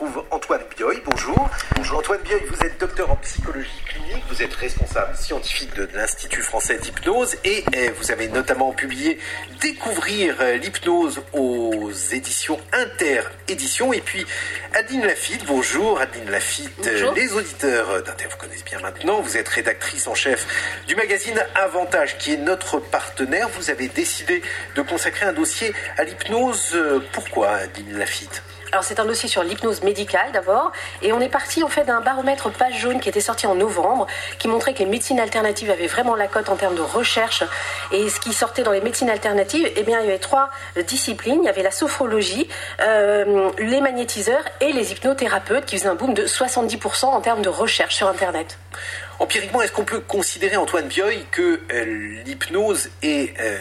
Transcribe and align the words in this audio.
retrouve 0.00 0.24
Antoine 0.30 0.62
Bioy. 0.76 1.02
Bonjour. 1.04 1.50
Bonjour. 1.76 1.98
Antoine 1.98 2.20
Bioy, 2.22 2.40
vous 2.48 2.64
êtes 2.64 2.80
docteur 2.80 3.10
en 3.10 3.16
psychologie 3.16 3.68
clinique, 3.86 4.22
vous 4.30 4.42
êtes 4.42 4.54
responsable 4.54 5.14
scientifique 5.14 5.74
de 5.74 5.88
l'Institut 5.94 6.40
français 6.40 6.78
d'hypnose 6.78 7.36
et 7.44 7.64
eh, 7.74 7.90
vous 7.90 8.10
avez 8.10 8.28
notamment 8.28 8.72
publié 8.72 9.18
Découvrir 9.60 10.36
l'hypnose 10.60 11.20
aux 11.34 11.90
éditions 12.12 12.58
Inter-Éditions. 12.72 13.92
Et 13.92 14.00
puis 14.00 14.24
Adeline 14.74 15.04
Lafitte, 15.04 15.44
bonjour. 15.44 16.00
Adeline 16.00 16.30
Lafitte, 16.30 16.70
Bonjour. 16.82 17.12
les 17.12 17.32
auditeurs 17.34 18.02
d'Inter 18.02 18.26
vous 18.30 18.38
connaissent 18.38 18.64
bien 18.64 18.80
maintenant. 18.80 19.20
Vous 19.20 19.36
êtes 19.36 19.48
rédactrice 19.48 20.06
en 20.06 20.14
chef 20.14 20.46
du 20.86 20.96
magazine 20.96 21.44
Avantage 21.54 22.16
qui 22.16 22.32
est 22.32 22.38
notre 22.38 22.78
partenaire. 22.78 23.48
Vous 23.50 23.68
avez 23.68 23.88
décidé 23.88 24.40
de 24.76 24.82
consacrer 24.82 25.26
un 25.26 25.34
dossier 25.34 25.74
à 25.98 26.04
l'hypnose. 26.04 26.70
Euh, 26.74 27.00
Pourquoi, 27.12 27.50
Adeline 27.50 27.98
Lafitte? 27.98 28.42
Alors 28.72 28.84
c'est 28.84 29.00
un 29.00 29.04
dossier 29.04 29.28
sur 29.28 29.42
l'hypnose 29.42 29.82
médicale 29.82 30.30
d'abord, 30.32 30.72
et 31.02 31.12
on 31.12 31.20
est 31.20 31.28
parti 31.28 31.62
en 31.62 31.68
fait 31.68 31.84
d'un 31.84 32.00
baromètre 32.00 32.50
page 32.50 32.78
jaune 32.78 33.00
qui 33.00 33.08
était 33.08 33.20
sorti 33.20 33.46
en 33.46 33.54
novembre, 33.54 34.06
qui 34.38 34.48
montrait 34.48 34.74
que 34.74 34.78
les 34.78 34.86
médecines 34.86 35.18
alternatives 35.18 35.70
avaient 35.70 35.88
vraiment 35.88 36.14
la 36.14 36.28
cote 36.28 36.48
en 36.48 36.56
termes 36.56 36.76
de 36.76 36.80
recherche. 36.80 37.42
Et 37.92 38.08
ce 38.08 38.20
qui 38.20 38.32
sortait 38.32 38.62
dans 38.62 38.72
les 38.72 38.80
médecines 38.80 39.10
alternatives, 39.10 39.68
eh 39.74 39.82
bien 39.82 40.00
il 40.00 40.06
y 40.06 40.08
avait 40.08 40.18
trois 40.18 40.50
disciplines. 40.86 41.40
Il 41.42 41.46
y 41.46 41.48
avait 41.48 41.62
la 41.62 41.70
sophrologie, 41.70 42.48
euh, 42.80 43.50
les 43.58 43.80
magnétiseurs 43.80 44.44
et 44.60 44.72
les 44.72 44.92
hypnothérapeutes 44.92 45.66
qui 45.66 45.76
faisaient 45.76 45.88
un 45.88 45.94
boom 45.94 46.14
de 46.14 46.26
70% 46.26 47.06
en 47.06 47.20
termes 47.20 47.42
de 47.42 47.48
recherche 47.48 47.96
sur 47.96 48.08
Internet. 48.08 48.58
Empiriquement, 49.18 49.62
est-ce 49.62 49.72
qu'on 49.72 49.84
peut 49.84 50.00
considérer, 50.00 50.56
Antoine 50.56 50.86
Bioy, 50.86 51.26
que 51.30 51.60
euh, 51.72 52.22
l'hypnose 52.24 52.88
est 53.02 53.38
euh, 53.40 53.58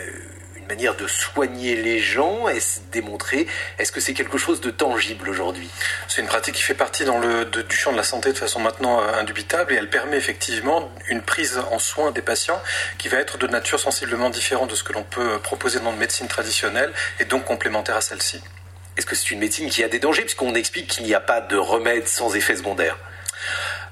manière 0.69 0.95
de 0.95 1.07
soigner 1.07 1.75
les 1.75 1.99
gens 1.99 2.47
Est-ce 2.47 2.79
démontré 2.91 3.47
Est-ce 3.79 3.91
que 3.91 3.99
c'est 3.99 4.13
quelque 4.13 4.37
chose 4.37 4.61
de 4.61 4.69
tangible 4.69 5.27
aujourd'hui? 5.27 5.67
C'est 6.07 6.21
une 6.21 6.27
pratique 6.27 6.55
qui 6.55 6.61
fait 6.61 6.75
partie 6.75 7.03
dans 7.05 7.17
le, 7.17 7.43
de- 7.45 7.63
du 7.63 7.75
champ 7.75 7.91
de 7.91 7.97
la 7.97 8.03
santé 8.03 8.31
de 8.31 8.37
façon 8.37 8.59
maintenant 8.59 9.01
euh, 9.01 9.13
indubitable 9.19 9.73
et 9.73 9.77
elle 9.77 9.89
permet 9.89 10.15
effectivement 10.17 10.89
une 11.09 11.21
prise 11.23 11.59
en 11.71 11.79
soin 11.79 12.11
des 12.11 12.21
patients 12.21 12.61
qui 12.99 13.07
va 13.09 13.17
être 13.17 13.37
de 13.39 13.47
nature 13.47 13.79
sensiblement 13.79 14.29
différente 14.29 14.69
de 14.69 14.75
ce 14.75 14.83
que 14.83 14.93
l'on 14.93 15.03
peut 15.03 15.33
euh, 15.33 15.37
proposer 15.39 15.79
dans 15.79 15.91
la 15.91 15.97
médecine 15.97 16.27
traditionnelle 16.27 16.93
et 17.19 17.25
donc 17.25 17.45
complémentaire 17.45 17.95
à 17.97 18.01
celle-ci. 18.01 18.39
Est-ce 18.95 19.05
que 19.07 19.15
c'est 19.15 19.31
une 19.31 19.39
médecine 19.39 19.69
qui 19.69 19.83
a 19.83 19.87
des 19.89 19.99
dangers? 19.99 20.21
Puisqu'on 20.21 20.53
explique 20.55 20.87
qu'il 20.87 21.05
n'y 21.05 21.15
a 21.15 21.19
pas 21.19 21.41
de 21.41 21.57
remède 21.57 22.07
sans 22.07 22.35
effet 22.35 22.55
secondaire. 22.55 22.97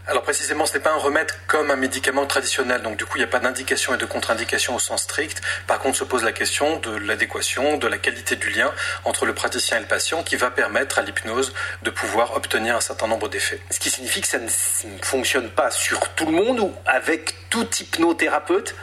Alors 0.10 0.24
précisément, 0.24 0.66
ce 0.66 0.74
n'est 0.74 0.80
pas 0.80 0.94
un 0.94 0.98
remède 0.98 1.30
comme 1.48 1.70
un 1.70 1.76
médicament 1.76 2.26
traditionnel, 2.26 2.82
donc 2.82 2.96
du 2.96 3.06
coup 3.06 3.18
il 3.18 3.20
n'y 3.20 3.26
a 3.26 3.30
pas 3.30 3.40
d'indication 3.40 3.94
et 3.94 3.98
de 3.98 4.06
contre-indication 4.06 4.74
au 4.74 4.80
sens 4.80 5.04
strict. 5.04 5.42
Par 5.68 5.80
contre, 5.80 5.98
se 5.98 6.06
pose 6.06 6.24
la 6.24 6.32
question 6.32 6.78
de 6.78 6.96
l'adéquation, 6.96 7.76
de 7.76 7.88
la 7.88 7.98
qualité 7.98 8.38
du 8.38 8.50
lien 8.50 8.74
entre 9.04 9.26
le 9.26 9.34
praticien 9.34 9.76
et 9.76 9.80
le 9.82 9.86
patient 9.86 10.24
qui 10.24 10.38
va 10.38 10.50
permettre 10.50 10.98
à 10.98 11.02
l'hypnose 11.02 11.54
de 11.84 11.90
pouvoir 11.90 12.38
obtenir 12.38 12.78
un 12.78 12.82
certain 12.82 13.08
nombre 13.08 13.28
d'effets. 13.28 13.60
Ce 13.70 13.80
qui 13.80 13.90
signifie 13.90 14.22
que 14.22 14.28
ça 14.28 14.40
ne 14.40 14.48
fonctionne 15.02 15.50
pas 15.50 15.72
sur 15.72 16.00
tout 16.16 16.26
le 16.26 16.32
monde 16.32 16.62
ou 16.62 16.74
avec 16.86 17.50
tout 17.50 17.68
hypnothérapeute? 17.78 18.76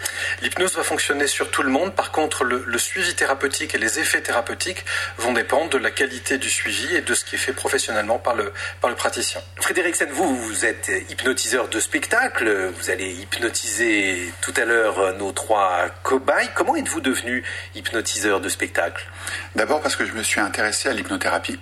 L'hypnose 0.43 0.77
va 0.77 0.83
fonctionner 0.83 1.27
sur 1.27 1.51
tout 1.51 1.63
le 1.63 1.71
monde. 1.71 1.95
Par 1.95 2.13
contre, 2.13 2.45
le, 2.45 2.63
le 2.67 2.79
suivi 2.79 3.15
thérapeutique 3.15 3.75
et 3.75 3.79
les 3.79 3.99
effets 3.99 4.21
thérapeutiques 4.21 4.85
vont 5.17 5.33
dépendre 5.33 5.71
de 5.71 5.79
la 5.79 5.91
qualité 5.91 6.37
du 6.37 6.51
suivi 6.51 6.95
et 6.97 7.01
de 7.01 7.15
ce 7.15 7.25
qui 7.25 7.37
est 7.37 7.39
fait 7.39 7.55
professionnellement 7.55 8.19
par 8.19 8.35
le, 8.35 8.53
par 8.83 8.91
le 8.91 8.97
praticien. 8.97 9.41
Frédéric 9.59 9.97
Sen, 9.97 10.11
vous, 10.11 10.37
vous 10.37 10.67
êtes 10.67 10.91
hypnotiseur 11.15 11.69
de 11.69 11.79
spectacle. 11.79 12.73
Vous 12.77 12.91
allez 12.91 13.13
hypnotiser 13.13 14.33
tout 14.41 14.53
à 14.57 14.65
l'heure 14.65 15.17
nos 15.17 15.31
trois 15.31 15.89
cobayes. 16.03 16.51
Comment 16.57 16.75
êtes-vous 16.75 17.01
devenu 17.01 17.45
hypnotiseur 17.77 18.41
de 18.41 18.49
spectacle? 18.49 19.07
D'abord 19.55 19.81
parce 19.81 19.95
que 19.95 20.05
je 20.05 20.13
me 20.13 20.25
suis 20.25 20.41
intéressé 20.41 20.89
à 20.89 20.93
l'hypnothérapie. 20.93 21.61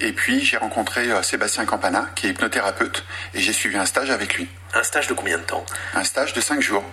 Et 0.00 0.12
puis 0.12 0.44
j'ai 0.44 0.58
rencontré 0.58 1.10
euh, 1.10 1.22
Sébastien 1.22 1.64
Campana, 1.64 2.08
qui 2.14 2.28
est 2.28 2.30
hypnothérapeute, 2.30 3.04
et 3.34 3.40
j'ai 3.40 3.52
suivi 3.52 3.76
un 3.76 3.84
stage 3.84 4.10
avec 4.10 4.36
lui. 4.36 4.48
Un 4.74 4.84
stage 4.84 5.08
de 5.08 5.14
combien 5.14 5.38
de 5.38 5.44
temps? 5.44 5.66
Un 5.94 6.04
stage 6.04 6.32
de 6.32 6.40
5 6.40 6.60
jours. 6.60 6.84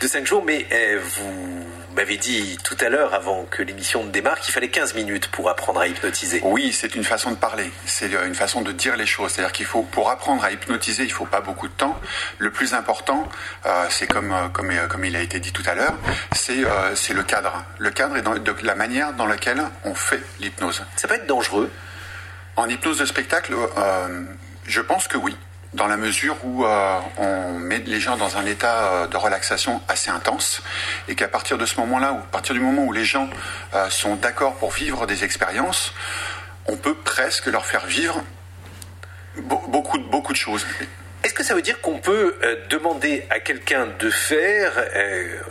De 0.00 0.08
5 0.08 0.26
jours, 0.26 0.42
mais 0.44 0.66
euh, 0.72 1.00
vous 1.00 1.64
m'avez 1.96 2.16
dit 2.16 2.58
tout 2.62 2.76
à 2.80 2.88
l'heure, 2.88 3.14
avant 3.14 3.44
que 3.44 3.62
l'émission 3.62 4.04
ne 4.04 4.10
démarre, 4.10 4.38
qu'il 4.40 4.52
fallait 4.52 4.68
15 4.68 4.94
minutes 4.94 5.28
pour 5.28 5.48
apprendre 5.48 5.80
à 5.80 5.88
hypnotiser. 5.88 6.40
Oui, 6.44 6.72
c'est 6.72 6.94
une 6.94 7.04
façon 7.04 7.30
de 7.30 7.36
parler, 7.36 7.70
c'est 7.86 8.14
euh, 8.14 8.26
une 8.26 8.34
façon 8.34 8.62
de 8.62 8.70
dire 8.72 8.96
les 8.96 9.06
choses. 9.06 9.32
C'est-à-dire 9.32 9.52
qu'il 9.52 9.66
faut, 9.66 9.82
pour 9.82 10.10
apprendre 10.10 10.44
à 10.44 10.52
hypnotiser, 10.52 11.04
il 11.04 11.12
faut 11.12 11.26
pas 11.26 11.40
beaucoup 11.40 11.68
de 11.68 11.72
temps. 11.72 11.98
Le 12.38 12.50
plus 12.50 12.74
important, 12.74 13.28
euh, 13.66 13.86
c'est 13.90 14.06
comme, 14.06 14.32
euh, 14.32 14.48
comme, 14.48 14.72
comme 14.88 15.04
il 15.04 15.16
a 15.16 15.20
été 15.20 15.40
dit 15.40 15.52
tout 15.52 15.64
à 15.66 15.74
l'heure, 15.74 15.94
c'est 16.32 16.64
euh, 16.64 16.94
le 17.14 17.22
cadre. 17.22 17.64
Le 17.78 17.90
cadre 17.90 18.20
dans, 18.20 18.34
de 18.34 18.54
la 18.62 18.74
manière 18.74 19.14
dans 19.14 19.26
laquelle 19.26 19.62
on 19.84 19.94
fait 19.94 20.22
l'hypnose. 20.40 20.84
Ça 20.96 21.08
peut 21.08 21.14
être 21.14 21.26
dangereux? 21.26 21.70
En 22.56 22.68
hypnose 22.68 22.98
de 22.98 23.04
spectacle, 23.04 23.54
euh, 23.54 24.24
je 24.66 24.80
pense 24.80 25.08
que 25.08 25.18
oui, 25.18 25.36
dans 25.76 25.86
la 25.86 25.96
mesure 25.96 26.36
où 26.44 26.64
euh, 26.64 26.98
on 27.18 27.58
met 27.58 27.82
les 27.86 28.00
gens 28.00 28.16
dans 28.16 28.36
un 28.38 28.46
état 28.46 28.78
euh, 28.78 29.06
de 29.06 29.16
relaxation 29.16 29.80
assez 29.88 30.10
intense, 30.10 30.62
et 31.06 31.14
qu'à 31.14 31.28
partir 31.28 31.58
de 31.58 31.66
ce 31.66 31.78
moment-là, 31.80 32.12
ou 32.14 32.18
à 32.18 32.30
partir 32.32 32.54
du 32.54 32.60
moment 32.60 32.82
où 32.84 32.92
les 32.92 33.04
gens 33.04 33.28
euh, 33.74 33.88
sont 33.90 34.16
d'accord 34.16 34.56
pour 34.56 34.72
vivre 34.72 35.06
des 35.06 35.22
expériences, 35.22 35.92
on 36.66 36.76
peut 36.76 36.94
presque 36.94 37.46
leur 37.46 37.64
faire 37.66 37.86
vivre 37.86 38.24
be- 39.38 39.70
beaucoup, 39.70 39.98
beaucoup 39.98 40.32
de 40.32 40.38
choses. 40.38 40.66
Est-ce 41.22 41.34
que 41.34 41.44
ça 41.44 41.54
veut 41.54 41.62
dire 41.62 41.80
qu'on 41.80 41.98
peut 41.98 42.36
euh, 42.42 42.56
demander 42.68 43.26
à 43.30 43.38
quelqu'un 43.40 43.86
de 43.98 44.10
faire, 44.10 44.72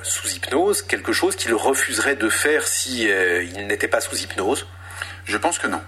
sous 0.03 0.27
hypnose, 0.29 0.81
quelque 0.81 1.13
chose 1.13 1.35
qu'il 1.35 1.53
refuserait 1.53 2.15
de 2.15 2.29
faire 2.29 2.67
si 2.67 3.09
euh, 3.09 3.43
il 3.43 3.67
n'était 3.67 3.87
pas 3.87 4.01
sous 4.01 4.15
hypnose? 4.15 4.67
Je 5.25 5.37
pense 5.37 5.59
que 5.59 5.67
non. 5.67 5.81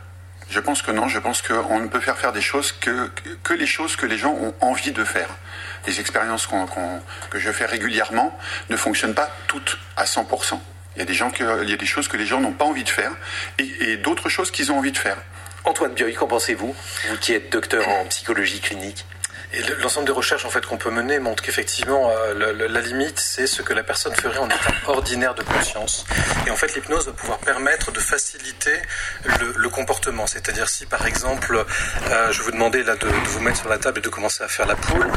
Je 0.50 0.60
pense 0.60 0.82
que 0.82 0.92
non. 0.92 1.08
Je 1.08 1.20
pense 1.20 1.42
qu'on 1.42 1.80
ne 1.80 1.88
peut 1.88 2.00
faire 2.00 2.18
faire 2.18 2.32
des 2.32 2.42
choses 2.42 2.72
que, 2.72 3.10
que 3.44 3.54
les 3.54 3.68
choses 3.68 3.96
que 3.96 4.06
les 4.06 4.18
gens 4.18 4.34
ont 4.34 4.54
envie 4.62 4.92
de 4.92 5.04
faire. 5.04 5.30
Les 5.86 6.00
expériences 6.00 6.48
que 7.30 7.40
je 7.40 7.52
fais 7.52 7.66
régulièrement 7.66 8.38
ne 8.70 8.78
fonctionnent 8.78 9.16
pas 9.16 9.30
toutes 9.48 9.78
à 9.96 10.06
100%. 10.06 10.60
Il 10.96 11.00
y 11.00 11.02
a 11.04 11.06
des, 11.06 11.14
gens 11.14 11.30
que, 11.30 11.64
il 11.64 11.70
y 11.70 11.74
a 11.74 11.78
des 11.78 11.86
choses 11.86 12.08
que 12.08 12.18
les 12.18 12.26
gens 12.26 12.42
n'ont 12.42 12.54
pas 12.54 12.66
envie 12.66 12.84
de 12.84 12.90
faire 12.90 13.12
et, 13.60 13.70
et 13.82 13.98
d'autres 13.98 14.30
choses 14.30 14.50
qu'ils 14.50 14.72
ont 14.72 14.78
envie 14.80 14.92
de 14.92 14.98
faire. 14.98 15.18
Antoine 15.64 15.94
Bioy, 15.94 16.14
qu'en 16.14 16.28
pensez-vous? 16.28 16.74
Vous 17.10 17.18
qui 17.18 17.34
êtes 17.34 17.52
docteur 17.52 17.88
en 17.88 18.06
psychologie 18.06 18.62
clinique. 18.62 19.06
Et 19.54 19.62
le- 19.62 19.76
l'ensemble 19.76 20.06
des 20.06 20.12
recherches 20.12 20.44
en 20.44 20.50
fait 20.50 20.66
qu'on 20.66 20.78
peut 20.78 20.90
mener 20.90 21.20
montre 21.20 21.42
qu'effectivement 21.42 22.12
euh, 22.12 22.68
la 22.68 22.82
limite 22.82 23.18
c'est 23.18 23.48
ce 23.48 23.62
que 23.62 23.74
la 23.74 23.82
personne 23.84 24.14
ferait 24.14 24.40
en 24.40 24.48
état 24.48 24.58
ordinaire 24.88 25.34
de 25.36 25.44
conscience. 25.44 26.06
Et 26.46 26.52
en 26.52 26.56
fait 26.58 26.74
l'hypnose 26.76 27.06
va 27.06 27.14
pouvoir 27.14 27.38
permettre 27.40 27.92
de 27.94 28.00
faciliter 28.02 28.74
le, 29.40 29.54
le 29.56 29.70
comportement. 29.70 30.28
C'est-à-dire 30.28 30.68
si 30.68 30.86
par 30.86 31.06
exemple 31.08 31.64
euh, 32.12 32.32
je 32.34 32.42
vous 32.42 32.52
demandais 32.52 32.84
là 32.84 32.96
de, 32.98 33.08
de 33.08 33.28
vous 33.30 33.40
mettre 33.40 33.60
sur 33.60 33.70
la 33.70 33.78
table 33.78 34.00
et 34.00 34.02
de 34.02 34.10
commencer 34.10 34.44
à 34.44 34.50
faire 34.50 34.66
la 34.68 34.76
poule, 34.76 35.08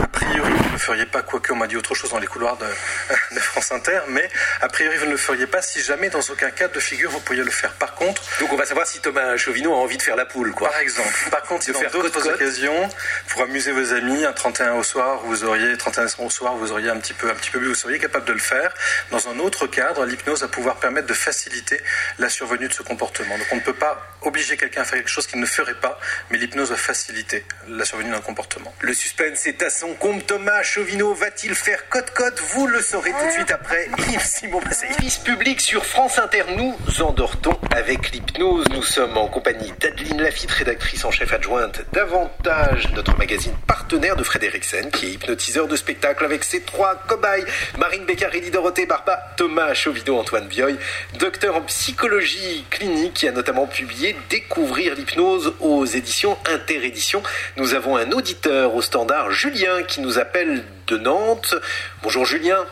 a 0.00 0.06
priori 0.06 0.52
vous 0.52 0.64
ne 0.68 0.72
le 0.72 0.78
feriez 0.78 1.06
pas, 1.06 1.22
quoique 1.22 1.52
on 1.52 1.56
m'a 1.56 1.66
dit 1.66 1.76
autre 1.76 1.94
chose 1.96 2.10
dans 2.10 2.18
les 2.20 2.28
couloirs 2.28 2.56
de, 2.58 2.66
de 3.34 3.40
France 3.40 3.72
Inter, 3.72 3.98
mais 4.08 4.28
a 4.60 4.68
priori 4.68 4.96
vous 4.98 5.06
ne 5.06 5.10
le 5.10 5.16
feriez 5.16 5.48
pas 5.48 5.60
si 5.60 5.82
jamais 5.82 6.08
dans 6.08 6.20
aucun 6.20 6.50
cas 6.52 6.68
de 6.68 6.78
figure 6.78 7.10
vous 7.10 7.20
pourriez 7.20 7.42
le 7.42 7.50
faire. 7.50 7.72
Par 7.72 7.94
contre, 7.96 8.22
Donc 8.38 8.52
on 8.52 8.56
va 8.56 8.64
savoir 8.64 8.86
si 8.86 9.00
Thomas 9.00 9.36
Chauvinot 9.36 9.74
a 9.74 9.78
envie 9.78 9.96
de 9.96 10.02
faire 10.02 10.14
la 10.16 10.24
poule, 10.24 10.52
quoi. 10.52 10.70
par 10.70 10.78
exemple. 10.78 11.08
Par 11.32 11.42
contre, 11.42 11.64
si 11.64 11.72
dans 11.72 11.80
d'autres 11.90 12.28
occasions, 12.28 12.88
pour 13.28 13.42
amuser 13.42 13.71
vos 13.72 13.92
amis, 13.92 14.24
un 14.24 14.32
31 14.32 14.74
au 14.74 14.82
soir, 14.82 15.20
vous 15.24 15.44
auriez 15.44 15.76
31 15.76 16.06
au 16.18 16.30
soir, 16.30 16.54
vous 16.56 16.72
auriez 16.72 16.90
un 16.90 16.98
petit 16.98 17.14
peu, 17.14 17.30
un 17.30 17.34
petit 17.34 17.50
peu 17.50 17.58
bu, 17.58 17.66
vous 17.66 17.74
seriez 17.74 17.98
capable 17.98 18.24
de 18.26 18.32
le 18.32 18.38
faire. 18.38 18.72
Dans 19.10 19.28
un 19.28 19.38
autre 19.38 19.66
cadre, 19.66 20.04
l'hypnose 20.04 20.42
va 20.42 20.48
pouvoir 20.48 20.76
permettre 20.76 21.06
de 21.06 21.14
faciliter 21.14 21.80
la 22.18 22.28
survenue 22.28 22.68
de 22.68 22.72
ce 22.72 22.82
comportement. 22.82 23.36
Donc 23.36 23.46
on 23.52 23.56
ne 23.56 23.60
peut 23.60 23.74
pas 23.74 24.00
obliger 24.22 24.56
quelqu'un 24.56 24.82
à 24.82 24.84
faire 24.84 24.98
quelque 24.98 25.10
chose 25.10 25.26
qu'il 25.26 25.40
ne 25.40 25.46
ferait 25.46 25.74
pas, 25.74 25.98
mais 26.30 26.38
l'hypnose 26.38 26.70
va 26.70 26.76
faciliter 26.76 27.44
la 27.68 27.84
survenue 27.84 28.10
d'un 28.10 28.20
comportement. 28.20 28.74
Le 28.80 28.94
suspense 28.94 29.46
est 29.46 29.62
à 29.62 29.70
son 29.70 29.94
compte. 29.94 30.26
Thomas 30.26 30.62
Chauvinot 30.62 31.14
va-t-il 31.14 31.54
faire 31.54 31.88
cote-cote? 31.88 32.40
Vous 32.54 32.66
le 32.66 32.80
saurez 32.80 33.12
tout 33.12 33.26
de 33.26 33.32
suite 33.32 33.50
après 33.50 33.88
Yves 34.12 34.24
Simon 34.24 34.60
Service 34.70 35.18
public 35.18 35.60
sur 35.60 35.84
France 35.84 36.18
Inter. 36.18 36.44
Nous 36.56 36.76
endortons 37.02 37.58
avec 37.74 38.10
l'hypnose. 38.12 38.66
Nous 38.70 38.82
sommes 38.82 39.16
en 39.16 39.28
compagnie 39.28 39.72
d'Adeline 39.80 40.22
Lafitte, 40.22 40.50
rédactrice 40.50 41.04
en 41.04 41.10
chef 41.10 41.32
adjointe 41.32 41.82
d'Avantage, 41.92 42.90
notre 42.92 43.16
magazine 43.16 43.54
partenaire 43.66 44.16
de 44.16 44.22
Frédéric 44.22 44.64
Sen, 44.64 44.90
qui 44.90 45.06
est 45.06 45.10
hypnotiseur 45.10 45.68
de 45.68 45.76
spectacle 45.76 46.24
avec 46.24 46.44
ses 46.44 46.62
trois 46.62 46.94
cobayes. 47.06 47.44
Marine 47.78 48.04
Beccarelli, 48.04 48.50
Dorothée 48.50 48.86
Barba, 48.86 49.18
Thomas 49.36 49.74
Chauvinot, 49.74 50.18
Antoine 50.18 50.46
Bioy, 50.48 50.76
docteur 51.18 51.56
en 51.56 51.62
psychologie 51.62 52.64
clinique, 52.70 53.14
qui 53.14 53.28
a 53.28 53.32
notamment 53.32 53.66
publié 53.66 54.16
Découvrir 54.30 54.94
l'hypnose 54.94 55.54
aux 55.60 55.84
éditions 55.84 56.36
Interéditions. 56.46 57.22
Nous 57.56 57.74
avons 57.74 57.96
un 57.96 58.10
auditeur 58.12 58.74
au 58.74 58.82
standard, 58.82 59.30
Julien, 59.30 59.82
qui 59.82 60.00
nous 60.00 60.18
appelle 60.18 60.64
de 60.86 60.96
Nantes. 60.96 61.54
Bonjour 62.02 62.24
Julien. 62.24 62.64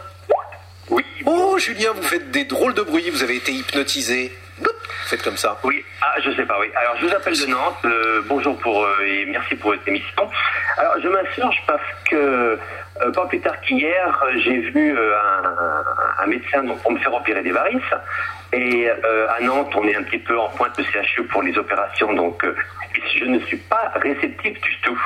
Oui, 0.89 1.05
Oh 1.27 1.57
Julien, 1.59 1.93
vous 1.95 2.03
faites 2.03 2.31
des 2.31 2.45
drôles 2.45 2.75
de 2.75 2.83
bruit, 2.83 3.11
vous 3.11 3.23
avez 3.23 3.37
été 3.37 3.53
hypnotisé. 3.53 4.33
Faites 5.07 5.23
comme 5.23 5.37
ça. 5.37 5.59
oui, 5.65 5.85
ah, 6.03 6.15
je 6.25 6.31
sais 6.33 6.45
pas, 6.47 6.59
oui. 6.61 6.69
Alors, 6.77 6.97
je 7.01 7.07
vous 7.07 7.13
appelle 7.15 7.37
de 7.37 7.47
Nantes. 7.47 7.79
euh, 7.85 8.23
bonjour 8.27 8.57
pour 8.61 8.85
euh, 8.85 8.97
et 9.05 9.25
merci 9.27 9.57
pour 9.57 9.71
votre 9.73 9.87
émission. 9.89 10.31
Alors, 10.77 10.95
je 11.03 11.09
m'insurge 11.09 11.57
parce 11.67 11.83
que 12.09 12.17
euh, 13.03 13.11
pas 13.13 13.27
plus 13.27 13.41
tard 13.41 13.61
qu'hier, 13.63 14.25
j'ai 14.37 14.59
vu 14.59 14.97
euh, 14.97 15.17
un, 15.19 16.23
un 16.23 16.27
médecin 16.27 16.63
donc, 16.63 16.81
pour 16.83 16.93
me 16.93 16.99
faire 16.99 17.13
opérer 17.13 17.43
des 17.43 17.51
varices. 17.51 17.83
Et 18.53 18.89
euh, 18.89 19.27
à 19.37 19.41
Nantes, 19.41 19.73
on 19.75 19.87
est 19.89 19.97
un 19.97 20.03
petit 20.05 20.19
peu 20.19 20.39
en 20.39 20.49
pointe 20.51 20.77
de 20.79 20.85
CHU 20.85 21.25
pour 21.25 21.43
les 21.43 21.57
opérations, 21.59 22.13
donc 22.13 22.45
euh, 22.45 22.55
je 23.17 23.25
ne 23.25 23.39
suis 23.47 23.57
pas 23.57 23.93
réceptif 23.97 24.61
du 24.61 24.81
tout. 24.83 25.01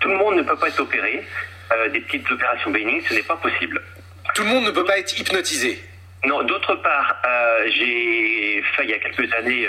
Tout 0.00 0.08
le 0.08 0.16
monde 0.16 0.36
ne 0.36 0.42
peut 0.42 0.56
pas 0.56 0.68
être 0.68 0.80
opéré. 0.80 1.26
Euh, 1.72 1.88
des 1.88 2.00
petites 2.00 2.30
opérations 2.30 2.70
bénignes, 2.70 3.02
ce 3.08 3.14
n'est 3.14 3.22
pas 3.22 3.36
possible. 3.36 3.80
Tout 4.34 4.42
le 4.44 4.48
monde 4.48 4.64
ne 4.64 4.70
peut 4.70 4.84
pas 4.84 4.98
être 4.98 5.18
hypnotisé. 5.18 5.82
Non, 6.24 6.42
d'autre 6.44 6.76
part, 6.76 7.16
euh, 7.26 7.66
j'ai 7.70 8.62
fait 8.76 8.84
il 8.84 8.90
y 8.90 8.94
a 8.94 8.98
quelques 8.98 9.32
années 9.34 9.68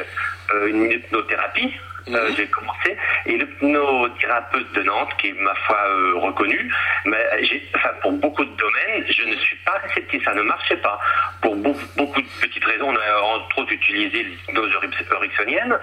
euh, 0.53 0.67
une 0.67 0.91
hypnothérapie. 0.91 1.73
Euh, 2.09 2.29
j'ai 2.35 2.47
commencé. 2.47 2.97
Et 3.25 3.38
l'hypnothérapeute 3.38 4.71
de 4.73 4.83
Nantes 4.83 5.11
qui 5.19 5.27
est 5.29 5.39
ma 5.41 5.53
foi 5.55 5.77
euh, 5.88 6.13
reconnu 6.15 6.69
mais 7.05 7.17
j'ai 7.44 7.61
enfin 7.75 7.91
pour 8.01 8.11
beaucoup 8.13 8.44
de 8.44 8.55
domaines 8.55 9.05
je 9.09 9.23
ne 9.23 9.35
suis 9.35 9.55
pas 9.65 9.77
réceptif. 9.88 10.23
Ça 10.25 10.33
ne 10.33 10.41
marchait 10.41 10.77
pas. 10.77 11.00
Pour 11.41 11.55
beaucoup, 11.55 11.85
beaucoup 11.97 12.21
de 12.21 12.27
petites 12.41 12.63
raisons. 12.65 12.89
On 12.89 12.95
a 12.95 13.21
entre 13.21 13.59
autres 13.59 13.71
utilisé 13.71 14.23
l'hypnose 14.23 14.71
ericksonienne. 15.11 15.77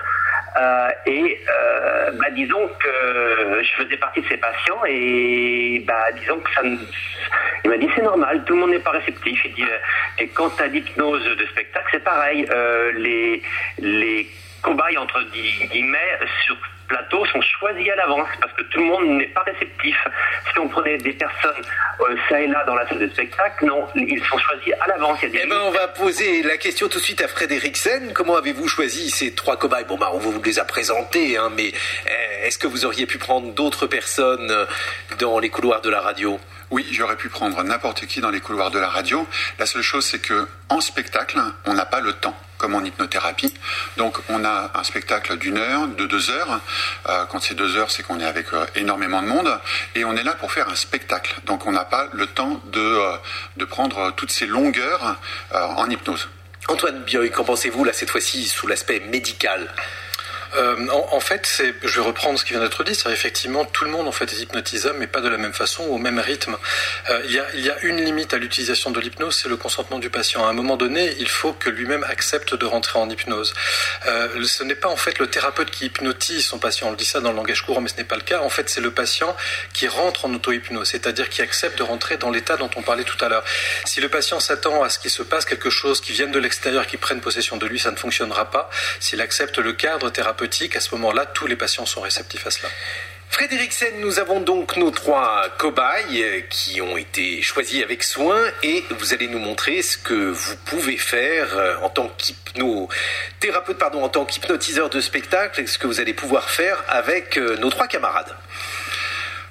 Euh, 0.60 0.88
et 1.06 1.40
euh, 1.48 2.10
bah, 2.12 2.30
disons 2.32 2.68
que 2.80 3.62
je 3.62 3.82
faisais 3.82 3.96
partie 3.96 4.20
de 4.20 4.28
ces 4.28 4.36
patients 4.36 4.82
et 4.86 5.82
bah, 5.86 6.10
disons 6.18 6.38
que 6.40 6.50
ça 6.52 6.62
ne- 6.62 6.76
il 7.64 7.70
m'a 7.70 7.76
dit 7.76 7.88
c'est 7.94 8.02
normal, 8.02 8.42
tout 8.44 8.54
le 8.54 8.60
monde 8.60 8.70
n'est 8.70 8.78
pas 8.80 8.90
réceptif. 8.90 9.40
Il 9.44 9.54
dit, 9.54 9.62
euh, 9.62 9.78
et 10.18 10.28
quant 10.28 10.50
à 10.58 10.66
l'hypnose 10.66 11.24
de 11.36 11.46
spectacle, 11.46 11.86
c'est 11.92 12.02
pareil. 12.04 12.46
Euh, 12.50 12.90
les, 12.96 13.42
les 13.78 14.26
cobayes, 14.62 14.98
entre 14.98 15.20
gui- 15.32 15.66
guillemets, 15.70 16.18
sur 16.44 16.56
plateau 16.88 17.24
sont 17.26 17.40
choisis 17.40 17.88
à 17.90 17.94
l'avance 17.94 18.26
parce 18.40 18.52
que 18.54 18.62
tout 18.62 18.80
le 18.80 18.84
monde 18.86 19.06
n'est 19.18 19.28
pas 19.28 19.42
réceptif. 19.42 19.96
Si 20.52 20.58
on 20.58 20.68
prenait 20.68 20.98
des 20.98 21.12
personnes 21.12 21.62
euh, 22.00 22.16
ça 22.28 22.40
et 22.40 22.48
là 22.48 22.64
dans 22.64 22.74
la 22.74 22.86
salle 22.88 22.98
de 22.98 23.08
spectacle, 23.08 23.64
non, 23.64 23.86
ils 23.94 24.20
sont 24.24 24.38
choisis 24.38 24.72
à 24.80 24.88
l'avance. 24.88 25.18
Eh 25.22 25.28
ben, 25.28 25.52
on 25.66 25.70
va 25.70 25.86
poser 25.86 26.42
la 26.42 26.56
question 26.56 26.88
tout 26.88 26.98
de 26.98 27.04
suite 27.04 27.20
à 27.22 27.28
Frédéricsen. 27.28 28.12
Comment 28.12 28.34
avez-vous 28.34 28.66
choisi 28.66 29.08
ces 29.10 29.34
trois 29.36 29.56
cobayes 29.56 29.84
Bon, 29.84 29.96
bah, 29.98 30.10
on 30.12 30.18
vous 30.18 30.42
les 30.42 30.58
a 30.58 30.64
présentés, 30.64 31.36
hein, 31.36 31.50
mais 31.56 31.68
eh, 32.08 32.46
est-ce 32.46 32.58
que 32.58 32.66
vous 32.66 32.84
auriez 32.84 33.06
pu 33.06 33.18
prendre 33.18 33.52
d'autres 33.52 33.86
personnes 33.86 34.50
euh, 34.50 34.66
dans 35.20 35.38
les 35.38 35.48
couloirs 35.48 35.82
de 35.82 35.90
la 35.90 36.00
radio? 36.00 36.40
Oui, 36.70 36.86
j'aurais 36.92 37.16
pu 37.16 37.28
prendre 37.28 37.60
n'importe 37.64 38.06
qui 38.06 38.20
dans 38.20 38.30
les 38.30 38.40
couloirs 38.40 38.70
de 38.70 38.78
la 38.78 38.88
radio. 38.88 39.26
La 39.58 39.66
seule 39.66 39.82
chose, 39.82 40.06
c'est 40.06 40.20
que 40.20 40.46
en 40.68 40.80
spectacle, 40.80 41.40
on 41.66 41.74
n'a 41.74 41.84
pas 41.84 42.00
le 42.00 42.12
temps, 42.12 42.36
comme 42.58 42.76
en 42.76 42.84
hypnothérapie. 42.84 43.52
Donc, 43.96 44.18
on 44.28 44.44
a 44.44 44.70
un 44.72 44.84
spectacle 44.84 45.36
d'une 45.36 45.58
heure, 45.58 45.88
de 45.88 46.06
deux 46.06 46.30
heures. 46.30 46.60
Euh, 47.08 47.24
quand 47.26 47.40
c'est 47.40 47.56
deux 47.56 47.76
heures, 47.76 47.90
c'est 47.90 48.04
qu'on 48.04 48.20
est 48.20 48.24
avec 48.24 48.52
euh, 48.52 48.66
énormément 48.76 49.20
de 49.20 49.26
monde, 49.26 49.58
et 49.96 50.04
on 50.04 50.14
est 50.14 50.22
là 50.22 50.34
pour 50.34 50.52
faire 50.52 50.68
un 50.68 50.76
spectacle. 50.76 51.34
Donc, 51.44 51.66
on 51.66 51.72
n'a 51.72 51.84
pas 51.84 52.06
le 52.12 52.28
temps 52.28 52.62
de 52.66 52.78
euh, 52.78 53.16
de 53.56 53.64
prendre 53.64 54.12
toutes 54.12 54.30
ces 54.30 54.46
longueurs 54.46 55.16
en 55.52 55.90
hypnose. 55.90 56.28
Antoine 56.68 57.02
Bioy, 57.02 57.32
qu'en 57.32 57.42
pensez-vous 57.42 57.82
là 57.82 57.92
cette 57.92 58.10
fois-ci 58.10 58.46
sous 58.46 58.68
l'aspect 58.68 59.00
médical? 59.00 59.68
Euh, 60.56 60.88
en, 60.90 61.20
fait, 61.20 61.62
je 61.82 62.00
vais 62.00 62.06
reprendre 62.06 62.38
ce 62.38 62.44
qui 62.44 62.52
vient 62.52 62.60
d'être 62.60 62.82
dit, 62.84 62.94
c'est 62.94 63.10
effectivement 63.10 63.64
tout 63.64 63.84
le 63.84 63.90
monde 63.90 64.08
en 64.08 64.12
fait 64.12 64.32
est 64.32 64.40
hypnotisable, 64.40 64.98
mais 64.98 65.06
pas 65.06 65.20
de 65.20 65.28
la 65.28 65.38
même 65.38 65.52
façon, 65.52 65.84
au 65.84 65.98
même 65.98 66.18
rythme. 66.18 66.56
Euh, 67.08 67.22
il, 67.26 67.32
y 67.32 67.38
a, 67.38 67.46
il 67.54 67.60
y 67.60 67.70
a 67.70 67.78
une 67.82 68.02
limite 68.02 68.34
à 68.34 68.38
l'utilisation 68.38 68.90
de 68.90 69.00
l'hypnose, 69.00 69.38
c'est 69.42 69.48
le 69.48 69.56
consentement 69.56 69.98
du 69.98 70.10
patient. 70.10 70.44
À 70.44 70.48
un 70.48 70.52
moment 70.52 70.76
donné, 70.76 71.14
il 71.18 71.28
faut 71.28 71.52
que 71.52 71.70
lui-même 71.70 72.04
accepte 72.04 72.54
de 72.54 72.66
rentrer 72.66 72.98
en 72.98 73.08
hypnose. 73.08 73.54
Euh, 74.06 74.44
ce 74.44 74.64
n'est 74.64 74.74
pas 74.74 74.88
en 74.88 74.96
fait 74.96 75.18
le 75.18 75.28
thérapeute 75.28 75.70
qui 75.70 75.86
hypnotise 75.86 76.46
son 76.46 76.58
patient. 76.58 76.88
On 76.88 76.90
le 76.90 76.96
dit 76.96 77.04
ça 77.04 77.20
dans 77.20 77.30
le 77.30 77.36
langage 77.36 77.62
courant, 77.62 77.80
mais 77.80 77.88
ce 77.88 77.96
n'est 77.96 78.04
pas 78.04 78.16
le 78.16 78.22
cas. 78.22 78.40
En 78.40 78.50
fait, 78.50 78.68
c'est 78.68 78.80
le 78.80 78.90
patient 78.90 79.36
qui 79.72 79.86
rentre 79.88 80.24
en 80.24 80.34
auto-hypnose, 80.34 80.88
c'est-à-dire 80.88 81.28
qui 81.28 81.42
accepte 81.42 81.78
de 81.78 81.82
rentrer 81.84 82.16
dans 82.16 82.30
l'état 82.30 82.56
dont 82.56 82.70
on 82.76 82.82
parlait 82.82 83.04
tout 83.04 83.22
à 83.24 83.28
l'heure. 83.28 83.44
Si 83.84 84.00
le 84.00 84.08
patient 84.08 84.40
s'attend 84.40 84.82
à 84.82 84.90
ce 84.90 84.98
qu'il 84.98 85.10
se 85.10 85.22
passe 85.22 85.44
quelque 85.44 85.70
chose 85.70 86.00
qui 86.00 86.12
vienne 86.12 86.32
de 86.32 86.38
l'extérieur, 86.38 86.86
qui 86.86 86.96
prenne 86.96 87.20
possession 87.20 87.56
de 87.56 87.66
lui, 87.66 87.78
ça 87.78 87.90
ne 87.90 87.96
fonctionnera 87.96 88.50
pas. 88.50 88.68
S'il 88.98 89.20
accepte 89.20 89.58
le 89.58 89.72
cadre 89.72 90.10
thérapeutique, 90.10 90.39
à 90.42 90.80
ce 90.80 90.94
moment-là, 90.94 91.26
tous 91.26 91.46
les 91.46 91.56
patients 91.56 91.86
sont 91.86 92.00
réceptifs 92.00 92.46
à 92.46 92.50
cela. 92.50 92.68
Frédéricsen, 93.30 94.00
nous 94.00 94.18
avons 94.18 94.40
donc 94.40 94.76
nos 94.76 94.90
trois 94.90 95.48
cobayes 95.56 96.22
euh, 96.22 96.40
qui 96.50 96.80
ont 96.82 96.96
été 96.96 97.40
choisis 97.42 97.80
avec 97.82 98.02
soin 98.02 98.42
et 98.64 98.84
vous 98.90 99.14
allez 99.14 99.28
nous 99.28 99.38
montrer 99.38 99.82
ce 99.82 99.96
que 99.96 100.14
vous 100.14 100.56
pouvez 100.56 100.96
faire 100.96 101.56
euh, 101.56 101.76
en 101.76 101.90
tant 101.90 102.08
qu'hypnothérapeute, 102.18 103.78
pardon, 103.78 104.02
en 104.02 104.08
tant 104.08 104.24
qu'hypnotiseur 104.24 104.90
de 104.90 105.00
spectacle, 105.00 105.60
et 105.60 105.66
ce 105.68 105.78
que 105.78 105.86
vous 105.86 106.00
allez 106.00 106.12
pouvoir 106.12 106.50
faire 106.50 106.82
avec 106.88 107.38
euh, 107.38 107.56
nos 107.58 107.70
trois 107.70 107.86
camarades. 107.86 108.34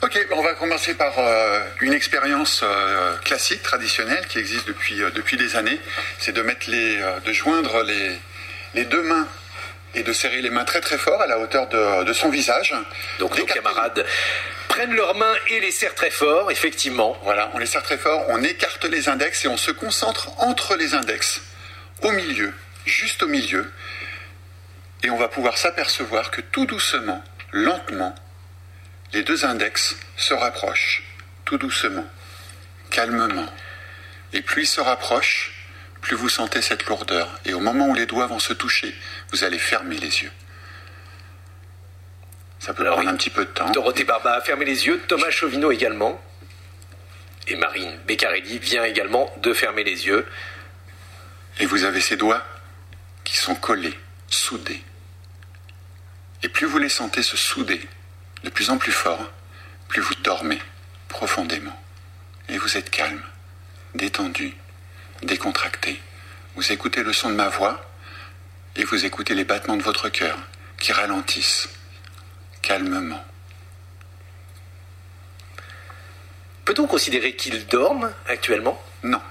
Ok, 0.02 0.28
on 0.32 0.42
va 0.42 0.54
commencer 0.56 0.94
par 0.94 1.14
une 1.82 1.92
expérience 1.92 2.64
classique, 3.26 3.62
traditionnelle, 3.64 4.26
qui 4.28 4.40
existe 4.40 4.66
depuis, 4.66 4.96
depuis 4.96 5.36
des 5.36 5.58
années. 5.58 5.78
C'est 6.20 6.32
de 6.32 6.42
mettre 6.42 6.70
de 6.70 7.34
joindre 7.34 7.84
les, 7.84 8.12
les 8.76 8.86
deux 8.86 9.02
mains 9.02 9.28
et 9.96 10.04
de 10.04 10.14
serrer 10.14 10.42
les 10.42 10.50
mains 10.50 10.66
très 10.66 10.82
très 10.82 10.98
fort 10.98 11.22
à 11.22 11.28
la 11.28 11.40
hauteur 11.40 11.68
de, 11.68 12.04
de 12.04 12.14
son 12.14 12.30
visage. 12.30 12.74
Donc 13.20 13.32
nos 13.32 13.38
D'écarter- 13.38 13.54
camarades 13.64 14.06
prennent 14.68 14.94
leurs 14.94 15.16
mains 15.16 15.36
et 15.48 15.60
les 15.60 15.72
serrent 15.72 15.96
très 15.96 16.12
fort, 16.12 16.52
effectivement. 16.52 17.18
Voilà, 17.24 17.50
on 17.54 17.58
les 17.58 17.66
serre 17.66 17.84
très 17.84 17.98
fort, 17.98 18.26
on 18.30 18.44
écarte 18.44 18.86
les 18.86 19.10
index 19.10 19.46
et 19.46 19.48
on 19.48 19.58
se 19.58 19.72
concentre 19.72 20.30
entre 20.42 20.76
les 20.76 20.94
index, 20.94 21.42
au 22.04 22.12
milieu, 22.12 22.54
juste 22.86 23.24
au 23.24 23.28
milieu. 23.28 23.72
Et 25.04 25.10
on 25.10 25.18
va 25.18 25.28
pouvoir 25.28 25.58
s'apercevoir 25.58 26.30
que 26.30 26.42
tout 26.42 26.66
doucement, 26.66 27.24
lentement, 27.52 28.14
les 29.14 29.24
deux 29.24 29.44
index 29.46 29.96
se 30.18 30.34
rapprochent, 30.34 31.04
tout 31.46 31.58
doucement, 31.58 32.06
calmement. 32.92 33.48
Et 34.34 34.42
plus 34.44 34.64
ils 34.64 34.68
se 34.68 34.82
rapprochent, 34.82 35.52
plus 36.02 36.16
vous 36.16 36.30
sentez 36.30 36.62
cette 36.62 36.86
lourdeur. 36.86 37.40
Et 37.46 37.54
au 37.54 37.60
moment 37.60 37.88
où 37.88 37.94
les 37.96 38.06
doigts 38.06 38.28
vont 38.28 38.40
se 38.40 38.54
toucher, 38.54 38.96
vous 39.32 39.44
allez 39.44 39.60
fermer 39.60 39.98
les 39.98 40.24
yeux. 40.24 40.32
Ça 42.60 42.74
peut 42.74 42.84
Alors, 42.84 42.96
prendre 42.96 43.10
oui. 43.10 43.14
un 43.14 43.18
petit 43.18 43.30
peu 43.30 43.46
de 43.46 43.50
temps. 43.50 43.70
Dorothée 43.72 44.04
Barba 44.04 44.34
a 44.34 44.42
fermé 44.42 44.66
les 44.66 44.86
yeux, 44.86 45.02
Thomas 45.08 45.30
Chauvinot 45.30 45.72
également. 45.72 46.22
Et 47.48 47.56
Marine 47.56 47.98
Beccarelli 48.06 48.60
vient 48.60 48.84
également 48.84 49.34
de 49.38 49.54
fermer 49.54 49.84
les 49.84 50.06
yeux. 50.08 50.26
Et 51.60 51.66
vous 51.66 51.84
avez 51.84 52.02
ces 52.02 52.16
doigts 52.16 52.44
qui 53.24 53.38
sont 53.38 53.56
collés, 53.56 53.98
soudés. 54.30 54.84
Et 56.44 56.50
plus 56.50 56.68
vous 56.68 56.78
les 56.78 56.90
sentez 56.90 57.24
se 57.24 57.38
souder 57.38 57.82
de 58.44 58.50
plus 58.50 58.70
en 58.70 58.78
plus 58.78 58.92
fort, 58.92 59.32
plus 59.88 60.02
vous 60.02 60.16
dormez 60.16 60.60
profondément. 61.08 61.78
Et 62.48 62.58
vous 62.58 62.78
êtes 62.78 62.90
calme, 62.90 63.22
détendu, 63.96 64.56
décontracté. 65.24 66.02
Vous 66.56 66.72
écoutez 66.72 67.04
le 67.04 67.14
son 67.14 67.30
de 67.30 67.36
ma 67.36 67.50
voix 67.50 67.80
et 68.76 68.84
vous 68.84 69.06
écoutez 69.06 69.36
les 69.36 69.44
battements 69.44 69.78
de 69.78 69.84
votre 69.84 70.10
cœur 70.10 70.38
qui 70.80 70.92
ralentissent 70.92 71.70
calmement. 72.62 73.24
Peut-on 76.66 76.88
considérer 76.88 77.36
qu'ils 77.36 77.66
dorment 77.68 78.14
actuellement? 78.28 78.82
Non, 79.04 79.22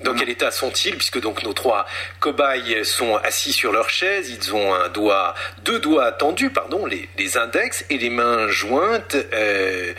Dans 0.00 0.14
quel 0.14 0.30
état 0.30 0.50
sont-ils 0.50 0.96
Puisque 0.96 1.20
donc 1.20 1.42
nos 1.42 1.52
trois 1.52 1.86
cobayes 2.20 2.84
sont 2.84 3.16
assis 3.16 3.52
sur 3.52 3.72
leur 3.72 3.90
chaise, 3.90 4.30
ils 4.30 4.54
ont 4.54 4.72
un 4.74 4.88
doigt, 4.88 5.34
deux 5.58 5.78
doigts 5.78 6.12
tendus, 6.12 6.50
pardon, 6.50 6.86
les, 6.86 7.08
les 7.18 7.36
index 7.36 7.84
et 7.90 7.98
les 7.98 8.08
mains 8.08 8.48
jointes. 8.48 9.16
Euh, 9.34 9.92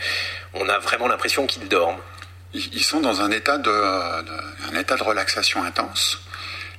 on 0.54 0.68
a 0.68 0.78
vraiment 0.78 1.06
l'impression 1.06 1.46
qu'ils 1.46 1.68
dorment. 1.68 2.00
Ils 2.54 2.82
sont 2.82 3.00
dans 3.00 3.20
un 3.20 3.30
état 3.30 3.58
de, 3.58 3.70
un 3.70 4.78
état 4.78 4.96
de 4.96 5.02
relaxation 5.02 5.62
intense 5.62 6.18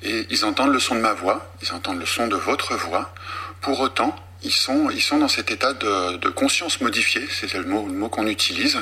et 0.03 0.25
ils 0.29 0.45
entendent 0.45 0.73
le 0.73 0.79
son 0.79 0.95
de 0.95 0.99
ma 0.99 1.13
voix, 1.13 1.53
ils 1.61 1.71
entendent 1.73 1.99
le 1.99 2.05
son 2.05 2.27
de 2.27 2.35
votre 2.35 2.75
voix. 2.75 3.13
Pour 3.61 3.79
autant, 3.79 4.15
ils 4.43 4.51
sont, 4.51 4.89
ils 4.89 5.01
sont 5.01 5.19
dans 5.19 5.27
cet 5.27 5.51
état 5.51 5.73
de, 5.73 6.17
de 6.17 6.29
conscience 6.29 6.81
modifiée, 6.81 7.27
c'est 7.29 7.53
le 7.53 7.63
mot, 7.63 7.85
le 7.87 7.93
mot 7.93 8.09
qu'on 8.09 8.27
utilise, 8.27 8.81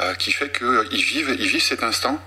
euh, 0.00 0.14
qui 0.14 0.32
fait 0.32 0.50
qu'ils 0.52 1.04
vivent, 1.04 1.36
ils 1.38 1.46
vivent 1.46 1.62
cet 1.62 1.82
instant 1.82 2.20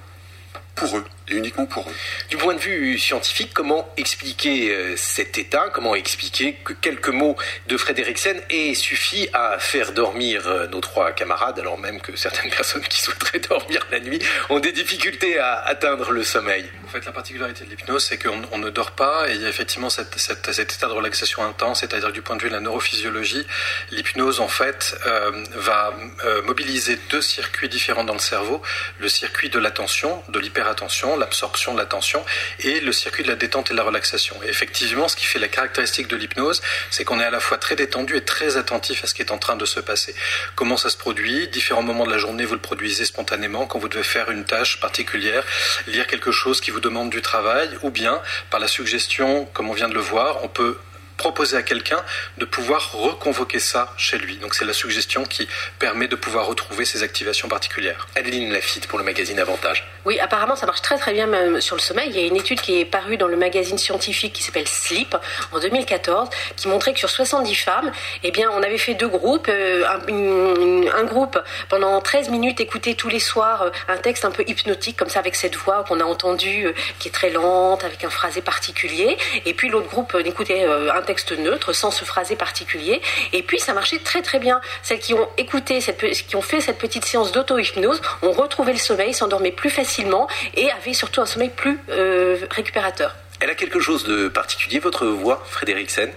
pour 0.76 0.98
eux 0.98 1.06
et 1.28 1.36
uniquement 1.36 1.66
pour 1.66 1.88
eux. 1.90 1.94
Du 2.30 2.38
point 2.38 2.54
de 2.54 2.60
vue 2.60 2.98
scientifique, 2.98 3.52
comment 3.54 3.88
expliquer 3.98 4.72
euh, 4.72 4.96
cet 4.98 5.38
état? 5.38 5.70
Comment 5.74 5.96
expliquer 5.96 6.54
que 6.64 6.74
quelques 6.74 7.10
mots 7.10 7.36
de 7.68 7.78
Frédéricsen 7.78 8.42
aient 8.50 8.74
suffi 8.74 9.30
à 9.34 9.60
faire 9.60 9.92
dormir 9.92 10.48
euh, 10.48 10.68
nos 10.68 10.82
trois 10.82 11.12
camarades, 11.12 11.60
alors 11.60 11.78
même 11.78 12.02
que 12.02 12.16
certaines 12.16 12.52
personnes 12.58 12.84
qui 12.84 13.02
souhaiteraient 13.02 13.40
dormir 13.40 13.86
la 13.92 14.00
nuit 14.00 14.20
ont 14.50 14.60
des 14.60 14.72
difficultés 14.72 15.38
à 15.38 15.60
atteindre 15.62 16.12
le 16.12 16.24
sommeil? 16.24 16.66
Fait, 16.92 17.06
la 17.06 17.12
particularité 17.12 17.66
de 17.66 17.70
l'hypnose, 17.70 18.04
c'est 18.06 18.18
qu'on 18.18 18.42
on 18.52 18.58
ne 18.58 18.70
dort 18.70 18.92
pas 18.92 19.30
et 19.30 19.36
il 19.36 19.42
y 19.42 19.46
a 19.46 19.50
effectivement 19.50 19.90
cette- 19.90 20.18
cette- 20.20 20.52
cet 20.52 20.74
état 20.74 20.88
de 20.88 20.94
relaxation 20.94 21.44
intense, 21.46 21.80
c'est-à-dire 21.80 22.12
du 22.12 22.22
point 22.22 22.36
de 22.36 22.42
vue 22.44 22.50
de 22.50 22.54
la 22.54 22.60
neurophysiologie, 22.62 23.46
l'hypnose, 23.92 24.40
en 24.40 24.48
fait, 24.48 24.96
euh, 25.06 25.32
va 25.54 25.94
euh, 26.26 26.42
mobiliser 26.44 26.98
deux 27.10 27.22
circuits 27.22 27.70
différents 27.70 28.04
dans 28.04 28.14
le 28.14 28.20
cerveau, 28.20 28.62
le 29.00 29.10
circuit 29.10 29.50
de 29.50 29.60
l'attention, 29.60 30.24
de 30.30 30.40
l'hyperattention, 30.40 31.18
l'absorption 31.18 31.74
de 31.74 31.80
l'attention, 31.80 32.24
et 32.60 32.80
le 32.80 32.92
circuit 32.92 33.24
de 33.24 33.30
la 33.30 33.36
détente 33.36 33.70
et 33.72 33.74
de 33.74 33.78
la 33.78 33.84
relaxation. 33.84 34.36
Et 34.44 34.48
effectivement, 34.50 35.08
ce 35.08 35.16
qui 35.16 35.26
fait 35.26 35.40
la 35.40 35.48
caractéristique 35.48 36.08
de 36.08 36.16
l'hypnose, 36.18 36.62
c'est 36.90 37.06
qu'on 37.06 37.20
est 37.20 37.24
à 37.26 37.32
la 37.32 37.40
fois 37.40 37.58
très 37.58 37.76
détendu 37.76 38.18
et 38.18 38.26
très 38.26 38.58
attentif 38.58 39.04
à 39.04 39.08
ce 39.08 39.14
qui 39.14 39.22
est 39.22 39.32
en 39.32 39.38
train 39.38 39.56
de 39.56 39.66
se 39.66 39.80
passer. 39.80 40.14
Comment 40.56 40.78
ça 40.78 40.90
se 40.90 40.98
produit? 40.98 41.48
Différents 41.48 41.82
moments 41.84 42.06
de 42.06 42.12
la 42.12 42.18
journée, 42.18 42.46
vous 42.46 42.56
le 42.56 42.60
produisez 42.62 43.06
spontanément 43.06 43.66
quand 43.68 43.80
vous 43.80 43.88
devez 43.90 44.04
faire 44.04 44.30
une 44.32 44.46
tâche 44.46 44.80
particulière, 44.80 45.44
lire 45.88 46.08
quelque 46.08 46.32
chose 46.32 46.60
qui 46.62 46.72
vous 46.72 46.81
demande 46.82 47.10
du 47.10 47.22
travail, 47.22 47.70
ou 47.84 47.90
bien 47.90 48.20
par 48.50 48.60
la 48.60 48.68
suggestion, 48.68 49.46
comme 49.54 49.70
on 49.70 49.74
vient 49.74 49.90
de 49.90 49.94
le 49.94 50.02
voir, 50.02 50.44
on 50.44 50.48
peut 50.48 50.78
proposer 51.22 51.56
à 51.56 51.62
quelqu'un 51.62 52.02
de 52.40 52.46
pouvoir 52.46 52.94
reconvoquer 52.94 53.60
ça 53.60 53.94
chez 53.96 54.18
lui. 54.18 54.38
Donc 54.38 54.56
c'est 54.56 54.66
la 54.66 54.74
suggestion 54.74 55.24
qui 55.24 55.48
permet 55.78 56.08
de 56.08 56.16
pouvoir 56.16 56.48
retrouver 56.48 56.84
ces 56.84 57.04
activations 57.04 57.48
particulières. 57.48 58.08
Adeline 58.16 58.52
Lafitte 58.52 58.88
pour 58.88 58.98
le 58.98 59.06
magazine 59.06 59.40
Avantage. 59.40 59.88
Oui, 60.04 60.20
apparemment 60.20 60.56
ça 60.56 60.66
marche 60.66 60.82
très 60.82 60.98
très 60.98 61.14
bien 61.14 61.28
même 61.28 61.62
sur 61.62 61.76
le 61.76 61.82
sommeil. 61.82 62.10
Il 62.10 62.20
y 62.20 62.24
a 62.24 62.26
une 62.26 62.36
étude 62.36 62.60
qui 62.60 62.80
est 62.80 62.86
parue 62.86 63.18
dans 63.18 63.28
le 63.28 63.38
magazine 63.38 63.78
scientifique 63.78 64.34
qui 64.34 64.42
s'appelle 64.42 64.68
Sleep 64.68 65.16
en 65.52 65.60
2014 65.60 66.30
qui 66.56 66.68
montrait 66.68 66.94
que 66.94 67.00
sur 67.00 67.10
70 67.10 67.54
femmes, 67.56 67.92
eh 68.24 68.32
bien 68.32 68.50
on 68.52 68.64
avait 68.64 68.80
fait 68.80 68.96
deux 68.96 69.08
groupes. 69.08 69.48
Euh, 69.48 69.86
un, 69.86 71.00
un, 71.00 71.04
groupe 71.04 71.38
pendant 71.70 72.02
13 72.02 72.30
minutes 72.30 72.60
écoutait 72.60 72.96
tous 72.96 73.10
les 73.10 73.20
soirs 73.20 73.62
euh, 73.64 73.70
un 73.88 73.98
texte 73.98 74.26
un 74.26 74.32
peu 74.32 74.44
hypnotique 74.48 74.98
comme 74.98 75.10
ça 75.10 75.20
avec 75.20 75.36
cette 75.36 75.56
voix 75.56 75.84
qu'on 75.88 76.00
a 76.00 76.04
entendue 76.04 76.68
euh, 76.68 76.74
qui 76.98 77.10
est 77.10 77.12
très 77.12 77.30
lente 77.30 77.84
avec 77.84 78.04
un 78.04 78.10
phrasé 78.10 78.42
particulier. 78.42 79.18
Et 79.46 79.54
puis 79.54 79.70
l'autre 79.70 79.88
groupe 79.88 80.16
écoutait 80.26 80.66
un 80.66 81.02
texte 81.02 81.11
neutre 81.38 81.74
sans 81.74 81.92
ce 81.92 82.06
phrasé 82.06 82.36
particulier. 82.36 83.02
Et 83.34 83.44
puis 83.44 83.60
ça 83.60 83.74
marchait 83.74 84.00
très 84.00 84.22
très 84.22 84.40
bien. 84.40 84.62
Celles 84.84 85.00
qui 85.00 85.14
ont 85.14 85.28
écouté, 85.38 85.82
cette, 85.82 86.00
qui 86.00 86.36
ont 86.36 86.42
fait 86.42 86.62
cette 86.62 86.78
petite 86.78 87.06
séance 87.06 87.32
d'auto-hypnose 87.32 88.02
ont 88.22 88.32
retrouvé 88.32 88.74
le 88.74 88.80
sommeil, 88.80 89.14
s'endormaient 89.14 89.52
plus 89.52 89.70
facilement 89.70 90.28
et 90.56 90.72
avaient 90.72 90.94
surtout 90.94 91.22
un 91.22 91.26
sommeil 91.26 91.50
plus 91.50 91.80
euh, 91.90 92.38
récupérateur. 92.50 93.16
Elle 93.40 93.50
a 93.50 93.56
quelque 93.56 93.80
chose 93.80 94.04
de 94.04 94.28
particulier, 94.28 94.80
votre 94.80 95.08
voix, 95.08 95.44
Frédéric 95.50 95.90
Sen 95.90 96.12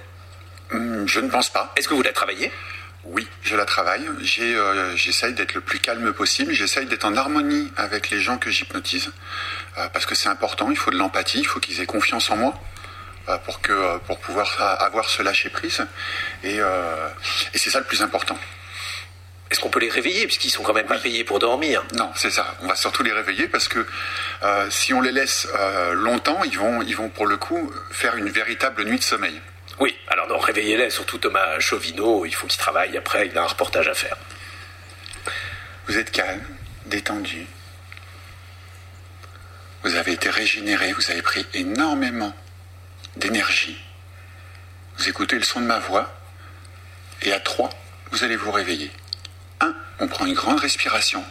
hum, 0.73 1.07
Je 1.07 1.21
ne 1.21 1.29
pense 1.29 1.51
pas. 1.51 1.73
Est-ce 1.77 1.89
que 1.89 1.95
vous 1.95 2.03
la 2.03 2.13
travaillez? 2.13 2.51
Oui, 3.07 3.27
je 3.43 3.55
la 3.55 3.67
travaille. 3.67 4.07
Euh, 4.39 4.97
j'essaye 4.97 5.35
d'être 5.35 5.55
le 5.55 5.61
plus 5.61 5.79
calme 5.79 6.13
possible. 6.13 6.53
J'essaye 6.53 6.87
d'être 6.87 7.05
en 7.05 7.17
harmonie 7.17 7.71
avec 7.77 8.11
les 8.11 8.19
gens 8.19 8.39
que 8.39 8.51
j'hypnotise. 8.51 9.11
Euh, 9.79 9.89
parce 9.93 10.07
que 10.07 10.15
c'est 10.15 10.29
important, 10.29 10.71
il 10.71 10.77
faut 10.77 10.91
de 10.91 10.97
l'empathie, 10.97 11.41
il 11.41 11.47
faut 11.47 11.61
qu'ils 11.61 11.81
aient 11.81 11.87
confiance 11.87 12.31
en 12.31 12.37
moi. 12.37 12.55
Euh, 13.31 13.39
pour, 13.39 13.63
que, 13.63 13.73
euh, 13.73 13.97
pour 14.07 14.19
pouvoir 14.19 14.61
avoir 14.83 15.09
ce 15.09 15.23
lâcher-prise. 15.23 15.87
Et, 16.43 16.61
euh, 16.61 17.09
et 17.55 17.59
c'est 17.59 17.71
ça 17.71 17.79
le 17.79 17.87
plus 17.87 18.03
important. 18.03 18.39
Est-ce 19.51 19.61
qu'on 19.61 19.71
peut 19.71 19.81
les 19.81 19.89
réveiller? 19.89 20.27
Puisqu'ils 20.27 20.51
sont 20.51 20.63
quand 20.63 20.75
même 20.75 20.87
pas 20.87 20.99
payés 20.99 21.25
pour 21.25 21.39
dormir 21.39 21.85
Non, 21.95 22.13
c'est 22.17 22.31
ça. 22.31 22.55
On 22.61 22.67
va 22.67 22.77
surtout 22.77 23.03
les 23.03 23.13
réveiller 23.13 23.49
parce 23.49 23.67
que 23.67 23.87
euh, 24.43 24.69
si 24.69 24.93
on 24.93 25.01
les 25.01 25.11
laisse 25.11 25.49
euh, 25.55 25.95
longtemps, 25.95 26.45
ils 26.45 26.59
vont, 26.59 26.83
ils 26.83 26.95
vont 26.95 27.09
pour 27.09 27.27
le 27.27 27.39
coup 27.39 27.73
faire 27.91 28.17
une 28.17 28.29
véritable 28.29 28.85
nuit 28.85 28.99
de 28.99 29.05
sommeil. 29.05 29.41
Oui, 29.81 29.97
alors 30.09 30.29
non, 30.29 30.39
réveillez-les, 30.39 30.91
surtout 30.91 31.17
Thomas 31.17 31.59
Chauvineau, 31.61 32.27
il 32.27 32.35
faut 32.35 32.47
qu'il 32.47 32.59
travaille 32.59 32.97
après, 32.97 33.29
il 33.29 33.39
a 33.39 33.43
un 33.43 33.47
reportage 33.47 33.89
à 33.89 33.95
faire. 33.95 34.17
Vous 35.87 35.97
êtes 35.97 36.11
calme, 36.11 36.45
détendu. 36.87 37.47
Vous 39.83 39.95
avez 39.95 40.13
été 40.13 40.29
régénéré, 40.29 40.93
vous 40.93 41.11
avez 41.11 41.23
pris 41.23 41.47
énormément 41.55 42.35
d'énergie. 43.17 43.79
Vous 44.97 45.09
écoutez 45.09 45.37
le 45.37 45.43
son 45.43 45.61
de 45.61 45.67
ma 45.67 45.79
voix 45.79 46.13
et 47.23 47.33
à 47.33 47.41
trois, 47.41 47.71
vous 48.11 48.25
allez 48.25 48.37
vous 48.37 48.51
réveiller. 48.51 48.91
Un, 49.61 49.75
on 49.99 50.09
prend 50.09 50.27
une 50.27 50.35
grande 50.35 50.61
respiration. 50.61 51.25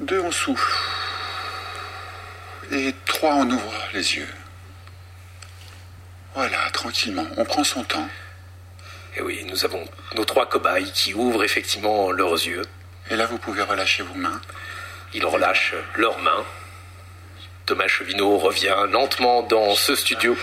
Deux, 0.00 0.20
on 0.20 0.32
souffle. 0.32 0.72
Et 2.70 2.94
trois, 3.06 3.34
on 3.34 3.50
ouvre 3.50 3.74
les 3.92 4.16
yeux. 4.16 4.28
Voilà, 6.34 6.70
tranquillement, 6.70 7.26
on 7.36 7.44
prend 7.44 7.62
son 7.62 7.84
temps. 7.84 8.08
Et 9.16 9.20
oui, 9.20 9.44
nous 9.44 9.64
avons 9.64 9.86
nos 10.14 10.24
trois 10.24 10.48
cobayes 10.48 10.90
qui 10.92 11.12
ouvrent 11.12 11.44
effectivement 11.44 12.10
leurs 12.10 12.32
yeux. 12.32 12.64
Et 13.10 13.16
là, 13.16 13.26
vous 13.26 13.38
pouvez 13.38 13.62
relâcher 13.62 14.02
vos 14.02 14.14
mains. 14.14 14.40
Ils 15.12 15.26
relâchent 15.26 15.74
leurs 15.96 16.18
mains. 16.18 16.44
Thomas 17.72 17.88
Chevino 17.88 18.36
revient 18.36 18.76
lentement 18.90 19.42
dans 19.42 19.74
ce 19.74 19.96
studio. 19.96 20.36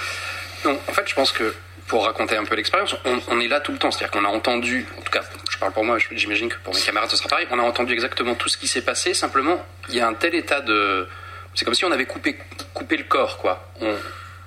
Non, 0.65 0.79
en 0.87 0.93
fait, 0.93 1.07
je 1.07 1.13
pense 1.13 1.31
que 1.31 1.53
pour 1.85 2.05
raconter 2.05 2.35
un 2.35 2.43
peu 2.43 2.55
l'expérience, 2.55 2.95
on, 3.05 3.39
est 3.39 3.47
là 3.47 3.59
tout 3.59 3.71
le 3.71 3.77
temps. 3.77 3.91
C'est-à-dire 3.91 4.09
qu'on 4.09 4.25
a 4.25 4.29
entendu, 4.29 4.87
en 4.97 5.01
tout 5.03 5.11
cas, 5.11 5.21
je 5.51 5.59
parle 5.59 5.71
pour 5.71 5.85
moi, 5.85 5.99
j'imagine 6.11 6.49
que 6.49 6.55
pour 6.63 6.73
mes 6.73 6.81
camarades 6.81 7.11
ce 7.11 7.17
sera 7.17 7.29
pareil, 7.29 7.45
on 7.51 7.59
a 7.59 7.61
entendu 7.61 7.93
exactement 7.93 8.33
tout 8.33 8.49
ce 8.49 8.57
qui 8.57 8.67
s'est 8.67 8.81
passé. 8.81 9.13
Simplement, 9.13 9.63
il 9.89 9.95
y 9.95 9.99
a 9.99 10.07
un 10.07 10.15
tel 10.15 10.33
état 10.33 10.61
de. 10.61 11.07
C'est 11.53 11.65
comme 11.65 11.75
si 11.75 11.85
on 11.85 11.91
avait 11.91 12.07
coupé, 12.07 12.35
coupé 12.73 12.97
le 12.97 13.03
corps, 13.03 13.37
quoi. 13.37 13.71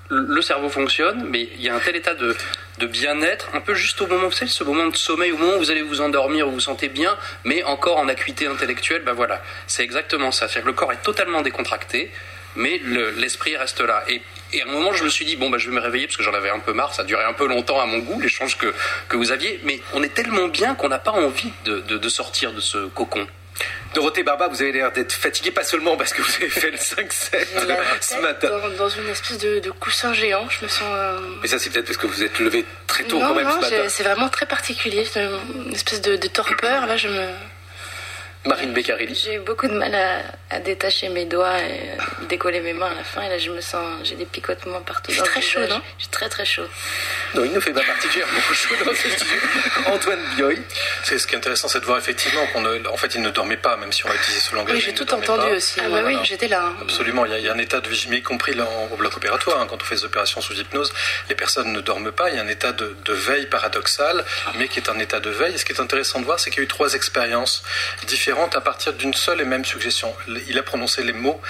le 0.09 0.43
cerveau 0.43 0.69
fonctionne, 0.69 1.25
mais 1.31 1.43
il 1.55 1.63
y 1.63 1.69
a 1.69 1.77
un 1.77 1.81
tel 1.81 1.95
état 1.95 2.15
de, 2.15 2.37
de 2.79 2.87
bien-être, 2.87 3.51
un 3.55 3.61
peu 3.61 3.75
juste 3.75 4.01
au 4.01 4.09
moment, 4.09 4.25
vous 4.25 4.33
savez, 4.33 4.51
ce 4.51 4.65
moment 4.65 4.87
de 4.87 4.97
sommeil, 4.97 5.31
au 5.31 5.37
moment 5.37 5.55
où 5.55 5.59
vous 5.59 5.71
allez 5.71 5.83
vous 5.83 6.01
endormir, 6.01 6.49
où 6.49 6.51
vous 6.51 6.57
vous 6.57 6.61
sentez 6.61 6.89
bien, 6.89 7.17
mais 7.45 7.63
encore 7.63 7.99
en 7.99 8.09
acuité 8.09 8.49
intellectuelle, 8.49 9.03
ben 9.05 9.13
voilà, 9.13 9.41
c'est 9.69 9.85
exactement 9.85 10.33
ça. 10.33 10.49
C'est-à-dire 10.49 10.63
que 10.63 10.69
le 10.69 10.75
corps 10.75 10.93
est 10.93 11.03
totalement 11.03 11.43
décontracté, 11.43 12.11
mais 12.57 12.81
l'esprit 13.17 13.57
reste 13.57 13.81
là. 13.81 14.05
Et, 14.09 14.23
à 14.61 14.69
un 14.69 14.71
moment, 14.71 14.93
je 14.93 15.05
me 15.05 15.09
suis 15.09 15.25
dit, 15.25 15.37
bon, 15.37 15.49
bah, 15.49 15.59
je 15.59 15.69
vais 15.69 15.75
me 15.75 15.81
réveiller 15.81 16.07
parce 16.07 16.17
que 16.17 16.23
j'en 16.23 16.35
avais 16.35 16.51
un 16.51 16.59
peu 16.59 16.73
marre, 16.73 16.95
ça 16.95 17.05
durait 17.05 17.25
un 17.25 17.33
peu 17.33 17.47
longtemps 17.47 17.81
à 17.81 17.87
mon 17.87 17.99
goût, 17.99 18.21
l'échange 18.21 18.59
que, 18.59 18.75
que 19.09 19.17
vous 19.17 19.33
aviez, 19.33 19.61
mais 19.65 19.81
on 19.95 20.03
est 20.03 20.13
tellement 20.13 20.49
bien 20.49 20.75
qu'on 20.75 20.89
n'a 20.89 20.99
pas 20.99 21.13
envie 21.13 21.53
de, 21.65 21.81
de, 21.81 22.09
sortir 22.09 22.53
de 22.53 22.61
ce 22.61 22.87
cocon. 22.89 23.27
Dorothée 23.95 24.23
Barba, 24.23 24.49
vous 24.49 24.61
avez 24.63 24.73
l'air 24.73 24.93
d'être 24.93 25.13
fatiguée, 25.13 25.51
pas 25.51 25.65
seulement 25.65 25.97
parce 25.97 26.13
que 26.13 26.23
vous 26.23 26.35
avez 26.37 26.49
fait 26.49 26.71
le 26.71 26.77
5-7 26.77 27.47
ce 28.01 28.21
matin. 28.21 28.49
Dans, 28.77 28.89
une 28.89 29.09
espèce 29.09 29.39
de, 29.39 29.71
coussin 29.71 30.13
géant, 30.13 30.49
je 30.49 30.65
me 30.65 30.69
sens. 30.69 30.83
Euh, 30.83 31.19
mais 31.43 31.49
ça, 31.49 31.59
c'est 31.59 31.71
peut-être 31.71 31.87
parce 31.87 31.99
que 31.99 32.07
vous 32.07 32.23
êtes 32.23 32.39
levé 32.39 32.65
très 32.87 33.05
tôt 33.05 33.19
quand 33.19 33.35
même 33.35 33.51
ce 33.51 33.61
matin. 33.61 33.89
C'est 33.89 34.03
vraiment 34.03 34.29
très 34.29 34.47
particulier, 34.47 35.07
une 35.17 35.73
espèce 35.73 36.01
de, 36.01 36.17
de 36.17 36.29
torpeur. 36.29 36.87
Là, 36.87 36.97
je 36.97 37.09
me. 37.09 37.27
Marine 38.45 38.73
Beccarelli. 38.73 39.15
J'ai 39.15 39.37
eu 39.37 39.39
beaucoup 39.39 39.69
de 39.69 39.75
mal 39.75 39.95
à, 40.51 40.59
détacher 40.61 41.09
mes 41.09 41.25
doigts 41.25 41.59
et 41.61 41.91
euh, 41.91 42.27
décoller 42.29 42.61
mes 42.61 42.73
mains 42.73 42.91
à 42.91 42.95
la 42.95 43.05
fin. 43.05 43.23
Et 43.23 43.29
là, 43.29 43.39
je 43.39 43.51
me 43.51 43.61
sens, 43.61 44.01
j'ai 44.03 44.17
des 44.17 44.27
picotements 44.27 44.83
partout. 44.83 45.13
J'ai 45.13 45.23
très 45.23 45.41
chaud, 45.41 45.61
non 45.61 45.81
J'ai 45.99 46.09
très 46.09 46.29
très 46.29 46.45
chaud. 46.45 46.67
Non, 47.35 47.45
il 47.45 47.53
ne 47.53 47.61
fait 47.61 47.73
pas 47.73 47.83
particulièrement 47.83 48.41
chaud 48.53 48.75
dans 48.85 48.95
ce 48.95 49.09
studio. 49.11 49.39
Antoine 49.87 50.21
Bioy. 50.35 50.61
C'est 51.05 51.19
ce 51.19 51.27
qui 51.27 51.35
est 51.35 51.39
intéressant, 51.39 51.69
c'est 51.69 51.81
de 51.81 51.85
voir 51.85 51.99
effectivement 51.99 52.45
qu'en 52.53 52.65
en 52.65 52.97
fait, 52.97 53.15
il 53.15 53.23
ne 53.23 53.31
dormait 53.31 53.57
pas, 53.57 53.77
même 53.77 53.93
si 53.93 54.05
on 54.05 54.11
a 54.11 54.15
utilisé 54.15 54.41
ce 54.41 54.55
langage. 54.55 54.75
Oui, 54.75 54.83
j'ai 54.85 54.95
tout 54.95 55.15
entendu 55.15 55.53
aussi. 55.53 55.81
Ah, 55.81 55.89
bah 55.89 56.03
oui, 56.05 56.17
j'étais 56.25 56.49
là. 56.49 56.65
Hein. 56.67 56.77
Absolument, 56.83 57.25
il 57.25 57.41
y, 57.41 57.49
a, 57.49 57.53
un 57.53 57.59
état 57.59 57.81
de 57.81 57.89
vigilance, 57.89 58.19
y 58.19 58.23
compris 58.23 58.55
là, 58.55 58.67
au 58.93 58.97
bloc 58.97 59.17
opératoire, 59.17 59.61
hein, 59.61 59.67
quand 59.71 59.81
on 59.81 59.85
fait 59.85 59.97
des 59.97 60.05
opérations 60.05 60.41
sous 60.41 60.55
hypnose, 60.55 60.93
les 61.29 61.35
personnes 61.37 61.73
ne 61.73 61.81
dorment 61.81 62.13
pas. 62.13 62.31
Il 62.31 62.37
y 62.37 62.39
a 62.39 62.43
un 62.43 62.49
état 62.49 62.73
de, 62.73 62.97
de 63.05 63.13
veille 63.13 63.47
paradoxal, 63.47 64.25
mais 64.59 64.69
qui 64.69 64.81
est 64.81 64.91
un 64.91 64.99
état 64.99 65.21
de 65.21 65.31
veille. 65.31 65.55
Et 65.55 65.59
ce 65.59 65.65
qui 65.65 65.73
est 65.73 65.81
intéressant 65.81 66.19
de 66.19 66.25
voir, 66.25 66.41
c'est 66.41 66.51
qu'il 66.51 66.59
y 66.59 66.63
a 66.63 66.65
eu 66.65 66.69
trois 66.69 66.95
expériences 66.95 67.63
différentes 68.07 68.32
à 68.41 68.61
partir 68.61 68.93
d'une 68.95 69.15
seule 69.15 69.41
et 69.41 69.45
même 69.45 69.65
suggestion. 69.65 70.15
Il 70.49 70.59
a 70.59 70.63
prononcé 70.63 71.03
les 71.05 71.13
mots 71.13 71.41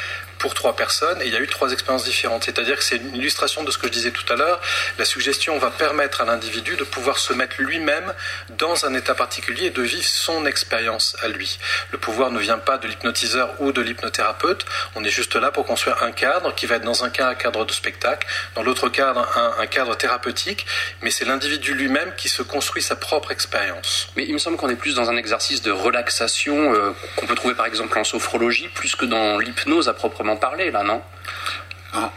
pour 0.43 0.55
trois 0.55 0.75
personnes 0.75 1.23
et 1.23 1.27
il 1.27 1.33
y 1.33 1.37
a 1.37 1.41
eu 1.41 1.47
trois 1.47 1.73
expériences 1.73 2.03
différentes. 2.03 2.43
C'est-à-dire 2.43 2.77
que 2.77 2.83
c'est 2.83 2.97
une 2.97 3.15
illustration 3.15 3.63
de 3.63 3.71
ce 3.71 3.79
que 3.79 3.87
je 3.87 3.93
disais 3.93 4.11
tout 4.11 4.31
à 4.33 4.35
l'heure. 4.35 4.61
La 4.99 5.05
suggestion 5.05 5.57
va 5.59 5.71
permettre 5.71 6.21
à 6.21 6.25
l'individu 6.25 6.75
de 6.75 6.83
pouvoir 6.83 7.19
se 7.19 7.33
mettre 7.33 7.63
lui-même 7.63 8.13
dans 8.59 8.85
un 8.85 8.93
état 8.95 9.15
particulier 9.15 9.67
et 9.67 9.71
de 9.71 9.83
vivre 9.83 10.05
son 10.05 10.45
expérience 10.45 11.15
à 11.23 11.29
lui. 11.29 11.61
Le 11.93 11.99
pouvoir 11.99 12.33
ne 12.33 12.41
vient 12.41 12.59
pas 12.59 12.77
de 12.77 12.89
l'hypnotiseur 12.89 13.55
ou 13.61 13.71
de 13.71 13.81
l'hypnothérapeute. 13.81 14.65
On 14.97 15.05
est 15.05 15.11
juste 15.11 15.37
là 15.37 15.53
pour 15.53 15.65
construire 15.65 16.03
un 16.03 16.11
cadre 16.11 16.53
qui 16.57 16.67
va 16.67 16.75
être 16.75 16.85
dans 16.85 17.05
un 17.05 17.11
cas 17.11 17.29
un 17.29 17.37
cadre 17.37 17.65
de 17.65 17.71
spectacle, 17.71 18.27
dans 18.57 18.65
l'autre 18.65 18.89
cadre 18.89 19.25
un, 19.61 19.67
cadre 19.69 19.97
thérapeutique, 19.97 20.67
mais 21.03 21.13
c'est 21.13 21.25
l'individu 21.25 21.73
lui-même 21.75 22.13
qui 22.17 22.29
se 22.29 22.43
construit 22.43 22.83
sa 22.83 22.97
propre 22.97 23.31
expérience. 23.31 24.09
Mais 24.17 24.25
il 24.25 24.33
me 24.33 24.39
semble 24.39 24.57
qu'on 24.57 24.69
est 24.71 24.77
plus 24.77 24.97
dans 24.97 25.09
un 25.09 25.17
exercice 25.17 25.63
de 25.63 25.71
relaxation 25.71 26.75
euh, 26.75 26.91
qu'on 27.15 27.27
peut 27.27 27.37
trouver 27.37 27.55
par 27.55 27.67
exemple 27.67 27.97
en 27.97 28.03
sophrologie, 28.03 28.69
plus 28.75 28.97
que 28.97 29.05
dans 29.05 29.39
l'hypnose 29.39 29.89
à 29.89 29.95
proprement 29.95 30.32
parler, 30.37 30.71
là, 30.71 30.83
non? 30.83 31.03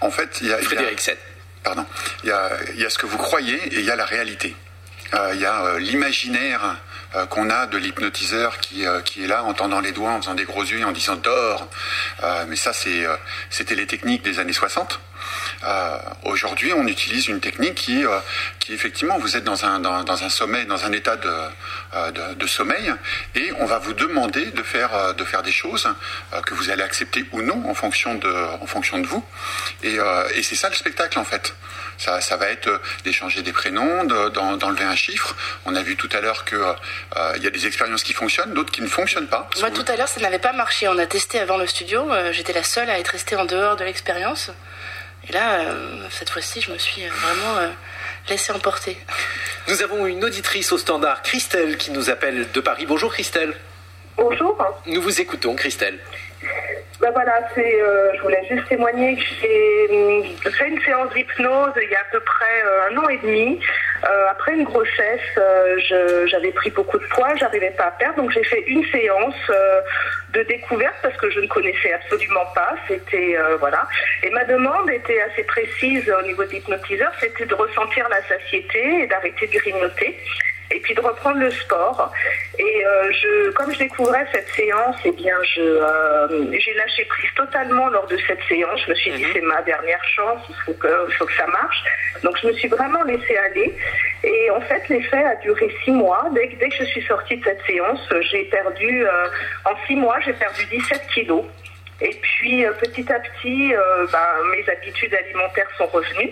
En 0.01 0.11
fait, 0.11 0.39
il 0.41 0.47
y 0.47 0.53
a. 0.53 0.57
Frédéric 0.57 0.99
Pardon. 1.63 1.85
Il 2.23 2.29
y, 2.29 2.31
a, 2.31 2.89
ce 2.89 2.97
que 2.99 3.07
vous 3.07 3.17
croyez 3.17 3.55
et 3.55 3.79
il 3.79 3.85
y 3.85 3.89
a 3.89 3.95
la 3.95 4.05
réalité. 4.05 4.55
Euh, 5.15 5.31
il 5.33 5.41
y 5.41 5.45
a 5.45 5.65
euh, 5.65 5.79
l'imaginaire 5.79 6.77
euh, 7.15 7.25
qu'on 7.25 7.49
a 7.49 7.65
de 7.65 7.77
l'hypnotiseur 7.77 8.59
qui, 8.59 8.85
qui 9.03 9.23
est 9.23 9.27
là 9.27 9.43
en 9.43 9.55
tendant 9.55 9.79
les 9.79 9.91
doigts, 9.91 10.11
en 10.11 10.21
faisant 10.21 10.35
des 10.35 10.43
gros 10.43 10.63
yeux, 10.63 10.85
en 10.85 10.91
disant 10.91 11.15
dors. 11.15 11.67
mais 12.47 12.55
ça, 12.55 12.71
c'était 12.73 13.75
les 13.75 13.87
techniques 13.87 14.21
des 14.21 14.37
années 14.39 14.53
60. 14.53 14.99
Euh, 15.63 15.97
aujourd'hui, 16.23 16.73
on 16.73 16.87
utilise 16.87 17.27
une 17.27 17.39
technique 17.39 17.75
qui, 17.75 18.05
euh, 18.05 18.19
qui 18.59 18.73
effectivement, 18.73 19.17
vous 19.17 19.35
êtes 19.35 19.43
dans 19.43 19.65
un, 19.65 19.79
dans, 19.79 20.23
un 20.23 20.29
sommeil, 20.29 20.65
dans 20.65 20.85
un 20.85 20.91
état 20.91 21.17
euh, 21.25 22.11
de, 22.11 22.33
de, 22.35 22.47
sommeil, 22.47 22.93
et 23.35 23.51
on 23.59 23.65
va 23.65 23.79
vous 23.79 23.93
demander 23.93 24.45
de 24.47 24.63
faire, 24.63 25.13
de 25.13 25.23
faire 25.23 25.43
des 25.43 25.51
choses 25.51 25.87
que 26.45 26.53
vous 26.53 26.69
allez 26.69 26.83
accepter 26.83 27.25
ou 27.31 27.41
non 27.41 27.63
en 27.69 27.73
fonction 27.73 28.15
de, 28.15 28.31
en 28.61 28.65
fonction 28.65 28.99
de 28.99 29.07
vous. 29.07 29.23
Et, 29.83 29.97
et 30.35 30.43
c'est 30.43 30.55
ça 30.55 30.69
le 30.69 30.75
spectacle, 30.75 31.17
en 31.19 31.25
fait. 31.25 31.55
Ça, 31.97 32.19
ça, 32.19 32.35
va 32.35 32.47
être 32.49 32.81
d'échanger 33.03 33.41
des 33.41 33.53
prénoms, 33.53 34.03
d'enlever 34.03 34.83
un 34.83 34.95
chiffre. 34.95 35.35
On 35.65 35.75
a 35.75 35.81
vu 35.81 35.95
tout 35.95 36.09
à 36.11 36.21
l'heure 36.21 36.43
qu'il 36.45 36.59
il 37.37 37.43
y 37.43 37.47
a 37.47 37.49
des 37.49 37.67
expériences 37.67 38.03
qui 38.03 38.13
fonctionnent, 38.13 38.53
d'autres 38.53 38.71
qui 38.71 38.81
ne 38.81 38.87
fonctionnent 38.87 39.27
pas. 39.27 39.49
Moi, 39.59 39.71
tout 39.71 39.85
à 39.87 39.95
l'heure, 39.95 40.09
ça 40.09 40.19
n'avait 40.19 40.39
pas 40.39 40.53
marché. 40.53 40.87
On 40.87 40.97
a 40.97 41.05
testé 41.05 41.39
avant 41.39 41.57
le 41.57 41.67
studio. 41.67 42.07
J'étais 42.31 42.53
la 42.53 42.63
seule 42.63 42.89
à 42.89 42.99
être 42.99 43.09
restée 43.09 43.35
en 43.35 43.45
dehors 43.45 43.75
de 43.75 43.83
l'expérience. 43.83 44.51
Et 45.27 45.31
là, 45.31 45.61
euh, 45.61 46.07
cette 46.11 46.29
fois-ci, 46.29 46.61
je 46.61 46.71
me 46.71 46.77
suis 46.77 47.01
vraiment 47.07 47.57
euh, 47.57 47.69
laissée 48.29 48.51
emporter. 48.51 48.97
Nous 49.67 49.81
avons 49.81 50.05
une 50.05 50.23
auditrice 50.23 50.71
au 50.71 50.77
standard, 50.77 51.23
Christelle, 51.23 51.77
qui 51.77 51.91
nous 51.91 52.09
appelle 52.09 52.51
de 52.51 52.59
Paris. 52.61 52.85
Bonjour 52.85 53.11
Christelle. 53.11 53.55
Bonjour. 54.17 54.57
Nous 54.85 55.01
vous 55.01 55.19
écoutons, 55.19 55.55
Christelle. 55.55 55.99
Ben 57.01 57.11
voilà, 57.11 57.39
c'est, 57.53 57.81
euh, 57.81 58.13
je 58.15 58.21
voulais 58.21 58.41
juste 58.49 58.67
témoigner 58.69 59.15
que 59.17 59.21
j'ai 59.41 60.51
fait 60.51 60.69
une 60.69 60.81
séance 60.81 61.13
d'hypnose 61.13 61.73
il 61.81 61.89
y 61.91 61.95
a 61.95 61.99
à 61.99 62.03
peu 62.09 62.21
près 62.21 62.63
euh, 62.65 62.89
un 62.89 62.97
an 62.97 63.09
et 63.09 63.17
demi. 63.17 63.59
Euh, 64.05 64.27
après 64.31 64.53
une 64.53 64.63
grossesse, 64.63 65.19
je- 65.35 66.25
j'avais 66.27 66.51
pris 66.51 66.69
beaucoup 66.71 66.97
de 66.97 67.05
poids, 67.07 67.35
j'arrivais 67.35 67.71
pas 67.71 67.87
à 67.87 67.91
perdre, 67.91 68.21
donc 68.21 68.31
j'ai 68.31 68.43
fait 68.45 68.61
une 68.67 68.85
séance 68.91 69.35
euh, 69.49 69.81
de 70.33 70.43
découverte 70.43 70.95
parce 71.01 71.17
que 71.17 71.29
je 71.29 71.41
ne 71.41 71.47
connaissais 71.47 71.91
absolument 71.93 72.45
pas. 72.55 72.75
C'était 72.87 73.35
euh, 73.37 73.57
voilà, 73.57 73.85
et 74.23 74.29
ma 74.29 74.45
demande 74.45 74.89
était 74.89 75.19
assez 75.21 75.43
précise 75.43 76.09
au 76.17 76.21
niveau 76.23 76.45
de 76.45 76.49
l'hypnotiseur, 76.51 77.11
c'était 77.19 77.45
de 77.45 77.55
ressentir 77.55 78.07
la 78.09 78.21
satiété 78.23 79.01
et 79.01 79.07
d'arrêter 79.07 79.47
de 79.47 79.51
grignoter 79.59 80.17
et 80.71 80.79
puis 80.79 80.93
de 80.93 81.01
reprendre 81.01 81.37
le 81.39 81.51
sport. 81.51 82.11
Et 82.57 82.85
euh, 82.85 83.11
je, 83.11 83.51
comme 83.51 83.71
je 83.73 83.79
découvrais 83.79 84.25
cette 84.33 84.47
séance, 84.49 84.95
eh 85.05 85.11
bien, 85.11 85.35
je, 85.55 85.61
euh, 85.61 86.27
j'ai 86.59 86.73
lâché 86.73 87.05
prise 87.05 87.29
totalement 87.35 87.87
lors 87.89 88.07
de 88.07 88.17
cette 88.27 88.41
séance. 88.47 88.79
Je 88.85 88.89
me 88.91 88.95
suis 88.95 89.11
dit, 89.11 89.25
c'est 89.33 89.41
ma 89.41 89.61
dernière 89.61 90.03
chance, 90.15 90.41
il 90.49 90.55
faut 90.65 90.73
que, 90.73 91.07
faut 91.17 91.25
que 91.25 91.35
ça 91.35 91.47
marche. 91.47 91.83
Donc, 92.23 92.37
je 92.41 92.47
me 92.47 92.53
suis 92.53 92.67
vraiment 92.67 93.03
laissée 93.03 93.37
aller. 93.37 93.73
Et 94.23 94.49
en 94.51 94.61
fait, 94.61 94.87
l'effet 94.89 95.23
a 95.23 95.35
duré 95.35 95.75
six 95.83 95.91
mois. 95.91 96.25
Dès, 96.33 96.47
que- 96.49 96.55
dès 96.55 96.69
que 96.69 96.75
je 96.77 96.85
suis 96.85 97.03
sortie 97.05 97.37
de 97.37 97.43
cette 97.43 97.61
séance, 97.67 97.99
j'ai 98.31 98.45
perdu, 98.45 99.05
euh, 99.05 99.27
en 99.65 99.73
six 99.87 99.95
mois, 99.95 100.19
j'ai 100.25 100.33
perdu 100.33 100.65
17 100.65 101.01
kilos. 101.13 101.43
Et 102.01 102.13
puis 102.21 102.65
euh, 102.65 102.73
petit 102.73 103.09
à 103.09 103.19
petit, 103.21 103.73
euh, 103.73 104.05
ben, 104.11 104.19
mes 104.51 104.69
habitudes 104.69 105.13
alimentaires 105.15 105.69
sont 105.77 105.85
revenues. 105.85 106.31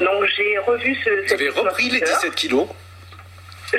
Donc 0.00 0.24
j'ai 0.34 0.56
revu 0.56 0.94
ce. 1.04 1.10
Vous 1.26 1.34
avez 1.34 1.48
repris 1.50 1.90
les 1.90 1.96
hypnotiseur. 1.98 2.20
17 2.20 2.34
kilos? 2.34 2.66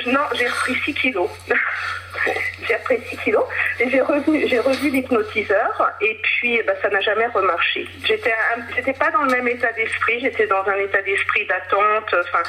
Non, 0.06 0.20
j'ai 0.34 0.46
repris 0.48 0.74
6 0.84 0.94
kilos. 0.94 1.30
j'ai 2.68 2.74
repris 2.76 3.00
6 3.08 3.16
kilos. 3.18 3.44
Et 3.80 3.90
j'ai 3.90 4.00
revu, 4.00 4.48
j'ai 4.48 4.58
revu 4.58 4.90
l'hypnotiseur 4.90 5.92
et 6.00 6.14
puis 6.22 6.60
bah, 6.66 6.72
ça 6.82 6.88
n'a 6.88 7.00
jamais 7.00 7.26
remarché. 7.26 7.86
J'étais, 8.04 8.34
j'étais 8.74 8.92
pas 8.92 9.10
dans 9.10 9.22
le 9.22 9.30
même 9.30 9.48
état 9.48 9.72
d'esprit, 9.72 10.20
j'étais 10.20 10.46
dans 10.46 10.64
un 10.66 10.76
état 10.76 11.02
d'esprit 11.02 11.46
d'attente, 11.46 12.14
enfin 12.20 12.42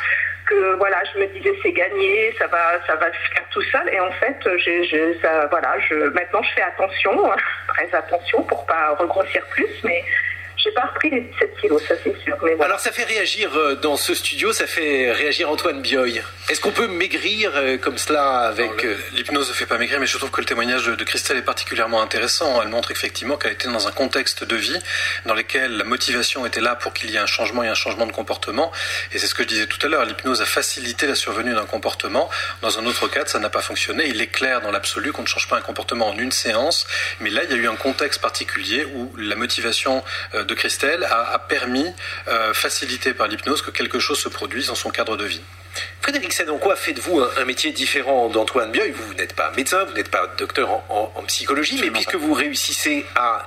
que 0.48 0.76
voilà, 0.76 0.98
je 1.14 1.20
me 1.20 1.26
disais 1.28 1.52
c'est 1.64 1.72
gagné, 1.72 2.34
ça 2.38 2.46
va, 2.48 2.80
ça 2.86 2.96
va 2.96 3.08
se 3.08 3.32
faire 3.34 3.44
tout 3.52 3.62
seul. 3.64 3.90
Et 3.92 4.00
en 4.00 4.12
fait, 4.12 4.38
j'ai- 4.58 5.18
ça, 5.22 5.48
voilà, 5.48 5.76
je, 5.90 5.96
maintenant 6.10 6.44
je 6.44 6.54
fais 6.54 6.62
attention, 6.62 7.32
très 7.70 7.94
attention 7.96 8.44
pour 8.44 8.66
pas 8.68 8.96
regrossir 9.00 9.44
plus, 9.48 9.70
mais 9.84 10.04
j'ai 10.66 10.72
pas 10.72 10.86
repris 10.88 11.12
les 11.12 11.22
17 11.22 11.58
kilos, 11.62 11.82
ça 11.88 11.94
c'est 12.04 12.16
sûr. 12.24 12.36
Mais 12.42 12.56
voilà. 12.56 12.66
Alors 12.66 12.80
ça 12.80 12.92
fait 12.92 13.04
réagir 13.04 13.56
euh, 13.56 13.76
dans 13.76 13.98
ce 13.98 14.16
studio, 14.16 14.52
ça 14.52 14.66
fait 14.66 15.12
réagir 15.12 15.50
Antoine 15.50 15.82
Bioy. 15.82 16.22
Est-ce 16.50 16.60
qu'on 16.60 16.72
peut 16.72 16.88
maigrir 16.88 17.52
euh, 17.56 17.78
comme 17.78 17.98
cela 17.98 18.40
avec... 18.40 18.84
Euh, 18.84 18.96
L'hypnose 19.14 19.50
ne 19.50 19.54
fait 19.54 19.68
pas 19.68 19.78
maigrir, 19.78 20.00
mais 20.00 20.08
je 20.08 20.18
trouve 20.18 20.32
que 20.32 20.42
le 20.42 20.46
témoignage 20.46 20.88
de, 20.88 20.96
de 20.96 21.04
Christelle 21.04 21.38
est 21.38 21.44
particulièrement 21.44 22.02
intéressant. 22.02 22.62
Elle 22.62 22.70
montre 22.70 22.92
effectivement 22.92 23.38
qu'elle 23.38 23.54
était 23.54 23.68
dans 23.68 23.88
un 23.88 23.92
contexte 23.92 24.44
de 24.44 24.56
vie 24.56 24.78
dans 25.26 25.36
lequel 25.36 25.78
la 25.78 25.84
motivation 25.84 26.46
était 26.46 26.62
là 26.62 26.76
pour 26.76 26.94
qu'il 26.94 27.12
y 27.12 27.16
ait 27.16 27.20
un 27.20 27.28
changement 27.28 27.64
et 27.64 27.68
un 27.68 27.76
changement 27.76 28.08
de 28.08 28.12
comportement. 28.12 28.72
Et 29.14 29.20
c'est 29.20 29.28
ce 29.28 29.36
que 29.36 29.44
je 29.44 29.48
disais 29.48 29.68
tout 29.68 29.86
à 29.86 29.90
l'heure, 29.90 30.06
l'hypnose 30.06 30.42
a 30.42 30.46
facilité 30.46 31.06
la 31.06 31.16
survenue 31.16 31.54
d'un 31.54 31.66
comportement. 31.66 32.30
Dans 32.62 32.80
un 32.80 32.86
autre 32.88 33.08
cadre, 33.08 33.30
ça 33.30 33.40
n'a 33.40 33.50
pas 33.50 33.62
fonctionné. 33.62 34.08
Il 34.08 34.20
est 34.20 34.28
clair 34.28 34.62
dans 34.62 34.72
l'absolu 34.72 35.12
qu'on 35.12 35.22
ne 35.22 35.28
change 35.28 35.48
pas 35.48 35.58
un 35.58 35.62
comportement 35.62 36.10
en 36.10 36.18
une 36.18 36.32
séance, 36.32 36.88
mais 37.20 37.30
là, 37.30 37.44
il 37.44 37.52
y 37.52 37.54
a 37.54 37.58
eu 37.58 37.68
un 37.68 37.76
contexte 37.76 38.22
particulier 38.22 38.86
où 38.86 39.16
la 39.18 39.36
motivation 39.36 40.04
euh, 40.34 40.44
de 40.56 40.60
Christelle 40.60 41.04
a, 41.04 41.34
a 41.34 41.40
permis, 41.40 41.94
euh, 42.28 42.54
facilité 42.54 43.14
par 43.14 43.28
l'hypnose, 43.28 43.62
que 43.62 43.72
quelque 43.72 44.00
chose 44.00 44.20
se 44.20 44.30
produise 44.30 44.68
dans 44.68 44.76
son 44.76 44.90
cadre 44.90 45.18
de 45.18 45.26
vie. 45.26 45.42
Frédéric 46.02 46.32
Sen, 46.32 46.50
en 46.50 46.58
quoi 46.58 46.78
faites-vous 46.78 47.20
un, 47.20 47.30
un 47.38 47.44
métier 47.46 47.72
différent 47.72 48.30
d'Antoine 48.30 48.72
Bioy? 48.72 48.92
Vous 48.92 49.14
n'êtes 49.16 49.34
pas 49.36 49.52
médecin, 49.58 49.84
vous 49.84 49.94
n'êtes 49.94 50.10
pas 50.10 50.26
docteur 50.38 50.72
en, 50.72 50.86
en- 50.90 51.20
en 51.20 51.24
psychologie, 51.24 51.78
mais 51.82 51.92
puisque 51.92 52.16
vous 52.16 52.34
réussissez 52.34 53.06
à 53.16 53.46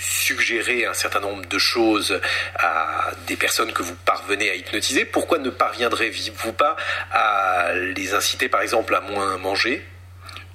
suggérer 0.00 0.84
un 0.86 0.94
certain 0.94 1.20
nombre 1.20 1.46
de 1.46 1.58
choses 1.58 2.20
à 2.58 3.10
des 3.28 3.36
personnes 3.36 3.72
que 3.72 3.82
vous 3.84 3.94
parvenez 3.94 4.50
à 4.50 4.54
hypnotiser, 4.56 5.04
pourquoi 5.04 5.38
ne 5.38 5.50
parviendrez-vous 5.50 6.52
pas 6.54 6.76
à 7.12 7.72
les 7.74 8.14
inciter, 8.14 8.48
par 8.48 8.62
exemple, 8.62 8.92
à 8.94 9.00
moins 9.00 9.38
manger? 9.38 9.86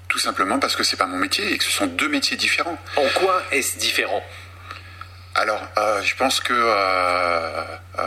Tout 0.09 0.19
simplement 0.19 0.59
parce 0.59 0.75
que 0.75 0.83
c'est 0.83 0.98
pas 0.98 1.05
mon 1.05 1.17
métier 1.17 1.54
et 1.54 1.58
que 1.58 1.63
ce 1.63 1.71
sont 1.71 1.86
deux 1.88 2.10
métiers 2.10 2.36
différents. 2.36 2.77
En 2.97 3.08
quoi 3.15 3.41
est-ce 3.51 3.77
différent? 3.77 4.23
Alors, 5.39 5.62
euh, 5.78 6.02
je 6.04 6.15
pense 6.17 6.41
que 6.41 6.52
euh, 6.54 7.63
euh, 7.97 8.04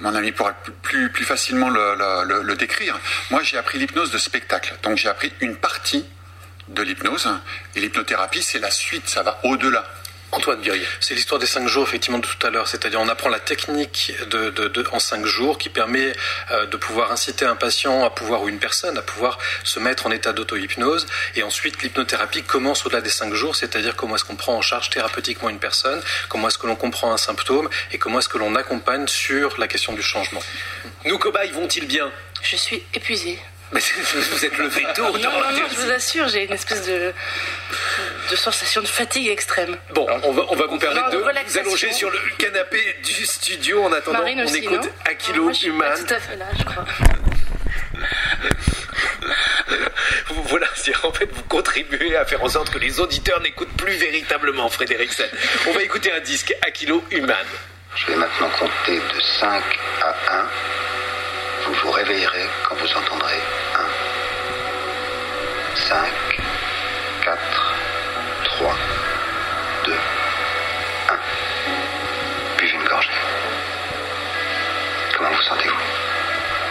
mon 0.00 0.14
ami 0.14 0.30
pourra 0.30 0.52
plus- 0.82 1.10
facilement 1.24 1.70
le, 1.70 1.94
le- 1.94 2.24
le- 2.24 2.42
le 2.42 2.54
décrire. 2.54 2.98
Moi, 3.30 3.42
j'ai 3.42 3.56
appris 3.56 3.78
l'hypnose 3.78 4.10
de 4.10 4.18
spectacle. 4.18 4.74
Donc, 4.82 4.98
j'ai 4.98 5.08
appris 5.08 5.32
une 5.40 5.56
partie 5.56 6.04
de 6.68 6.82
l'hypnose. 6.82 7.28
Et 7.74 7.80
l'hypnothérapie, 7.80 8.42
c'est 8.42 8.58
la 8.58 8.70
suite, 8.70 9.08
ça 9.08 9.22
va 9.22 9.40
au-delà. 9.44 9.86
Antoine 10.32 10.60
Bioy. 10.60 10.80
C'est 11.00 11.14
l'histoire 11.14 11.40
des 11.40 11.46
cinq 11.46 11.66
jours, 11.66 11.82
effectivement, 11.82 12.18
de 12.18 12.26
tout 12.26 12.46
à 12.46 12.50
l'heure. 12.50 12.68
C'est-à-dire, 12.68 13.00
on 13.00 13.08
apprend 13.08 13.28
la 13.28 13.40
technique 13.40 14.12
de, 14.28 14.50
de- 14.50 14.68
de- 14.68 14.86
en 14.92 15.00
cinq 15.00 15.26
jours 15.26 15.58
qui 15.58 15.68
permet 15.70 16.12
euh, 16.52 16.66
de 16.66 16.76
pouvoir 16.76 17.10
inciter 17.10 17.44
un 17.44 17.56
patient 17.56 18.04
à 18.04 18.10
pouvoir, 18.10 18.42
ou 18.42 18.48
une 18.48 18.60
personne, 18.60 18.96
à 18.96 19.02
pouvoir 19.02 19.38
se 19.64 19.80
mettre 19.80 20.06
en 20.06 20.10
état 20.12 20.32
d'auto-hypnose. 20.32 21.06
Et 21.34 21.42
ensuite, 21.42 21.82
l'hypnothérapie 21.82 22.42
commence 22.44 22.86
au-delà 22.86 23.00
des 23.00 23.10
cinq 23.10 23.34
jours, 23.34 23.56
c'est-à-dire 23.56 23.96
comment 23.96 24.14
est-ce 24.16 24.24
qu'on 24.24 24.36
prend 24.36 24.56
en 24.56 24.62
charge 24.62 24.90
thérapeutiquement 24.90 25.48
une 25.48 25.58
personne, 25.58 26.00
comment 26.28 26.48
est-ce 26.48 26.58
que 26.58 26.66
l'on 26.66 26.76
comprend 26.76 27.12
un 27.12 27.18
symptôme 27.18 27.68
et 27.92 27.98
comment 27.98 28.20
est-ce 28.20 28.28
que 28.28 28.38
l'on 28.38 28.54
accompagne 28.54 29.08
sur 29.08 29.58
la 29.58 29.66
question 29.66 29.92
du 29.92 30.02
changement. 30.02 30.42
Nos 31.04 31.18
cobayes 31.18 31.50
vont-ils 31.50 31.86
bien? 31.86 32.10
Je 32.42 32.56
suis 32.56 32.82
épuisée. 32.94 33.38
Mais 33.72 33.80
Vous 34.32 34.44
êtes 34.44 34.58
levé 34.58 34.84
tôt. 34.96 35.04
Non, 35.04 35.12
non, 35.18 35.30
non, 35.52 35.68
je 35.70 35.76
vous 35.76 35.90
assure, 35.92 36.26
j'ai 36.28 36.44
une 36.44 36.52
espèce 36.52 36.84
de, 36.86 37.12
de 38.30 38.36
sensation 38.36 38.82
de 38.82 38.88
fatigue 38.88 39.28
extrême. 39.28 39.76
Bon, 39.94 40.06
on 40.24 40.32
va, 40.32 40.42
on 40.48 40.56
va 40.56 40.66
vous 40.66 40.78
permettre 40.78 41.06
Non, 41.06 41.12
de 41.12 41.16
vous 41.18 41.24
relaxation. 41.24 41.60
allonger 41.60 41.92
sur 41.92 42.10
le 42.10 42.18
canapé 42.38 42.96
du 43.04 43.24
studio 43.26 43.84
en 43.84 43.92
attendant 43.92 44.18
Marine 44.18 44.40
on 44.40 44.44
aussi, 44.44 44.56
écoute 44.58 44.82
non 44.84 44.90
Akilo 45.04 45.42
Moi, 45.44 45.52
je 45.52 45.58
suis 45.58 45.70
pas 45.70 45.74
Human. 45.94 46.04
tout 46.06 46.14
à 46.14 46.18
fait 46.18 46.36
là, 46.36 46.46
je 46.58 46.64
crois. 46.64 46.84
Voilà, 50.46 50.66
c'est 50.74 50.96
en 51.04 51.12
fait 51.12 51.28
vous 51.32 51.42
contribuez 51.44 52.16
à 52.16 52.24
faire 52.24 52.42
en 52.42 52.48
sorte 52.48 52.70
que 52.70 52.78
les 52.78 52.98
auditeurs 52.98 53.40
n'écoutent 53.40 53.76
plus 53.76 53.92
véritablement 53.92 54.68
Frédéric 54.68 55.12
Sen. 55.12 55.28
On 55.68 55.72
va 55.72 55.82
écouter 55.82 56.10
un 56.12 56.20
disque 56.20 56.52
Akilo 56.66 57.04
Human. 57.12 57.36
Je 57.94 58.06
vais 58.06 58.16
maintenant 58.16 58.48
compter 58.58 58.96
de 58.96 59.20
5 59.20 59.62
à 60.02 60.14
1. 60.42 60.48
Vous 61.66 61.74
vous 61.84 61.90
réveillerez 61.90 62.46
quand 62.68 62.74
vous 62.76 62.92
entendrez 62.96 63.34
1, 63.34 63.38
5, 65.90 66.08
4, 67.24 67.38
3, 68.44 68.74
2, 69.86 69.92
1. 69.92 69.98
Buvez 72.58 72.74
une 72.74 72.84
gorgée. 72.84 73.10
Comment 75.16 75.30
vous 75.30 75.42
sentez-vous 75.42 75.74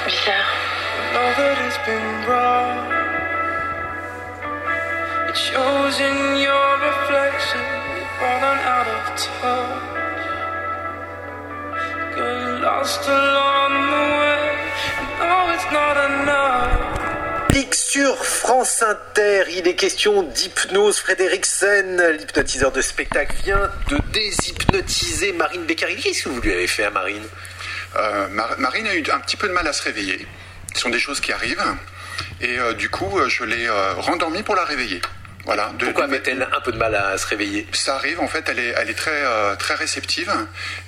Bizarre. 0.05 0.55
it's 1.67 1.77
been 1.85 2.29
wrong. 2.29 2.77
It 5.27 5.35
shows 5.35 5.99
in 5.99 6.37
your 6.37 6.69
reflection, 6.87 7.65
falling 8.19 8.61
out 8.73 8.87
of 8.87 9.03
touch. 9.19 10.29
Got 12.15 12.61
lost 12.61 13.03
along 13.05 13.71
the 13.91 14.05
way, 14.19 14.43
and 14.99 15.09
no, 15.19 15.53
it's 15.53 15.69
not 15.73 15.97
enough. 16.07 16.98
Sur 17.91 18.23
France 18.23 18.83
Inter, 18.83 19.45
il 19.49 19.67
est 19.67 19.73
question 19.75 20.21
d'hypnose. 20.21 20.99
Frédéric 20.99 21.43
Sen, 21.43 21.99
l'hypnotiseur 22.19 22.71
de 22.71 22.81
spectacle, 22.83 23.35
vient 23.43 23.71
de 23.87 23.97
déshypnotiser 24.13 25.33
Marine 25.33 25.63
Beccari. 25.65 25.95
Qu'est-ce 25.95 26.25
que 26.25 26.29
vous 26.29 26.39
lui 26.39 26.53
avez 26.53 26.67
fait 26.67 26.83
à 26.83 26.91
Marine? 26.91 27.23
Euh, 27.95 28.27
Mar- 28.27 28.59
Marine 28.59 28.85
a 28.85 28.93
eu 28.93 29.03
un 29.11 29.19
petit 29.19 29.37
peu 29.37 29.47
de 29.47 29.53
mal 29.53 29.67
à 29.67 29.73
se 29.73 29.81
réveiller. 29.81 30.27
Ce 30.75 30.81
sont 30.81 30.89
des 30.89 30.99
choses 30.99 31.19
qui 31.19 31.31
arrivent. 31.33 31.65
Et 32.41 32.59
euh, 32.59 32.73
du 32.73 32.89
coup, 32.91 33.17
euh, 33.17 33.27
je 33.27 33.43
l'ai 33.43 33.65
euh, 33.67 33.93
rendormie 33.95 34.43
pour 34.43 34.55
la 34.55 34.65
réveiller. 34.65 35.01
Voilà. 35.45 35.71
De- 35.79 35.85
Pourquoi 35.85 36.03
avait-elle 36.03 36.47
un 36.55 36.61
peu 36.61 36.71
de 36.71 36.77
mal 36.77 36.93
à 36.93 37.17
se 37.17 37.25
réveiller? 37.25 37.65
Ça 37.73 37.95
arrive, 37.95 38.19
en 38.19 38.27
fait, 38.27 38.47
elle 38.49 38.59
est, 38.59 38.75
elle 38.77 38.91
est 38.91 38.93
très, 38.93 39.23
euh, 39.23 39.55
très 39.55 39.73
réceptive. 39.73 40.31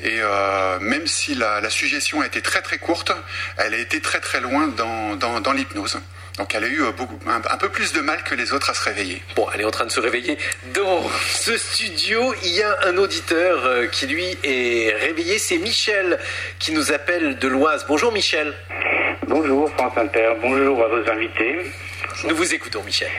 Et 0.04 0.20
euh, 0.22 0.78
même 0.80 1.08
si 1.08 1.34
la, 1.34 1.62
la 1.62 1.70
suggestion 1.72 2.22
a 2.22 2.28
été 2.28 2.44
très 2.44 2.62
très 2.62 2.78
courte, 2.78 3.12
elle 3.58 3.74
a 3.74 3.78
été 3.80 4.02
très 4.02 4.20
très 4.20 4.40
loin 4.40 4.68
dans, 4.68 5.16
dans, 5.16 5.42
dans 5.42 5.54
l'hypnose. 5.54 6.00
Donc 6.42 6.56
elle 6.56 6.64
a 6.64 6.68
eu 6.68 6.82
euh, 6.82 6.92
beaucoup, 6.92 7.20
un, 7.28 7.36
un 7.36 7.58
peu 7.58 7.70
plus 7.70 7.94
de 7.94 8.02
mal 8.02 8.24
que 8.24 8.34
les 8.34 8.52
autres 8.52 8.72
à 8.72 8.74
se 8.74 8.84
réveiller. 8.84 9.22
Bon, 9.36 9.46
elle 9.54 9.62
est 9.62 9.64
en 9.64 9.70
train 9.70 9.86
de 9.86 9.92
se 9.92 10.00
réveiller. 10.00 10.40
Dans 10.74 11.08
ce 11.28 11.56
studio, 11.56 12.34
il 12.44 12.50
y 12.50 12.64
a 12.64 12.78
un 12.88 12.98
auditeur 12.98 13.64
euh, 13.64 13.86
qui 13.86 14.08
lui 14.08 14.36
est 14.44 14.92
réveillé. 14.96 15.38
C'est 15.38 15.60
Michel 15.60 16.18
qui 16.58 16.72
nous 16.72 16.92
appelle 16.92 17.38
de 17.38 17.48
l'Oise. 17.48 17.86
Bonjour 17.88 18.12
Michel. 18.12 18.56
Bonjour 19.28 19.70
France 19.74 19.94
Inter, 19.96 20.30
bonjour 20.42 20.84
à 20.84 20.88
vos 20.88 21.08
invités. 21.12 21.60
Nous 22.28 22.36
vous 22.36 22.52
écoutons 22.56 22.82
Michel. 22.84 23.10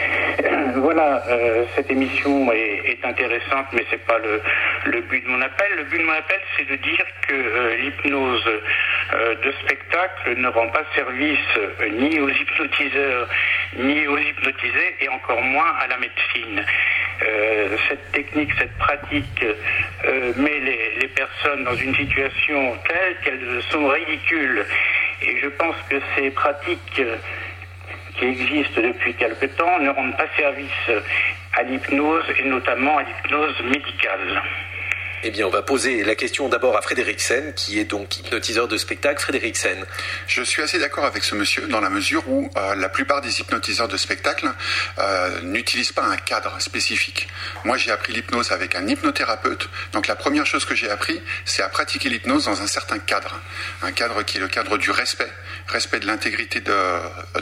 Voilà, 0.75 1.23
euh, 1.29 1.65
cette 1.77 1.91
émission 1.91 2.51
est, 2.53 2.81
est 2.87 3.05
intéressante, 3.05 3.67
mais 3.73 3.85
c'est 3.89 4.05
pas 4.05 4.19
le, 4.19 4.41
le 4.87 5.01
but 5.03 5.25
de 5.25 5.29
mon 5.29 5.41
appel. 5.41 5.69
Le 5.77 5.85
but 5.85 5.99
de 5.99 6.03
mon 6.03 6.13
appel, 6.13 6.41
c'est 6.57 6.69
de 6.69 6.77
dire 6.77 7.05
que 7.29 7.35
euh, 7.35 7.77
l'hypnose 7.77 8.45
euh, 9.15 9.35
de 9.35 9.53
spectacle 9.65 10.37
ne 10.37 10.49
rend 10.49 10.69
pas 10.69 10.85
service 10.95 11.39
euh, 11.59 11.89
ni 11.91 12.19
aux 12.19 12.31
hypnotiseurs, 12.31 13.29
ni 13.77 14.07
aux 14.07 14.17
hypnotisés, 14.17 14.97
et 15.01 15.09
encore 15.11 15.43
moins 15.43 15.75
à 15.81 15.87
la 15.87 15.99
médecine. 15.99 16.65
euh, 17.23 17.77
cette 17.89 18.13
technique, 18.13 18.51
cette 18.59 18.77
pratique 18.79 19.45
met 20.37 20.61
les, 20.61 21.09
personnes 21.09 21.65
dans 21.65 21.75
une 21.75 21.95
situation 21.95 22.77
telle 22.89 23.17
qu'elles 23.23 23.63
sont 23.71 23.87
ridicules. 23.87 24.65
Et 25.23 25.41
je 25.41 25.49
pense 25.49 25.77
que 25.91 25.97
ces 26.17 26.31
pratiques 26.31 27.03
qui 28.17 28.25
existent 28.25 28.81
depuis 28.81 29.15
quelque 29.15 29.47
temps 29.47 29.79
ne 29.79 29.91
rendent 29.91 30.17
pas 30.17 30.27
service 30.37 30.91
à 31.55 31.63
l'hypnose 31.63 32.25
et 32.39 32.45
notamment 32.45 32.99
à 32.99 33.03
l'hypnose 33.03 33.63
médicale. 33.65 34.43
Eh 35.25 35.31
bien, 35.31 35.47
on 35.47 35.51
va 35.51 35.63
poser 35.63 36.03
la 36.03 36.17
question 36.17 36.49
d'abord 36.49 36.77
à 36.77 36.83
Frédéric 36.83 37.21
Sen, 37.21 37.55
qui 37.55 37.79
est 37.79 37.85
donc 37.85 38.17
hypnotiseur 38.17 38.67
de 38.67 38.77
spectacle. 38.77 39.23
Frédéric 39.23 39.57
Sen. 39.57 39.87
Je 40.27 40.43
suis 40.43 40.63
assez 40.63 40.81
d'accord 40.81 41.05
avec 41.05 41.23
ce 41.23 41.37
monsieur 41.37 41.69
dans 41.69 41.81
la 41.81 41.91
mesure 41.91 42.29
où 42.29 42.51
euh, 42.57 42.75
la 42.75 42.89
plupart 42.89 43.21
des 43.21 43.39
hypnotiseurs 43.39 43.87
de 43.87 43.97
spectacle 43.97 44.51
euh, 44.99 45.41
n'utilisent 45.43 45.93
pas 45.93 46.03
un 46.03 46.17
cadre 46.17 46.61
spécifique. 46.61 47.29
Moi, 47.65 47.77
j'ai 47.77 47.93
appris 47.93 48.13
l'hypnose 48.13 48.51
avec 48.51 48.75
un 48.75 48.89
hypnothérapeute. 48.89 49.69
Donc, 49.93 50.09
la 50.09 50.17
première 50.17 50.45
chose 50.45 50.65
que 50.65 50.75
j'ai 50.75 50.91
appris, 50.91 51.23
c'est 51.45 51.63
à 51.63 51.69
pratiquer 51.69 52.09
l'hypnose 52.09 52.47
dans 52.47 52.61
un 52.61 52.67
certain 52.67 52.99
cadre. 52.99 53.41
Un 53.83 53.93
cadre 53.93 54.25
qui 54.25 54.39
est 54.39 54.41
le 54.41 54.49
cadre 54.49 54.77
du 54.77 54.91
respect, 54.91 55.31
respect 55.69 56.01
de 56.01 56.07
l'intégrité 56.09 56.59
de, 56.59 56.73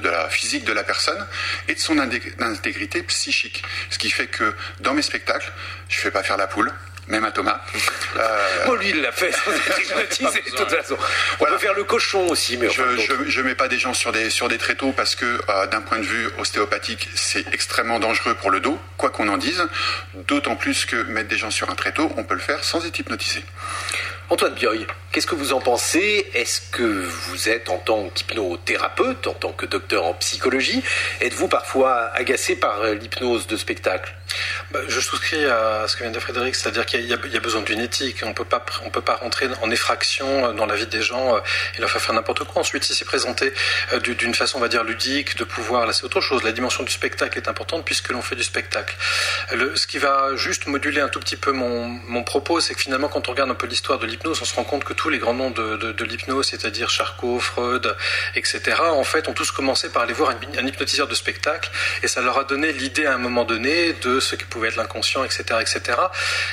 la 0.04 0.28
physique 0.28 0.64
de 0.64 0.74
la 0.74 0.84
personne 0.84 1.26
et 1.66 1.74
de 1.74 1.80
son 1.80 1.98
intégrité 1.98 3.02
psychique. 3.04 3.62
Ce 3.88 3.98
qui 3.98 4.10
fait 4.10 4.26
que 4.26 4.54
dans 4.80 4.92
mes 4.92 5.00
spectacles, 5.00 5.50
je 5.88 5.96
ne 5.96 6.02
fais 6.02 6.10
pas 6.10 6.22
faire 6.22 6.36
la 6.36 6.46
poule. 6.46 6.70
Même 7.10 7.24
à 7.24 7.30
Thomas. 7.32 7.60
Euh, 8.16 8.66
Bon, 8.66 8.74
lui, 8.74 8.88
il 8.90 9.00
l'a 9.02 9.12
fait 9.12 9.30
sans 9.30 9.52
être 9.52 9.80
hypnotisé, 9.80 10.42
de 10.50 10.56
toute 10.56 10.68
façon. 10.68 10.96
On 11.38 11.44
peut 11.44 11.58
faire 11.58 11.74
le 11.74 11.84
cochon 11.84 12.26
aussi, 12.26 12.56
mais 12.56 12.68
je, 12.68 12.82
je, 12.98 13.12
je 13.28 13.40
mets 13.40 13.54
pas 13.54 13.68
des 13.68 13.78
gens 13.78 13.94
sur 13.94 14.10
des 14.10 14.30
sur 14.30 14.48
des 14.48 14.58
tréteaux 14.58 14.90
parce 14.90 15.14
que 15.14 15.24
euh, 15.48 15.66
d'un 15.68 15.80
point 15.80 15.98
de 15.98 16.02
vue 16.04 16.28
ostéopathique, 16.38 17.08
c'est 17.14 17.46
extrêmement 17.54 18.00
dangereux 18.00 18.34
pour 18.34 18.50
le 18.50 18.58
dos, 18.58 18.80
quoi 18.96 19.10
qu'on 19.10 19.28
en 19.28 19.36
dise. 19.38 19.64
D'autant 20.14 20.56
plus 20.56 20.86
que 20.86 20.96
mettre 21.04 21.28
des 21.28 21.38
gens 21.38 21.52
sur 21.52 21.70
un 21.70 21.76
tréteau, 21.76 22.12
on 22.16 22.24
peut 22.24 22.34
le 22.34 22.40
faire 22.40 22.64
sans 22.64 22.84
être 22.84 22.98
hypnotisé. 22.98 23.44
Antoine 24.32 24.54
Bioy, 24.54 24.86
qu'est-ce 25.10 25.26
que 25.26 25.34
vous 25.34 25.52
en 25.52 25.60
pensez? 25.60 26.30
Est-ce 26.34 26.60
que 26.70 26.84
vous 26.84 27.48
êtes, 27.48 27.68
en 27.68 27.78
tant 27.78 28.08
qu'hypnothérapeute, 28.10 29.26
en 29.26 29.34
tant 29.34 29.50
que 29.52 29.66
docteur 29.66 30.04
en 30.04 30.14
psychologie, 30.14 30.84
êtes-vous 31.20 31.48
parfois 31.48 32.10
agacé 32.14 32.54
par 32.54 32.80
euh, 32.82 32.94
l'hypnose 32.94 33.48
de 33.48 33.56
spectacle? 33.56 34.14
Bah, 34.70 34.78
je 34.86 35.00
souscris 35.00 35.44
à 35.46 35.86
ce 35.88 35.96
que 35.96 36.04
vient 36.04 36.12
de 36.12 36.20
Frédéric, 36.20 36.54
c'est-à-dire 36.54 36.86
qu'il 36.86 37.04
y, 37.04 37.12
a- 37.12 37.40
besoin 37.40 37.62
d'une 37.62 37.80
éthique. 37.80 38.18
On 38.22 38.28
on 38.28 38.90
peut 38.90 39.00
pas 39.00 39.16
rentrer 39.16 39.48
en 39.62 39.70
effraction 39.72 40.52
dans 40.52 40.66
la 40.66 40.76
vie 40.76 40.86
des 40.86 41.02
gens 41.02 41.34
euh, 41.34 41.40
et 41.76 41.80
leur 41.80 41.90
faire 41.90 42.00
faire 42.00 42.14
n'importe 42.14 42.44
quoi. 42.44 42.60
Ensuite, 42.60 42.84
si 42.84 42.94
c'est 42.94 43.04
présenté 43.04 43.52
euh, 43.92 43.98
du- 43.98 44.14
d'une 44.14 44.34
façon, 44.36 44.58
on 44.58 44.60
va 44.60 44.68
dire 44.68 44.84
ludique, 44.84 45.36
de 45.36 45.42
pouvoir, 45.42 45.86
là, 45.86 45.92
c'est 45.92 46.04
autre 46.04 46.20
chose. 46.20 46.44
La 46.44 46.52
dimension 46.52 46.84
du 46.84 46.92
spectacle 46.92 47.36
est 47.36 47.48
importante 47.48 47.84
puisque 47.84 48.10
l'on 48.10 48.22
fait 48.22 48.36
du 48.36 48.44
spectacle. 48.44 48.94
Le- 49.52 49.74
ce 49.74 49.88
qui 49.88 49.98
va 49.98 50.36
juste 50.36 50.68
moduler 50.68 51.00
un 51.00 51.08
tout 51.08 51.18
petit 51.18 51.36
peu 51.36 51.50
mon, 51.50 51.86
mon 51.88 52.22
propos, 52.22 52.60
c'est 52.60 52.74
que 52.74 52.80
finalement, 52.82 53.08
quand 53.08 53.26
on 53.28 53.32
regarde 53.32 53.50
un 53.50 53.54
peu 53.56 53.66
l'histoire 53.66 53.98
de 53.98 54.06
l'hypnose, 54.06 54.19
on 54.24 54.34
se 54.34 54.54
rend 54.54 54.64
compte 54.64 54.84
que 54.84 54.92
tous 54.92 55.08
les 55.08 55.18
grands 55.18 55.34
noms 55.34 55.50
de, 55.50 56.04
l'hypnose, 56.04 56.48
c'est-à-dire 56.48 56.90
Charcot, 56.90 57.40
Freud, 57.40 57.94
etc., 58.34 58.60
en 58.80 59.04
fait, 59.04 59.28
ont 59.28 59.32
tous 59.32 59.50
commencé 59.50 59.88
par 59.90 60.02
aller 60.02 60.12
voir 60.12 60.30
un, 60.30 60.66
hypnotiseur 60.66 61.08
de 61.08 61.14
spectacle 61.14 61.70
et 62.02 62.08
ça 62.08 62.20
leur 62.20 62.38
a 62.38 62.44
donné 62.44 62.72
l'idée 62.72 63.06
à 63.06 63.14
un 63.14 63.18
moment 63.18 63.44
donné 63.44 63.92
de 63.94 64.20
ce 64.20 64.34
qui 64.34 64.44
pouvait 64.44 64.68
être 64.68 64.76
l'inconscient, 64.76 65.24
etc., 65.24 65.42
etc. 65.60 65.98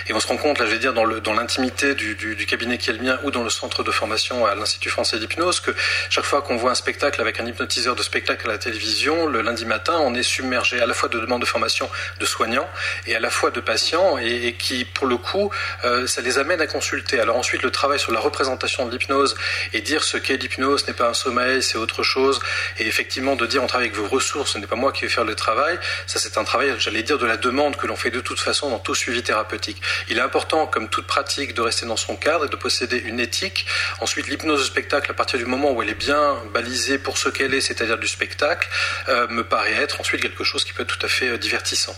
Et 0.08 0.14
on 0.14 0.20
se 0.20 0.28
rend 0.28 0.38
compte, 0.38 0.60
là, 0.60 0.66
je 0.66 0.72
vais 0.72 0.80
dire, 0.80 0.94
dans 0.94 1.34
l'intimité 1.34 1.96
du, 1.96 2.46
cabinet 2.48 2.78
qui 2.78 2.90
est 2.90 2.94
le 2.94 3.04
mien 3.04 3.20
ou 3.24 3.32
dans 3.32 3.44
le 3.44 3.50
centre 3.50 3.84
de 3.84 3.92
formation 3.92 4.46
à 4.46 4.56
l'Institut 4.56 4.90
français 4.90 5.20
d'hypnose, 5.20 5.60
que 5.60 5.72
chaque 6.10 6.24
fois 6.24 6.42
qu'on 6.42 6.56
voit 6.56 6.72
un 6.72 6.76
spectacle 6.76 7.20
avec 7.20 7.40
un 7.40 7.46
hypnotiseur 7.46 7.96
de 7.96 8.04
spectacle 8.04 8.48
à 8.48 8.54
la 8.54 8.58
télévision, 8.58 9.28
le 9.28 9.42
lundi 9.42 9.66
matin, 9.66 9.98
on 10.00 10.16
est 10.16 10.24
submergé 10.24 10.80
à 10.80 10.86
la 10.86 10.94
fois 10.94 11.10
de 11.10 11.20
demandes 11.20 11.42
de 11.42 11.46
formation 11.46 11.90
de 12.20 12.26
soignants 12.26 12.68
et 13.06 13.16
à 13.16 13.20
la 13.20 13.30
fois 13.30 13.52
de 13.52 13.60
patients 13.60 14.18
et, 14.18 14.48
et 14.48 14.54
qui, 14.54 14.86
pour 14.86 15.08
le 15.08 15.18
coup, 15.18 15.52
euh, 15.84 16.08
ça 16.08 16.22
les 16.22 16.40
amène 16.40 16.62
à 16.62 16.68
consulter. 16.68 17.20
Alors 17.20 17.38
ensuite, 17.38 17.57
le 17.64 17.72
travail 17.72 18.00
sur 18.00 18.12
la 18.12 18.20
représentation 18.20 18.86
de 18.86 18.92
l'hypnose 18.92 19.36
et 19.74 19.82
dire 19.82 20.04
ce 20.04 20.18
qu'est 20.18 20.38
l'hypnose 20.38 20.88
n'est 20.88 20.94
pas 20.94 21.10
un 21.10 21.14
sommeil, 21.14 21.62
c'est 21.62 21.78
autre 21.78 22.04
chose. 22.04 22.40
Et 22.80 22.88
effectivement, 22.88 23.36
de 23.36 23.46
dire 23.46 23.64
on 23.64 23.68
travaille 23.68 23.88
avec 23.88 24.00
vos 24.00 24.08
ressources, 24.08 24.54
ce 24.54 24.58
n'est 24.58 24.68
pas 24.68 24.76
moi 24.76 24.92
qui 24.92 25.02
vais 25.04 25.10
faire 25.10 25.26
le 25.26 25.36
travail. 25.36 25.80
Ça, 26.06 26.20
c'est 26.20 26.38
un 26.38 26.44
travail, 26.44 26.74
j'allais 26.80 27.04
dire, 27.04 27.18
de 27.18 27.26
la 27.26 27.38
demande 27.38 27.76
que 27.76 27.88
l'on 27.88 27.96
fait 27.96 28.12
de 28.12 28.22
toute 28.22 28.40
façon 28.40 28.70
dans 28.70 28.80
tout 28.80 28.96
suivi 28.96 29.24
thérapeutique. 29.24 29.82
Il 30.10 30.18
est 30.18 30.22
important, 30.22 30.68
comme 30.68 30.90
toute 30.90 31.08
pratique, 31.08 31.54
de 31.54 31.62
rester 31.62 31.86
dans 31.86 31.98
son 31.98 32.16
cadre 32.16 32.46
et 32.46 32.50
de 32.50 32.56
posséder 32.56 32.98
une 32.98 33.20
éthique. 33.20 33.66
Ensuite, 34.00 34.28
l'hypnose 34.28 34.60
de 34.60 34.66
spectacle, 34.66 35.12
à 35.12 35.14
partir 35.14 35.40
du 35.40 35.46
moment 35.46 35.72
où 35.72 35.82
elle 35.82 35.90
est 35.90 35.94
bien 35.94 36.38
balisée 36.54 36.98
pour 36.98 37.18
ce 37.18 37.30
qu'elle 37.30 37.54
est, 37.54 37.62
c'est-à-dire 37.62 37.98
du 37.98 38.08
spectacle, 38.08 38.68
euh, 39.10 39.28
me 39.30 39.44
paraît 39.44 39.74
être 39.74 40.00
ensuite 40.00 40.22
quelque 40.22 40.44
chose 40.44 40.64
qui 40.64 40.74
peut 40.74 40.84
être 40.84 40.98
tout 40.98 41.06
à 41.06 41.10
fait 41.10 41.30
euh, 41.30 41.38
divertissant. 41.38 41.96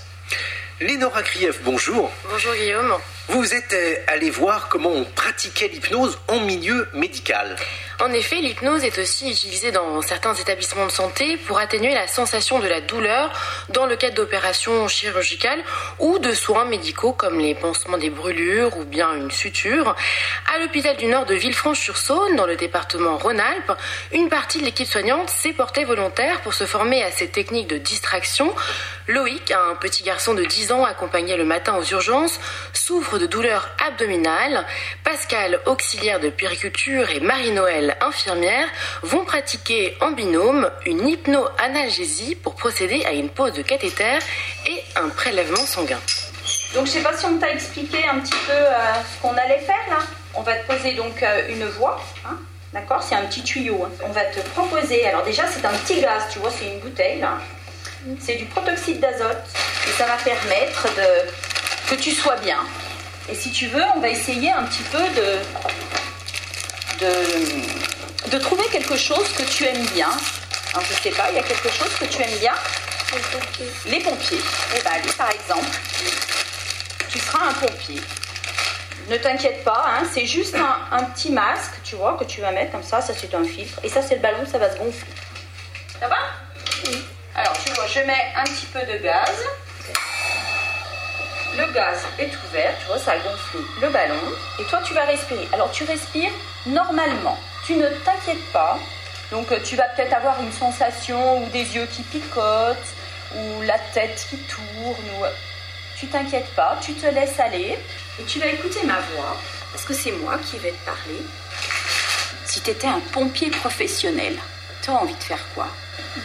Lénora 0.80 1.24
Krief, 1.24 1.60
bonjour. 1.64 2.12
Bonjour 2.30 2.54
Guillaume. 2.54 2.96
Vous 3.32 3.54
êtes 3.54 3.74
euh, 3.74 3.96
allé 4.08 4.32
voir 4.32 4.70
comment 4.70 4.90
on 4.90 5.04
pratiquait 5.04 5.68
l'hypnose 5.68 6.18
en 6.30 6.40
milieu 6.40 6.88
médical. 6.94 7.56
En 8.02 8.12
effet, 8.12 8.38
l'hypnose 8.38 8.84
est 8.84 8.98
aussi 8.98 9.30
utilisée 9.30 9.72
dans 9.72 10.02
certains 10.02 10.34
établissements 10.34 10.88
de 10.88 10.92
santé 10.92 11.38
pour 11.38 11.60
atténuer 11.60 11.94
la 11.94 12.08
sensation 12.08 12.60
de 12.60 12.68
la 12.68 12.82
douleur 12.82 13.32
dans 13.70 13.86
le 13.86 13.98
cadre 13.98 14.16
d'opérations 14.16 14.88
chirurgicales 14.88 15.62
ou 16.00 16.18
de 16.18 16.34
soins 16.34 16.66
médicaux 16.66 17.14
comme 17.14 17.40
les 17.40 17.54
pansements 17.54 18.00
des 18.00 18.10
brûlures 18.10 18.76
ou 18.78 18.84
bien 18.86 19.14
une 19.14 19.30
suture. 19.30 19.96
À 20.52 20.58
l'hôpital 20.60 20.98
du 20.98 21.06
Nord 21.06 21.28
de 21.28 21.36
Villefranche-sur-Saône, 21.36 22.36
dans 22.36 22.48
le 22.48 22.56
département 22.56 23.18
Rhône-Alpes, 23.18 23.74
une 24.12 24.30
partie 24.30 24.60
de 24.60 24.66
l'équipe 24.66 24.88
soignante 24.88 25.30
s'est 25.30 25.54
portée 25.54 25.84
volontaire 25.84 26.42
pour 26.42 26.56
se 26.56 26.66
former 26.66 27.04
à 27.04 27.12
ces 27.12 27.28
techniques 27.28 27.68
de 27.68 27.78
distraction. 27.78 28.56
Loïc, 29.08 29.52
un 29.52 29.76
petit 29.76 30.04
garçon 30.04 30.34
de 30.34 30.46
10 30.46 30.72
ans 30.72 30.86
accompagné 30.86 31.36
le 31.36 31.44
matin 31.44 31.76
aux 31.78 31.84
urgences, 31.84 32.40
souffre 32.74 33.19
de 33.20 33.28
douleurs 33.28 33.70
abdominales. 33.86 34.66
Pascal, 35.04 35.60
auxiliaire 35.68 36.20
de 36.20 36.30
périculture, 36.30 37.10
et 37.12 37.20
Marie-Noël, 37.20 37.96
infirmière, 38.02 38.68
vont 39.04 39.26
pratiquer 39.26 39.96
en 40.02 40.12
binôme 40.12 40.72
une 40.86 41.08
hypno-analgésie 41.08 42.36
pour 42.36 42.56
procéder 42.56 43.06
à 43.06 43.12
une 43.12 43.30
pose 43.30 43.54
de 43.54 43.62
cathéter 43.62 44.18
et 44.66 44.84
un 44.96 45.10
prélèvement 45.10 45.66
sanguin. 45.66 46.00
Donc 46.74 46.86
je 46.88 46.92
sais 46.92 47.02
pas 47.02 47.16
si 47.16 47.26
on 47.26 47.38
t'a 47.38 47.52
expliqué 47.52 47.98
un 48.08 48.20
petit 48.20 48.40
peu 48.48 48.54
euh, 48.54 48.94
ce 49.04 49.22
qu'on 49.22 49.36
allait 49.36 49.60
faire 49.60 49.86
là. 49.90 50.00
On 50.34 50.42
va 50.42 50.56
te 50.56 50.66
poser 50.72 50.94
donc 50.94 51.22
euh, 51.22 51.48
une 51.50 51.66
voie, 51.66 52.00
hein, 52.26 52.38
d'accord? 52.74 53.02
C'est 53.04 53.16
un 53.16 53.26
petit 53.26 53.44
tuyau. 53.44 53.84
hein. 53.84 53.92
On 54.04 54.12
va 54.12 54.24
te 54.26 54.40
proposer, 54.52 55.06
alors 55.08 55.24
déjà 55.24 55.44
c'est 55.48 55.66
un 55.66 55.74
petit 55.74 56.02
gaz, 56.02 56.24
tu 56.32 56.40
vois, 56.40 56.52
c'est 56.52 56.66
une 56.68 56.80
bouteille 56.80 57.20
là. 57.20 57.38
C'est 58.20 58.36
du 58.36 58.46
protoxyde 58.46 59.00
d'azote 59.00 59.44
et 59.88 59.92
ça 59.92 60.06
va 60.06 60.16
permettre 60.24 60.88
de, 60.96 61.90
que 61.90 61.96
tu 62.02 62.12
sois 62.12 62.38
bien. 62.38 62.60
Et 63.32 63.36
si 63.36 63.52
tu 63.52 63.68
veux, 63.68 63.84
on 63.96 64.00
va 64.00 64.10
essayer 64.10 64.52
un 64.52 64.64
petit 64.64 64.84
peu 64.84 64.98
de, 64.98 65.38
de, 67.06 68.32
de 68.32 68.38
trouver 68.40 68.64
quelque 68.72 68.98
chose 68.98 69.28
que 69.38 69.44
tu 69.44 69.66
aimes 69.66 69.86
bien. 69.88 70.10
Alors, 70.74 70.84
je 70.90 70.96
sais 71.02 71.12
pas, 71.12 71.30
il 71.30 71.36
y 71.36 71.40
a 71.40 71.44
quelque 71.44 71.70
chose 71.70 71.94
que 72.00 72.06
tu 72.06 72.22
aimes 72.24 72.40
bien? 72.40 72.54
Les 73.86 74.00
pompiers. 74.00 74.42
Eh 74.76 74.82
ben, 74.82 74.92
allez, 74.94 75.12
par 75.14 75.32
exemple, 75.32 75.68
tu 77.10 77.20
seras 77.20 77.48
un 77.50 77.54
pompier. 77.54 78.02
Ne 79.10 79.18
t'inquiète 79.18 79.64
pas, 79.64 79.86
hein, 79.88 80.04
c'est 80.14 80.26
juste 80.26 80.56
un, 80.56 80.78
un 80.92 81.04
petit 81.06 81.32
masque, 81.32 81.74
tu 81.84 81.96
vois, 81.96 82.18
que 82.20 82.24
tu 82.26 82.42
vas 82.42 82.52
mettre 82.52 82.72
comme 82.72 82.84
ça. 82.84 83.02
Ça, 83.02 83.14
c'est 83.20 83.34
un 83.34 83.44
filtre. 83.44 83.80
Et 83.84 83.90
ça, 83.90 84.02
c'est 84.02 84.16
le 84.16 84.22
ballon, 84.22 84.46
ça 84.52 84.58
va 84.60 84.72
se 84.72 84.78
gonfler. 84.78 85.14
Ça 86.00 86.08
va? 86.08 86.18
Oui. 86.86 87.04
Alors, 87.36 87.54
tu 87.64 87.72
vois, 87.74 87.88
je 87.88 88.00
mets 88.02 88.34
un 88.36 88.44
petit 88.44 88.68
peu 88.68 88.82
de 88.82 88.98
gaz. 89.04 89.36
Le 91.60 91.74
gaz 91.74 92.06
est 92.18 92.32
ouvert, 92.48 92.74
tu 92.80 92.86
vois, 92.86 92.98
ça 92.98 93.18
gonfle 93.18 93.58
le 93.82 93.90
ballon. 93.90 94.16
Et 94.60 94.64
toi, 94.64 94.80
tu 94.82 94.94
vas 94.94 95.04
respirer. 95.04 95.46
Alors, 95.52 95.70
tu 95.72 95.84
respires 95.84 96.32
normalement. 96.66 97.38
Tu 97.66 97.76
ne 97.76 97.88
t'inquiètes 97.90 98.52
pas. 98.54 98.80
Donc, 99.30 99.52
euh, 99.52 99.60
tu 99.62 99.76
vas 99.76 99.84
peut-être 99.90 100.14
avoir 100.14 100.42
une 100.42 100.54
sensation 100.54 101.44
ou 101.44 101.50
des 101.50 101.76
yeux 101.76 101.86
qui 101.88 102.02
picotent 102.04 102.78
ou 103.36 103.62
la 103.64 103.78
tête 103.94 104.26
qui 104.30 104.38
tourne. 104.38 105.10
Ou... 105.20 105.26
Tu 105.98 106.08
t'inquiètes 106.08 106.56
pas, 106.56 106.78
tu 106.82 106.94
te 106.94 107.08
laisses 107.08 107.38
aller 107.42 107.78
et 108.20 108.24
tu 108.24 108.40
vas 108.40 108.48
écouter 108.48 108.80
ma 108.86 109.00
voix 109.02 109.36
parce 109.74 109.84
que 109.84 109.94
c'est 109.94 110.14
moi 110.14 110.38
qui 110.38 110.58
vais 110.60 110.72
te 110.72 110.86
parler. 110.86 111.22
Si 112.46 112.62
tu 112.62 112.70
étais 112.70 112.88
un 112.88 113.02
pompier 113.12 113.50
professionnel, 113.50 114.38
tu 114.82 114.92
as 114.92 114.94
envie 114.94 115.14
de 115.14 115.24
faire 115.24 115.46
quoi? 115.54 115.68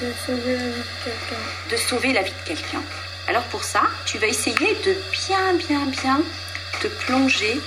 De 0.00 0.12
sauver 0.24 0.56
la 0.56 0.62
vie 0.62 0.80
de 0.80 1.04
quelqu'un. 1.04 1.42
de 1.70 1.76
sauver 1.76 2.12
la 2.12 2.22
vie 2.22 2.30
de 2.30 2.48
quelqu'un. 2.48 2.82
Alors 3.26 3.44
pour 3.44 3.64
ça, 3.64 3.82
tu 4.04 4.18
vas 4.18 4.26
essayer 4.26 4.74
de 4.84 4.94
bien, 5.12 5.54
bien, 5.54 5.86
bien 5.86 6.20
te 6.80 6.88
plonger 6.88 7.60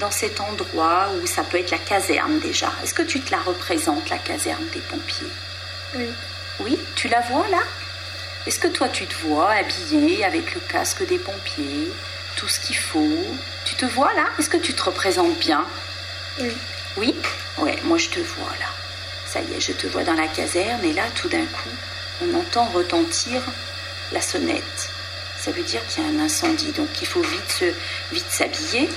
dans 0.00 0.10
cet 0.10 0.40
endroit 0.40 1.08
où 1.22 1.26
ça 1.26 1.42
peut 1.42 1.58
être 1.58 1.70
la 1.70 1.78
caserne 1.78 2.40
déjà. 2.40 2.70
Est-ce 2.82 2.94
que 2.94 3.02
tu 3.02 3.20
te 3.20 3.30
la 3.30 3.40
représentes, 3.40 4.10
la 4.10 4.18
caserne 4.18 4.64
des 4.72 4.80
pompiers? 4.80 5.32
Oui. 5.94 6.08
Oui, 6.60 6.78
tu 6.94 7.08
la 7.08 7.20
vois 7.20 7.48
là? 7.48 7.62
Est-ce 8.46 8.58
que 8.58 8.68
toi 8.68 8.88
tu 8.88 9.06
te 9.06 9.14
vois 9.26 9.50
habillé 9.52 10.24
avec 10.24 10.54
le 10.54 10.60
casque 10.60 11.06
des 11.06 11.18
pompiers, 11.18 11.90
tout 12.36 12.48
ce 12.48 12.60
qu'il 12.60 12.76
faut? 12.76 13.26
Tu 13.64 13.74
te 13.74 13.86
vois 13.86 14.12
là? 14.14 14.26
Est-ce 14.38 14.50
que 14.50 14.56
tu 14.56 14.74
te 14.74 14.82
représentes 14.82 15.38
bien? 15.38 15.64
Oui. 16.38 16.52
Oui? 16.96 17.14
Ouais, 17.58 17.78
moi 17.84 17.98
je 17.98 18.08
te 18.08 18.20
vois 18.20 18.52
là. 18.58 18.66
Ça 19.26 19.40
y 19.40 19.54
est, 19.54 19.60
je 19.60 19.72
te 19.72 19.86
vois 19.86 20.04
dans 20.04 20.14
la 20.14 20.28
caserne 20.28 20.84
et 20.84 20.92
là 20.92 21.04
tout 21.14 21.28
d'un 21.28 21.46
coup, 21.46 21.70
on 22.22 22.34
entend 22.34 22.66
retentir 22.66 23.40
la 24.12 24.20
sonnette. 24.20 24.90
ça 25.38 25.50
veut 25.52 25.62
dire 25.62 25.80
qu'il 25.86 26.02
y 26.02 26.06
a 26.06 26.10
un 26.10 26.24
incendie. 26.24 26.72
Donc 26.72 26.88
il 27.00 27.06
faut 27.06 27.22
vite 27.22 27.50
se, 27.50 27.64
vite 28.12 28.30
s'habiller. 28.30 28.88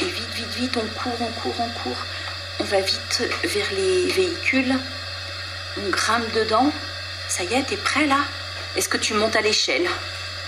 Et 0.00 0.04
vite, 0.04 0.30
vite, 0.34 0.54
vite, 0.56 0.76
on 0.76 0.86
court, 1.00 1.16
on 1.20 1.30
court, 1.40 1.54
on 1.58 1.68
court. 1.82 1.96
On 2.60 2.64
va 2.64 2.80
vite 2.80 3.22
vers 3.44 3.66
les 3.72 4.06
véhicules. 4.08 4.74
On 5.78 5.88
grimpe 5.90 6.32
dedans. 6.32 6.72
Ça 7.28 7.44
y 7.44 7.54
est, 7.54 7.62
t'es 7.62 7.76
prêt 7.76 8.06
là? 8.06 8.18
Est-ce 8.76 8.88
que 8.88 8.96
tu 8.96 9.14
montes 9.14 9.36
à 9.36 9.40
l'échelle? 9.42 9.88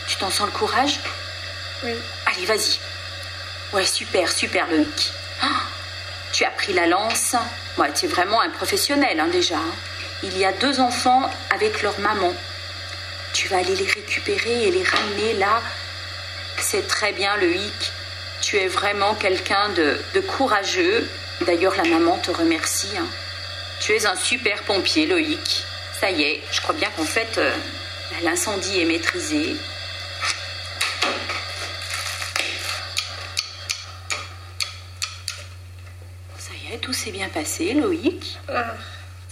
Tu 0.06 0.16
t'en 0.16 0.30
sens 0.30 0.46
le 0.46 0.52
courage? 0.52 1.00
Oui. 1.82 1.92
Allez, 2.26 2.46
vas-y. 2.46 2.78
Ouais, 3.72 3.84
super, 3.84 4.30
super, 4.30 4.66
Loïc. 4.70 5.12
Ah, 5.42 5.62
tu 6.32 6.44
as 6.44 6.50
pris 6.50 6.72
la 6.72 6.86
lance. 6.86 7.34
Ouais, 7.76 7.92
tu 7.92 8.06
es 8.06 8.08
vraiment 8.08 8.40
un 8.40 8.50
professionnel 8.50 9.18
hein, 9.20 9.28
déjà. 9.28 9.56
hein. 9.56 9.74
Il 10.22 10.38
y 10.38 10.44
a 10.44 10.52
deux 10.52 10.80
enfants 10.80 11.28
avec 11.54 11.82
leur 11.82 11.98
maman. 12.00 12.32
Tu 13.34 13.48
vas 13.48 13.58
aller 13.58 13.76
les 13.76 13.84
récupérer 13.86 14.68
et 14.68 14.70
les 14.70 14.82
ramener 14.84 15.34
là. 15.34 15.60
C'est 16.60 16.86
très 16.86 17.12
bien, 17.12 17.36
Loïc. 17.36 17.92
Tu 18.40 18.56
es 18.56 18.68
vraiment 18.68 19.14
quelqu'un 19.14 19.68
de, 19.70 19.98
de 20.14 20.20
courageux. 20.20 21.06
D'ailleurs, 21.42 21.74
la 21.76 21.84
maman 21.84 22.16
te 22.18 22.30
remercie. 22.30 22.96
hein. 22.96 23.06
Tu 23.80 23.92
es 23.92 24.06
un 24.06 24.16
super 24.16 24.62
pompier, 24.62 25.06
Loïc. 25.06 25.64
Ça 26.00 26.10
y 26.10 26.22
est, 26.22 26.42
je 26.52 26.60
crois 26.60 26.74
bien 26.74 26.90
qu'en 26.96 27.04
fait, 27.04 27.38
euh, 27.38 27.52
l'incendie 28.22 28.80
est 28.80 28.84
maîtrisé. 28.84 29.56
Ça 36.38 36.52
y 36.54 36.74
est, 36.74 36.78
tout 36.78 36.92
s'est 36.92 37.10
bien 37.10 37.28
passé, 37.28 37.72
Loïc. 37.74 38.38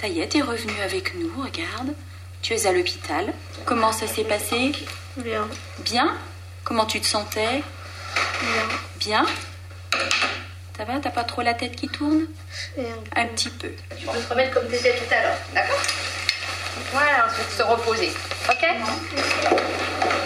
Ça 0.01 0.09
y 0.09 0.21
est, 0.21 0.29
t'es 0.29 0.41
revenu 0.41 0.73
avec 0.83 1.15
nous, 1.15 1.31
regarde. 1.43 1.95
Tu 2.43 2.55
es 2.55 2.67
à 2.67 2.73
l'hôpital. 2.73 3.33
Comment 3.65 3.93
ça 3.93 4.07
s'est 4.07 4.25
passé 4.25 4.73
Bien. 5.17 5.49
Bien 5.79 6.17
Comment 6.65 6.87
tu 6.87 7.01
te 7.01 7.07
sentais 7.07 7.63
Bien. 8.41 8.69
Bien 8.97 9.27
Ça 10.77 10.85
va 10.85 10.99
T'as 11.01 11.11
pas 11.11 11.23
trop 11.25 11.43
la 11.43 11.55
tête 11.55 11.77
qui 11.77 11.89
tourne 11.89 12.27
Un 13.15 13.27
petit 13.27 13.49
peu. 13.51 13.71
Tu 13.97 14.07
peux 14.07 14.19
te 14.19 14.29
remettre 14.29 14.55
comme 14.55 14.69
tu 14.69 14.75
étais 14.75 14.93
tout 14.97 15.15
à 15.15 15.23
l'heure, 15.23 15.37
d'accord 15.55 15.81
Voilà, 16.93 17.27
ensuite 17.31 17.51
se 17.57 17.63
reposer. 17.63 18.13
Ok 18.49 18.67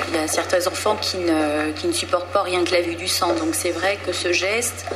Il 0.09 0.15
y 0.15 0.19
a 0.19 0.29
certains 0.29 0.67
enfants 0.67 0.97
qui 0.97 1.19
ne, 1.19 1.73
qui 1.73 1.87
ne 1.87 1.93
supportent 1.93 2.33
pas 2.33 2.43
rien 2.43 2.65
que 2.65 2.73
la 2.73 2.81
vue 2.81 2.97
du 2.97 3.09
sang. 3.09 3.35
Donc 3.35 3.55
c'est 3.55 3.73
vrai 3.73 3.99
que 4.07 4.13
ce 4.13 4.33
geste 4.33 4.87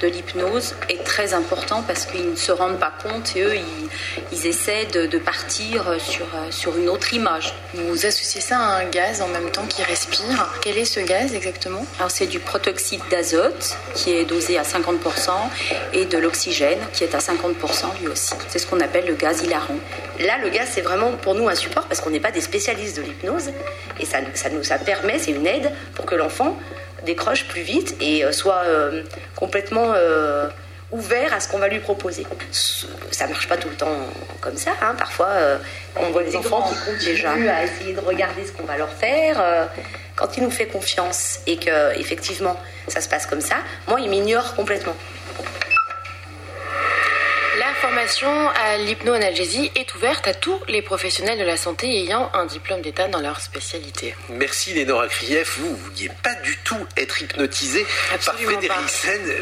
de 0.00 0.08
l'hypnose 0.08 0.74
est 0.88 1.04
très 1.04 1.34
important 1.34 1.82
parce 1.86 2.06
qu'ils 2.06 2.30
ne 2.30 2.36
se 2.36 2.52
rendent 2.52 2.78
pas 2.78 2.92
compte 3.02 3.36
et 3.36 3.42
eux, 3.42 3.54
ils, 3.56 3.88
ils 4.32 4.46
essaient 4.46 4.86
de, 4.86 5.06
de 5.06 5.18
partir 5.18 5.94
sur, 6.00 6.26
sur 6.50 6.76
une 6.76 6.88
autre 6.88 7.12
image. 7.14 7.54
Vous 7.74 8.06
associez 8.06 8.40
ça 8.40 8.58
à 8.58 8.80
un 8.80 8.84
gaz 8.84 9.22
en 9.22 9.28
même 9.28 9.50
temps 9.50 9.66
qui 9.66 9.82
respire. 9.82 10.48
Quel 10.62 10.78
est 10.78 10.84
ce 10.84 11.00
gaz 11.00 11.34
exactement? 11.34 11.84
Alors 11.98 12.10
c'est 12.10 12.26
du 12.26 12.38
protoxyde 12.38 13.02
d'azote 13.10 13.76
qui 13.94 14.12
est 14.12 14.24
dosé 14.24 14.58
à 14.58 14.62
50% 14.62 15.30
et 15.92 16.04
de 16.04 16.18
l'oxygène 16.18 16.78
qui 16.92 17.04
est 17.04 17.14
à 17.14 17.18
50% 17.18 18.00
lui 18.00 18.08
aussi. 18.08 18.34
C'est 18.48 18.58
ce 18.58 18.66
qu'on 18.66 18.80
appelle 18.80 19.06
le 19.06 19.14
gaz 19.14 19.42
hilarant. 19.42 19.76
Là, 20.20 20.38
le 20.42 20.50
gaz, 20.50 20.68
c'est 20.72 20.82
vraiment 20.82 21.12
pour 21.12 21.34
nous 21.34 21.48
un 21.48 21.54
support 21.54 21.86
parce 21.86 22.00
qu'on 22.00 22.10
n'est 22.10 22.20
pas 22.20 22.30
des 22.30 22.40
spécialistes 22.40 22.96
de 22.96 23.02
l'hypnose. 23.02 23.50
Et 23.98 24.04
ça, 24.04 24.18
ça 24.34 24.50
nous 24.50 24.62
ça 24.62 24.78
permet, 24.78 25.18
c'est 25.18 25.30
une 25.30 25.46
aide 25.46 25.72
pour 25.94 26.04
que 26.04 26.14
l'enfant 26.14 26.58
décroche 27.04 27.46
plus 27.46 27.62
vite 27.62 27.96
et 28.00 28.24
euh, 28.24 28.32
soit 28.32 28.62
euh, 28.64 29.02
complètement 29.36 29.92
euh, 29.94 30.48
ouvert 30.92 31.32
à 31.32 31.40
ce 31.40 31.48
qu'on 31.48 31.58
va 31.58 31.68
lui 31.68 31.78
proposer. 31.78 32.26
Ça 33.10 33.26
marche 33.26 33.48
pas 33.48 33.56
tout 33.56 33.68
le 33.68 33.76
temps 33.76 33.96
comme 34.40 34.56
ça. 34.56 34.72
hein. 34.82 34.94
Parfois, 34.98 35.28
euh, 35.28 35.58
on 35.96 36.10
voit 36.10 36.22
des 36.24 36.34
enfants 36.36 36.62
qui 36.68 36.74
continuent 36.90 37.48
à 37.48 37.64
essayer 37.64 37.92
de 37.94 38.00
regarder 38.00 38.44
ce 38.44 38.52
qu'on 38.52 38.64
va 38.64 38.76
leur 38.76 38.90
faire. 38.92 39.40
euh, 39.40 39.66
quand 40.16 40.36
il 40.36 40.42
nous 40.42 40.50
fait 40.50 40.66
confiance 40.66 41.38
et 41.46 41.56
que 41.56 41.98
effectivement 41.98 42.60
ça 42.88 43.00
se 43.00 43.08
passe 43.08 43.24
comme 43.26 43.40
ça, 43.40 43.56
moi, 43.88 44.00
il 44.00 44.10
m'ignore 44.10 44.54
complètement. 44.54 44.94
La 47.60 47.74
formation 47.74 48.48
à 48.48 48.78
l'hypnoanalgésie 48.78 49.70
est 49.74 49.94
ouverte 49.94 50.26
à 50.26 50.32
tous 50.32 50.58
les 50.66 50.80
professionnels 50.80 51.38
de 51.38 51.44
la 51.44 51.58
santé 51.58 51.88
ayant 51.88 52.30
un 52.32 52.46
diplôme 52.46 52.80
d'État 52.80 53.06
dans 53.08 53.20
leur 53.20 53.38
spécialité. 53.38 54.14
Merci 54.30 54.72
Lénora 54.72 55.08
Krief, 55.08 55.58
vous, 55.58 55.68
vous 55.68 55.76
vouliez 55.76 56.10
pas 56.22 56.34
du 56.36 56.56
tout 56.64 56.78
être 56.96 57.20
hypnotisé 57.20 57.84
par 58.24 58.34
Frédéric. 58.36 58.70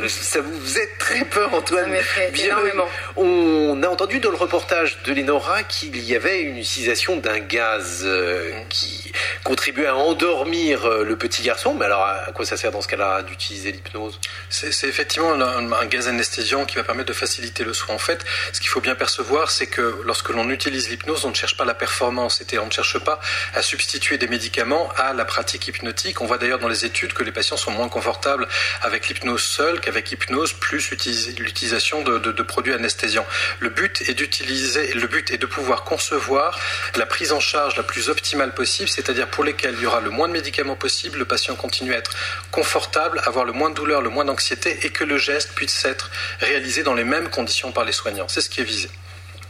Ça 0.09 0.41
vous 0.41 0.61
faisait 0.63 0.89
très 0.99 1.25
peur 1.27 1.55
Antoine. 1.55 1.95
Ça 2.17 2.31
Bien, 2.33 2.47
énormément. 2.47 2.89
On 3.15 3.81
a 3.85 3.89
entendu 3.89 4.19
dans 4.19 4.33
le 4.33 4.37
reportage 4.37 5.01
de 5.05 5.13
Lénora 5.13 5.63
qu'il 5.63 5.97
y 6.03 6.17
avait 6.17 6.41
une 6.41 6.59
utilisation 6.59 7.19
d'un 7.19 7.39
gaz 7.39 8.03
euh, 8.05 8.51
qui 8.69 9.08
contribuait 9.45 9.87
à 9.87 9.97
endormir 9.97 10.87
euh, 10.87 11.05
le 11.05 11.17
petit 11.17 11.43
garçon. 11.43 11.75
Mais 11.75 11.85
alors 11.85 12.03
à 12.03 12.33
quoi 12.33 12.45
ça 12.45 12.57
sert 12.57 12.71
dans 12.71 12.83
ce 12.83 12.89
cas-là 12.89 13.23
d'utiliser 13.23 13.73
l'hypnose? 13.73 14.21
C'est 14.49 14.73
c'est 14.73 14.89
effectivement 14.89 15.33
un, 15.33 15.87
gaz 15.87 16.09
anesthésiant 16.09 16.65
qui 16.67 16.77
va 16.77 16.85
permettre 16.85 17.09
de 17.09 17.15
faciliter 17.15 17.65
le 17.65 17.73
soin. 17.73 17.95
En 17.95 17.99
fait, 17.99 18.25
ce 18.53 18.61
qu'il 18.61 18.69
faut 18.69 18.81
bien 18.81 18.95
percevoir, 18.95 19.51
c'est 19.51 19.67
que 19.67 20.01
lorsque 20.05 20.29
l'on 20.29 20.51
utilise 20.51 20.89
l'hypnose, 20.89 21.25
on 21.25 21.31
ne 21.31 21.35
cherche 21.35 21.57
pas 21.57 21.65
la 21.65 21.75
performance, 21.75 22.43
on 22.61 22.67
ne 22.67 22.71
cherche 22.71 22.99
pas 22.99 23.21
à 23.55 23.63
substituer 23.63 24.19
des 24.19 24.29
médicaments 24.29 24.89
à 24.97 25.13
la 25.13 25.25
pratique 25.25 25.67
hypnotique. 25.69 26.21
On 26.21 26.27
voit 26.27 26.39
d'ailleurs 26.39 26.59
dans 26.59 26.69
les 26.69 26.85
études 26.85 27.13
que 27.13 27.25
les 27.25 27.33
patients 27.33 27.57
sont 27.57 27.71
moins 27.71 27.89
confortables 27.89 28.47
avec 28.83 29.09
l'hypnose 29.09 29.43
seule 29.43 29.81
qu'avec 29.81 30.11
l'hypnose 30.11 30.53
plus 30.53 30.91
l'utilisation 30.91 32.03
de, 32.03 32.19
de- 32.19 32.43
produits 32.43 32.73
anesthésiants. 32.73 33.27
Le 33.61 33.69
but 33.69 34.03
est 34.09 34.15
d'utiliser, 34.15 34.95
le 34.95 35.07
but 35.07 35.31
est 35.31 35.39
de 35.39 35.47
pouvoir 35.47 35.85
concevoir 35.85 36.59
la 36.97 37.07
prise 37.07 37.33
en 37.33 37.41
charge 37.41 37.77
la 37.77 37.83
plus 37.83 38.09
optimale 38.09 38.55
possible, 38.55 38.89
c'est-à-dire 39.09 39.29
pour 39.29 39.43
lesquels 39.43 39.75
il 39.75 39.85
y 39.85 39.87
aura 39.87 40.03
le 40.03 40.11
moins 40.11 40.29
de 40.29 40.35
médicaments 40.35 40.77
possible, 40.77 41.19
le 41.19 41.25
patient 41.25 41.57
continue 41.57 41.95
à 41.95 41.97
être 41.97 42.11
confortable, 42.51 43.23
avoir 43.25 43.47
le 43.47 43.53
moins 43.53 43.71
de 43.71 43.75
douleur, 43.75 44.03
le 44.03 44.11
moins 44.11 44.27
d'anxiété 44.27 44.81
et 44.83 44.91
que 44.91 45.03
le 45.03 45.17
geste 45.17 45.55
puisse 45.55 45.83
être 45.87 46.11
réalisé 46.41 46.83
dans 46.83 46.93
les 46.93 47.05
mêmes 47.05 47.31
conditions 47.31 47.73
par 47.73 47.87
les 47.87 47.93
soignants. 47.93 48.29
C'est 48.29 48.43
ce 48.43 48.51
qui 48.51 48.61
est 48.61 48.65
visé. 48.65 48.91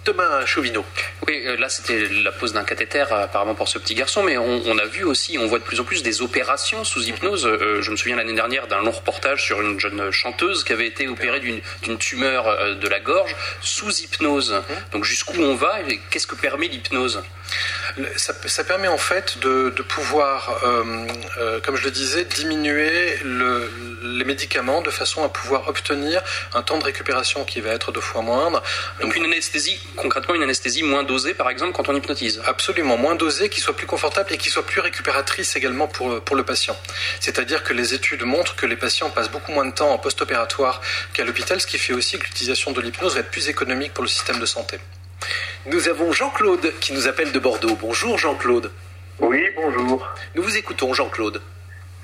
Thomas 0.04 0.46
Chauvineau. 0.46 0.84
Oui, 1.26 1.42
euh, 1.44 1.56
là 1.56 1.68
c'était 1.68 2.08
la 2.08 2.30
pose 2.30 2.52
d'un 2.52 2.62
cathéter 2.62 3.04
euh, 3.10 3.24
apparemment 3.24 3.56
pour 3.56 3.66
ce 3.66 3.80
petit 3.80 3.96
garçon, 3.96 4.22
mais 4.22 4.38
on, 4.38 4.62
on 4.64 4.78
a 4.78 4.86
vu 4.86 5.02
aussi, 5.02 5.38
on 5.38 5.48
voit 5.48 5.58
de 5.58 5.64
plus 5.64 5.80
en 5.80 5.84
plus 5.84 6.04
des 6.04 6.22
opérations 6.22 6.84
sous 6.84 7.02
hypnose. 7.08 7.44
Euh, 7.44 7.82
je 7.82 7.90
me 7.90 7.96
souviens 7.96 8.14
l'année 8.14 8.34
dernière 8.34 8.68
d'un 8.68 8.78
long 8.78 8.92
reportage 8.92 9.42
sur 9.42 9.60
une 9.60 9.80
jeune 9.80 10.12
chanteuse 10.12 10.62
qui 10.62 10.72
avait 10.72 10.86
été 10.86 11.08
opérée 11.08 11.40
d'une 11.40 11.98
tumeur 11.98 12.76
de 12.76 12.88
la 12.88 13.00
gorge 13.00 13.34
sous 13.60 13.90
hypnose. 14.02 14.62
Donc 14.92 15.04
jusqu'où 15.04 15.42
on 15.42 15.56
va 15.56 15.80
et 15.80 15.98
qu'est-ce 16.10 16.28
que 16.28 16.36
permet 16.36 16.68
l'hypnose? 16.68 17.24
Ça, 18.16 18.32
ça 18.46 18.62
permet 18.64 18.88
en 18.88 18.98
fait 18.98 19.38
de, 19.38 19.70
de 19.70 19.82
pouvoir, 19.82 20.60
euh, 20.64 21.06
euh, 21.38 21.60
comme 21.60 21.76
je 21.76 21.84
le 21.84 21.90
disais, 21.90 22.24
diminuer 22.24 23.16
le- 23.24 23.70
les 24.02 24.24
médicaments 24.24 24.82
de 24.82 24.90
façon 24.90 25.24
à 25.24 25.28
pouvoir 25.28 25.66
obtenir 25.68 26.22
un 26.54 26.62
temps 26.62 26.78
de 26.78 26.84
récupération 26.84 27.44
qui 27.44 27.60
va 27.60 27.70
être 27.70 27.90
deux 27.90 28.00
fois 28.00 28.22
moindre. 28.22 28.62
Donc 29.00 29.16
une 29.16 29.24
anesthésie, 29.24 29.80
concrètement 29.96 30.34
une 30.34 30.42
anesthésie 30.42 30.82
moins 30.82 31.02
dosée 31.02 31.34
par 31.34 31.50
exemple 31.50 31.72
quand 31.72 31.88
on 31.88 31.96
hypnotise 31.96 32.40
Absolument, 32.46 32.96
moins 32.96 33.14
dosée, 33.14 33.48
qui 33.48 33.60
soit 33.60 33.74
plus 33.76 33.86
confortable 33.86 34.32
et 34.32 34.38
qui 34.38 34.50
soit 34.50 34.64
plus 34.66 34.80
récupératrice 34.80 35.56
également 35.56 35.88
pour, 35.88 36.22
pour 36.22 36.36
le 36.36 36.44
patient. 36.44 36.76
C'est-à-dire 37.20 37.64
que 37.64 37.72
les 37.72 37.94
études 37.94 38.22
montrent 38.22 38.56
que 38.56 38.66
les 38.66 38.76
patients 38.76 39.10
passent 39.10 39.30
beaucoup 39.30 39.52
moins 39.52 39.66
de 39.66 39.72
temps 39.72 39.90
en 39.90 39.98
post-opératoire 39.98 40.80
qu'à 41.14 41.24
l'hôpital, 41.24 41.60
ce 41.60 41.66
qui 41.66 41.78
fait 41.78 41.92
aussi 41.94 42.18
que 42.18 42.24
l'utilisation 42.24 42.72
de 42.72 42.80
l'hypnose 42.80 43.14
va 43.14 43.20
être 43.20 43.30
plus 43.30 43.48
économique 43.48 43.94
pour 43.94 44.04
le 44.04 44.08
système 44.08 44.38
de 44.38 44.46
santé. 44.46 44.78
Nous 45.66 45.88
avons 45.88 46.12
Jean-Claude 46.12 46.72
qui 46.80 46.92
nous 46.94 47.08
appelle 47.08 47.32
de 47.32 47.38
Bordeaux. 47.38 47.76
Bonjour 47.80 48.16
Jean-Claude. 48.18 48.70
Oui, 49.20 49.44
bonjour. 49.56 50.08
Nous 50.34 50.42
vous 50.42 50.56
écoutons 50.56 50.94
Jean-Claude. 50.94 51.42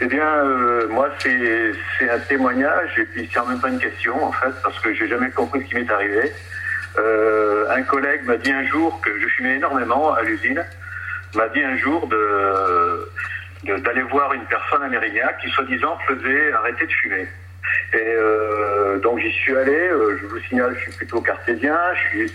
Eh 0.00 0.07
bien, 0.07 0.27
euh, 0.27 0.88
moi, 0.88 1.09
c'est 1.20 2.11
un 2.11 2.18
témoignage 2.29 2.98
et 2.98 3.05
puis 3.05 3.31
c'est 3.33 3.38
en 3.38 3.46
même 3.46 3.61
temps 3.61 3.68
une 3.68 3.79
question, 3.79 4.22
en 4.22 4.33
fait, 4.33 4.53
parce 4.62 4.79
que 4.81 4.92
j'ai 4.92 5.09
jamais 5.09 5.31
compris 5.31 5.62
ce 5.62 5.68
qui 5.68 5.74
m'est 5.77 5.90
arrivé. 5.90 6.33
Euh, 6.98 7.70
un 7.70 7.83
collègue 7.83 8.24
m'a 8.24 8.37
dit 8.37 8.50
un 8.50 8.66
jour 8.66 9.00
que 9.00 9.11
je 9.18 9.29
fumais 9.29 9.55
énormément 9.55 10.12
à 10.12 10.22
l'usine, 10.22 10.64
m'a 11.35 11.48
dit 11.48 11.62
un 11.62 11.77
jour 11.77 12.07
de 12.09 13.11
d'aller 13.64 14.03
voir 14.03 14.35
une 14.35 14.44
personne 14.44 14.87
Mérignac 14.90 15.38
qui, 15.40 15.48
soi-disant, 15.48 15.96
faisait 16.07 16.53
arrêter 16.53 16.87
de 16.87 16.92
fumer. 16.92 17.27
Et 17.92 17.96
euh, 17.96 18.98
donc 18.98 19.18
j'y 19.20 19.31
suis 19.31 19.57
allé, 19.57 19.72
euh, 19.72 20.18
je 20.20 20.27
vous 20.27 20.38
signale, 20.40 20.74
je 20.77 20.83
suis 20.83 20.92
plutôt 20.92 21.20
cartésien, 21.20 21.79
je 21.94 22.27
suis, 22.27 22.33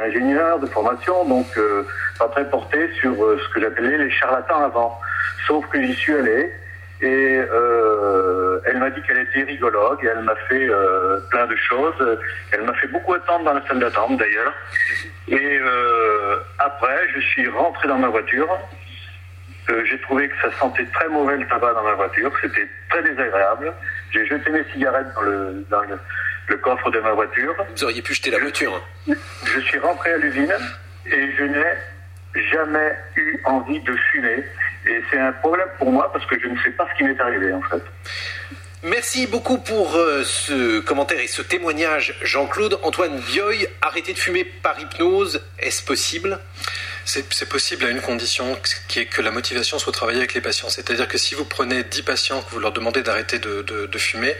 ingénieur 0.00 0.58
de 0.58 0.66
formation, 0.66 1.24
donc 1.24 1.46
euh, 1.56 1.84
pas 2.18 2.26
très 2.28 2.50
porté 2.50 2.90
sur 2.94 3.14
ce 3.14 3.48
que 3.54 3.60
j'appelais 3.60 3.96
les 3.96 4.10
charlatans 4.10 4.64
avant. 4.64 4.98
Sauf 5.46 5.64
que 5.68 5.80
j'y 5.80 5.94
suis 5.94 6.14
allé 6.14 6.52
et 7.00 7.40
elle 8.66 8.78
m'a 8.78 8.90
dit 8.90 9.00
qu'elle 9.02 9.18
était 9.18 9.42
rigologue 9.42 10.02
et 10.02 10.08
elle 10.08 10.24
m'a 10.24 10.34
fait 10.48 10.68
plein 11.30 11.46
de 11.46 11.54
choses. 11.54 12.18
Elle 12.50 12.62
m'a 12.62 12.74
fait 12.74 12.88
beaucoup 12.88 13.14
attendre 13.14 13.44
dans 13.44 13.52
la 13.52 13.64
salle 13.68 13.78
d'attente 13.78 14.16
d'ailleurs. 14.16 14.52
Et 15.28 15.60
après, 16.58 17.08
je 17.14 17.20
suis 17.20 17.48
rentré 17.48 17.86
dans 17.86 17.98
ma 17.98 18.08
voiture. 18.08 18.48
J'ai 19.68 20.00
trouvé 20.00 20.28
que 20.28 20.34
ça 20.42 20.50
sentait 20.58 20.86
très 20.86 21.08
mauvais 21.08 21.36
le 21.36 21.46
tabac 21.46 21.72
dans 21.72 21.84
ma 21.84 21.94
voiture, 21.94 22.32
c'était 22.40 22.68
très 22.90 23.02
désagréable. 23.02 23.72
J'ai 24.14 24.26
jeté 24.26 24.50
mes 24.50 24.64
cigarettes 24.72 25.12
dans 25.16 25.22
le, 25.22 25.66
dans 25.70 25.80
le, 25.82 25.98
le 26.48 26.56
coffre 26.58 26.90
de 26.90 27.00
ma 27.00 27.12
voiture. 27.12 27.54
Vous 27.76 27.84
auriez 27.84 28.00
pu 28.00 28.14
jeter 28.14 28.30
la 28.30 28.38
voiture. 28.38 28.72
hein. 29.08 29.14
Je 29.44 29.60
suis 29.60 29.78
rentré 29.78 30.12
à 30.12 30.16
l'usine 30.18 30.52
et 31.06 31.32
je 31.36 31.42
n'ai 31.44 32.44
jamais 32.52 32.92
eu 33.16 33.40
envie 33.44 33.80
de 33.80 33.94
fumer. 34.12 34.44
Et 34.86 35.02
c'est 35.10 35.18
un 35.18 35.32
problème 35.32 35.66
pour 35.78 35.90
moi 35.90 36.12
parce 36.12 36.24
que 36.26 36.38
je 36.40 36.46
ne 36.46 36.56
sais 36.62 36.70
pas 36.70 36.86
ce 36.92 36.96
qui 36.98 37.04
m'est 37.04 37.20
arrivé 37.20 37.52
en 37.52 37.62
fait. 37.62 37.82
Merci 38.84 39.26
beaucoup 39.26 39.56
pour 39.58 39.96
euh, 39.96 40.22
ce 40.24 40.80
commentaire 40.80 41.18
et 41.18 41.26
ce 41.26 41.40
témoignage, 41.40 42.14
Jean-Claude. 42.22 42.78
Antoine 42.82 43.18
Bioy, 43.18 43.66
arrêter 43.80 44.12
de 44.12 44.18
fumer 44.18 44.44
par 44.44 44.78
hypnose, 44.78 45.42
est-ce 45.58 45.82
possible? 45.82 46.38
C'est 47.04 47.48
possible 47.48 47.84
à 47.84 47.90
une 47.90 48.00
condition 48.00 48.58
qui 48.88 49.00
est 49.00 49.06
que 49.06 49.22
la 49.22 49.30
motivation 49.30 49.78
soit 49.78 49.92
travaillée 49.92 50.18
avec 50.18 50.34
les 50.34 50.40
patients. 50.40 50.68
C'est-à-dire 50.68 51.08
que 51.08 51.18
si 51.18 51.34
vous 51.34 51.44
prenez 51.44 51.84
10 51.84 52.02
patients, 52.02 52.42
que 52.42 52.50
vous 52.50 52.58
leur 52.58 52.72
demandez 52.72 53.02
d'arrêter 53.02 53.38
de, 53.38 53.98
fumer, 53.98 54.34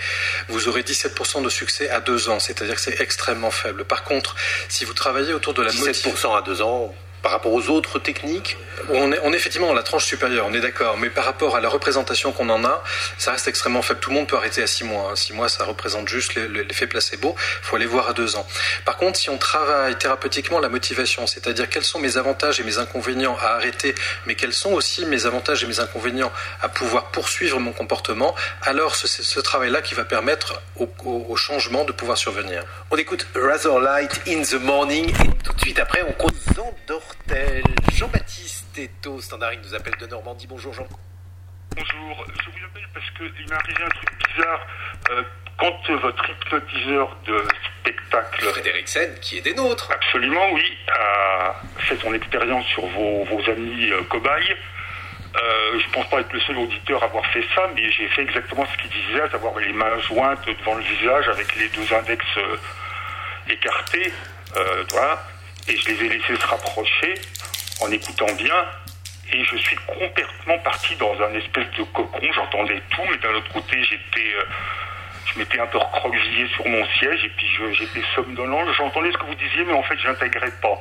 vous 0.49 0.69
aurez 0.69 0.83
17% 0.83 1.43
de 1.43 1.49
succès 1.49 1.89
à 1.91 2.01
2 2.01 2.29
ans. 2.29 2.41
C'est-à-dire 2.41 2.75
que 2.75 2.81
c'est 2.81 3.01
extrêmement 3.01 3.51
faible. 3.51 3.85
Par 3.85 4.05
contre, 4.05 4.35
si 4.69 4.85
vous 4.85 4.95
travaillez 4.95 5.33
autour 5.33 5.55
de 5.55 5.63
la 5.63 5.71
17% 5.71 6.37
à 6.37 6.43
2 6.43 6.63
ans 6.63 6.95
par 7.25 7.33
rapport 7.33 7.53
aux 7.53 7.69
autres 7.71 7.99
techniques 7.99 8.57
on 8.91 9.13
est, 9.13 9.21
on 9.23 9.33
est 9.33 9.37
effectivement 9.37 9.69
dans 9.69 9.75
la 9.75 9.83
tranche 9.85 10.05
supérieure, 10.05 10.47
on 10.49 10.53
est 10.53 10.61
d'accord. 10.61 10.99
Mais 10.99 11.09
par 11.09 11.25
rapport 11.25 11.57
à 11.57 11.61
la 11.61 11.69
représentation 11.71 12.33
qu'on 12.33 12.51
en 12.51 12.65
a, 12.65 12.83
ça 13.19 13.31
reste 13.33 13.49
extrêmement 13.49 13.81
faible. 13.83 14.01
Tout 14.01 14.11
le 14.11 14.17
monde 14.17 14.27
peut 14.27 14.37
arrêter 14.37 14.63
à 14.63 14.67
6 14.67 14.85
mois. 14.85 15.13
6 15.17 15.33
mois, 15.33 15.49
ça 15.49 15.65
représente 15.65 16.09
juste 16.09 16.35
le- 16.35 16.49
le- 16.49 16.63
l'effet 16.63 16.87
placebo. 16.89 17.35
Il 17.39 17.65
faut 17.67 17.77
aller 17.77 17.87
voir 17.87 18.09
à 18.09 18.13
2 18.13 18.37
ans. 18.37 18.47
Par 18.85 18.97
contre, 18.99 19.19
si 19.19 19.31
on 19.31 19.39
travaille 19.39 19.97
thérapeutiquement 19.97 20.59
la 20.59 20.69
motivation, 20.69 21.27
c'est-à-dire 21.27 21.69
quels 21.71 21.85
sont 21.85 21.99
mes 22.01 22.17
avantages 22.19 22.61
et 22.61 22.65
mes 22.65 22.79
inconvénients 22.79 23.37
à 23.41 23.55
arrêter, 23.55 23.95
mais 24.27 24.35
quels 24.35 24.53
sont 24.53 24.73
aussi 24.73 25.07
mes 25.07 25.25
avantages 25.25 25.63
et 25.65 25.67
mes 25.67 25.81
inconvénients 25.81 26.33
à 26.61 26.69
pouvoir 26.69 27.05
poursuivre 27.13 27.61
mon 27.61 27.73
comportement, 27.73 28.35
alors 28.63 28.97
c'est 28.97 29.07
ce 29.07 29.41
travail-là 29.41 29.81
qui 29.83 29.95
va 29.95 30.05
permettre 30.05 30.61
au, 30.77 30.91
au- 31.05 31.27
au 31.29 31.37
changement 31.37 31.85
de 31.85 31.93
pouvoir 31.93 32.19
survenir. 32.19 32.63
On 32.91 32.97
écoute 32.97 33.27
Razorlight 33.35 34.21
in 34.29 34.43
the 34.43 34.55
Morning 34.61 35.09
et 35.11 35.43
tout 35.45 35.53
de 35.55 35.61
suite 35.61 35.79
après 35.79 36.03
on 36.07 36.13
compte 36.13 36.35
Jean-Baptiste 37.93 38.79
Eto, 38.79 39.21
standard, 39.21 39.53
il 39.55 39.61
nous 39.61 39.75
appelle 39.75 39.97
de 40.01 40.07
Normandie. 40.07 40.47
Bonjour 40.47 40.73
Jean. 40.73 40.87
Bonjour, 41.77 42.27
je 42.29 42.51
vous 42.51 42.65
appelle 42.67 42.89
parce 42.93 43.11
qu'il 43.11 43.49
m'est 43.49 43.55
arrivé 43.55 43.85
un 43.85 43.89
truc 43.89 44.11
bizarre. 44.29 44.67
Euh, 45.11 45.23
quand 45.59 45.91
votre 45.91 46.31
hypnotiseur 46.31 47.17
de 47.27 47.45
spectacle. 47.81 48.45
Frédéric 48.47 48.89
Sen, 48.89 49.15
qui 49.21 49.39
est 49.39 49.43
des 49.43 49.55
nôtres. 49.55 49.91
Absolument, 49.91 50.53
oui, 50.53 50.77
a 50.89 51.55
fait 51.79 51.97
son 51.97 52.13
expérience 52.15 52.67
sur 52.67 52.87
vos, 52.87 53.25
vos 53.25 53.51
amis 53.51 53.91
euh, 53.91 54.03
cobayes. 54.05 54.57
Euh, 55.37 55.79
je 55.79 55.93
pense 55.93 56.09
pas 56.11 56.21
être 56.21 56.33
le 56.33 56.41
seul 56.41 56.57
auditeur 56.59 57.03
à 57.03 57.07
avoir 57.07 57.27
fait 57.27 57.45
ça, 57.55 57.69
mais 57.75 57.91
j'ai 57.91 58.09
fait 58.09 58.23
exactement 58.23 58.67
ce 58.67 58.83
qu'il 58.83 58.91
disait, 58.91 59.23
à 59.23 59.31
savoir 59.31 59.59
les 59.59 59.73
mains 59.73 59.99
jointes 60.01 60.47
devant 60.47 60.77
le 60.77 60.85
visage 60.85 61.29
avec 61.29 61.55
les 61.57 61.69
deux 61.71 61.93
index 61.93 62.25
euh, 62.37 62.57
écartés, 63.51 64.13
voilà, 64.91 65.21
et 65.69 65.77
je 65.77 65.89
les 65.89 66.05
ai 66.05 66.09
laissés 66.09 66.37
se 66.37 66.47
rapprocher 66.47 67.15
en 67.81 67.91
écoutant 67.91 68.33
bien, 68.37 68.55
et 69.33 69.45
je 69.45 69.57
suis 69.57 69.77
complètement 69.77 70.59
parti 70.59 70.95
dans 70.97 71.15
un 71.23 71.35
espèce 71.35 71.71
de 71.79 71.83
cocon, 71.85 72.33
j'entendais 72.33 72.81
tout, 72.91 73.03
mais 73.11 73.17
d'un 73.19 73.35
autre 73.35 73.53
côté 73.53 73.83
j'étais... 73.83 74.35
euh, 74.37 74.45
je 75.35 75.39
m'étais 75.39 75.59
un 75.59 75.67
peu 75.67 75.79
recroquevillé 75.79 76.47
sur 76.55 76.67
mon 76.69 76.87
siège. 76.99 77.25
Et 77.25 77.31
puis 77.31 77.47
j'étais 77.73 78.03
somnolent. 78.15 78.73
J'entendais 78.75 79.13
ce 79.13 79.19
que 79.19 79.27
vous 79.27 79.35
disiez, 79.35 79.65
mais 79.65 79.73
en 79.73 79.83
fait, 79.83 79.99
je 79.99 80.09
n'intégrais 80.09 80.53
pas. 80.63 80.81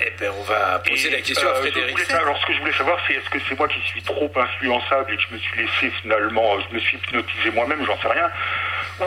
Eh 0.00 0.12
ben, 0.20 0.30
on 0.38 0.42
va 0.42 0.78
poser 0.80 1.08
la 1.08 1.22
question 1.22 1.48
à 1.48 1.54
je 1.54 1.60
Frédéric 1.60 2.10
alors, 2.10 2.36
ce 2.38 2.46
que 2.46 2.52
je 2.52 2.58
voulais 2.58 2.72
savoir, 2.74 2.98
c'est 3.06 3.14
est-ce 3.14 3.30
que 3.30 3.38
c'est 3.48 3.58
moi 3.58 3.66
qui 3.66 3.80
suis 3.80 4.02
trop 4.02 4.30
influençable 4.36 5.12
et 5.12 5.16
que 5.16 5.22
je 5.22 5.34
me 5.34 5.38
suis 5.38 5.58
laissé 5.58 5.90
finalement, 6.02 6.60
je 6.68 6.74
me 6.74 6.80
suis 6.80 6.98
hypnotisé 6.98 7.50
moi-même, 7.52 7.82
j'en 7.86 7.98
sais 8.02 8.08
rien, 8.08 8.28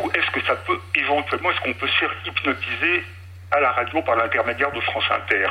ou 0.01 0.09
est-ce 0.15 0.31
que 0.31 0.43
ça 0.47 0.55
peut 0.55 0.79
éventuellement, 0.95 1.51
est-ce 1.51 1.59
qu'on 1.59 1.73
peut 1.75 1.87
se 1.87 1.97
faire 1.99 2.11
hypnotiser 2.25 3.03
à 3.51 3.59
la 3.59 3.71
radio 3.71 4.01
par 4.01 4.15
l'intermédiaire 4.15 4.71
de 4.71 4.81
France 4.81 5.03
Inter 5.11 5.47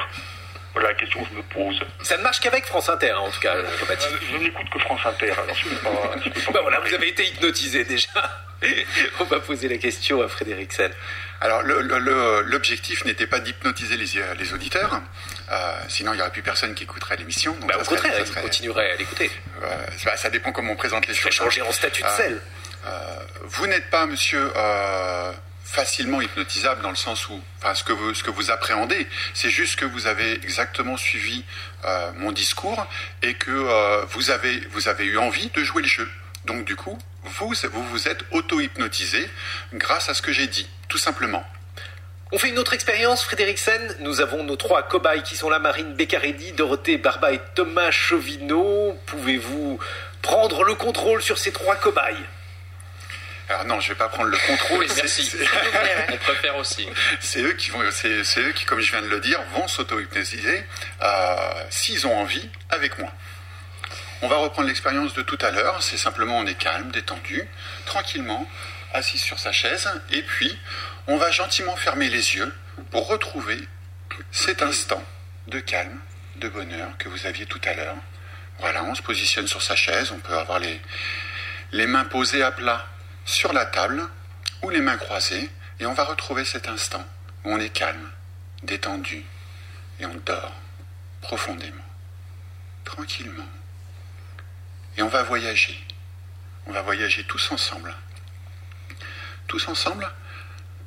Voilà 0.72 0.88
la 0.88 0.94
question 0.94 1.22
que 1.24 1.30
je 1.30 1.36
me 1.36 1.42
pose. 1.42 1.80
Ça 2.02 2.16
ne 2.16 2.22
marche 2.22 2.40
qu'avec 2.40 2.64
France 2.66 2.88
Inter, 2.88 3.10
hein, 3.10 3.18
en 3.20 3.30
tout 3.30 3.40
cas, 3.40 3.54
Jean-Baptiste. 3.80 4.12
Je 4.32 4.36
n'écoute 4.36 4.68
que 4.70 4.78
France 4.78 5.00
Inter, 5.04 5.32
alors 5.32 5.54
je 5.56 5.68
peux 5.68 5.76
pas. 5.76 5.90
je 6.24 6.28
peux 6.30 6.40
pas 6.40 6.52
Bah 6.52 6.60
voilà, 6.62 6.80
vous 6.80 6.94
avez 6.94 7.08
été 7.08 7.24
hypnotisé 7.26 7.84
déjà. 7.84 8.08
On 9.20 9.24
va 9.24 9.38
poser 9.40 9.68
la 9.68 9.78
question 9.78 10.20
à 10.20 10.28
Frédéric 10.28 10.72
Sen. 10.72 10.90
Alors 11.40 11.62
l'objectif 11.62 13.04
n'était 13.04 13.26
pas 13.28 13.38
d'hypnotiser 13.38 13.96
les, 13.96 14.06
les 14.36 14.52
auditeurs, 14.52 15.00
euh, 15.52 15.72
sinon 15.88 16.12
il 16.12 16.16
n'y 16.16 16.22
aurait 16.22 16.32
plus 16.32 16.42
personne 16.42 16.74
qui 16.74 16.82
écouterait 16.84 17.16
l'émission. 17.16 17.56
Bah, 17.62 17.76
au 17.80 17.84
serait- 17.84 17.94
contraire, 17.96 18.14
ça 18.14 18.20
il 18.20 18.26
serait- 18.26 18.42
continuerait 18.42 18.90
à 18.92 18.96
l'écouter. 18.96 19.30
Euh, 19.62 19.66
ça, 19.98 20.16
ça 20.16 20.28
dépend 20.30 20.50
comment 20.50 20.72
on 20.72 20.76
présente 20.76 21.06
les 21.06 21.14
choses. 21.14 21.30
changer 21.32 21.62
en 21.62 21.70
statut 21.70 22.02
de 22.02 22.08
Euh, 22.08 22.16
sel. 22.16 22.42
euh, 22.86 23.18
vous 23.44 23.66
n'êtes 23.68 23.90
pas, 23.90 24.06
monsieur, 24.06 24.50
euh, 24.56 25.32
facilement 25.70 26.22
hypnotisable 26.22 26.80
dans 26.80 26.90
le 26.90 26.96
sens 26.96 27.28
où, 27.28 27.38
enfin, 27.58 27.74
ce 27.74 27.84
que 27.84 27.92
vous, 27.92 28.14
ce 28.14 28.24
que 28.24 28.30
vous 28.30 28.50
appréhendez, 28.50 29.06
c'est 29.34 29.50
juste 29.50 29.76
que 29.76 29.84
vous 29.84 30.06
avez 30.06 30.32
exactement 30.32 30.96
suivi 30.96 31.44
euh, 31.84 32.10
mon 32.16 32.32
discours 32.32 32.86
et 33.22 33.34
que 33.34 33.50
euh, 33.50 34.04
vous 34.06 34.30
avez, 34.30 34.60
vous 34.70 34.88
avez 34.88 35.04
eu 35.04 35.18
envie 35.18 35.50
de 35.50 35.62
jouer 35.62 35.82
le 35.82 35.88
jeu. 35.88 36.08
Donc 36.46 36.64
du 36.64 36.74
coup, 36.74 36.98
vous, 37.22 37.52
vous 37.70 37.84
vous 37.88 38.08
êtes 38.08 38.24
auto-hypnotisé 38.30 39.28
grâce 39.74 40.08
à 40.08 40.14
ce 40.14 40.22
que 40.22 40.32
j'ai 40.32 40.46
dit, 40.46 40.66
tout 40.88 40.98
simplement. 40.98 41.44
On 42.32 42.38
fait 42.38 42.48
une 42.48 42.58
autre 42.58 42.72
expérience, 42.72 43.22
Frédéric 43.22 43.58
Sen. 43.58 43.96
Nous 44.00 44.20
avons 44.22 44.44
nos 44.44 44.56
trois 44.56 44.82
cobayes 44.82 45.22
qui 45.22 45.36
sont 45.36 45.50
là, 45.50 45.58
Marine 45.58 45.94
Beccarelli, 45.94 46.52
Dorothée 46.52 46.96
Barba 46.96 47.32
et 47.32 47.40
Thomas 47.54 47.90
Chauvineau. 47.90 48.98
Pouvez-vous 49.06 49.78
prendre 50.22 50.64
le 50.64 50.74
contrôle 50.74 51.22
sur 51.22 51.38
ces 51.38 51.52
trois 51.52 51.76
cobayes? 51.76 52.24
Alors 53.48 53.64
non, 53.64 53.80
je 53.80 53.88
vais 53.88 53.94
pas 53.94 54.08
prendre 54.08 54.28
le 54.30 54.38
contrôle. 54.38 54.86
Merci. 54.96 55.24
C'est- 55.24 55.38
On 56.12 56.16
préfère 56.18 56.56
aussi. 56.56 56.86
C'est 57.20 57.40
eux 57.40 57.52
qui 57.54 57.70
vont, 57.70 57.80
c'est 57.90 58.24
c'est 58.24 58.40
eux 58.40 58.52
qui, 58.52 58.64
comme 58.64 58.80
je 58.80 58.90
viens 58.90 59.00
de 59.02 59.08
le 59.08 59.20
dire, 59.20 59.40
vont 59.54 59.66
s'auto-hypnotiser 59.68 60.64
euh, 61.02 61.64
s'ils 61.70 62.06
ont 62.06 62.16
envie 62.18 62.48
avec 62.70 62.98
moi. 62.98 63.10
On 64.20 64.28
va 64.28 64.36
reprendre 64.36 64.68
l'expérience 64.68 65.14
de 65.14 65.22
tout 65.22 65.38
à 65.40 65.50
l'heure. 65.50 65.82
C'est 65.82 65.96
simplement 65.96 66.38
on 66.38 66.46
est 66.46 66.54
calme, 66.58 66.90
détendu, 66.90 67.42
tranquillement, 67.86 68.46
assis 68.92 69.18
sur 69.18 69.38
sa 69.38 69.52
chaise, 69.52 69.88
et 70.10 70.22
puis 70.22 70.58
on 71.06 71.16
va 71.16 71.30
gentiment 71.30 71.76
fermer 71.76 72.08
les 72.10 72.34
yeux 72.34 72.52
pour 72.90 73.06
retrouver 73.08 73.58
cet 74.32 74.60
instant 74.62 75.02
de 75.46 75.60
calme, 75.60 75.98
de 76.36 76.48
bonheur 76.48 76.88
que 76.98 77.08
vous 77.08 77.26
aviez 77.26 77.46
tout 77.46 77.60
à 77.64 77.74
l'heure. 77.74 77.96
Voilà, 78.58 78.82
on 78.84 78.94
se 78.94 79.02
positionne 79.02 79.46
sur 79.46 79.62
sa 79.62 79.76
chaise. 79.76 80.10
On 80.12 80.18
peut 80.18 80.36
avoir 80.36 80.58
les 80.58 80.80
les 81.72 81.86
mains 81.86 82.04
posées 82.04 82.42
à 82.42 82.50
plat 82.50 82.86
sur 83.28 83.52
la 83.52 83.66
table 83.66 84.08
ou 84.62 84.70
les 84.70 84.80
mains 84.80 84.96
croisées 84.96 85.50
et 85.78 85.86
on 85.86 85.92
va 85.92 86.04
retrouver 86.04 86.46
cet 86.46 86.66
instant 86.66 87.04
où 87.44 87.52
on 87.52 87.60
est 87.60 87.68
calme, 87.68 88.10
détendu 88.62 89.22
et 90.00 90.06
on 90.06 90.14
dort 90.24 90.54
profondément, 91.20 91.84
tranquillement. 92.84 93.46
Et 94.96 95.02
on 95.02 95.08
va 95.08 95.22
voyager. 95.22 95.78
On 96.66 96.72
va 96.72 96.80
voyager 96.80 97.22
tous 97.24 97.52
ensemble. 97.52 97.94
Tous 99.46 99.68
ensemble 99.68 100.10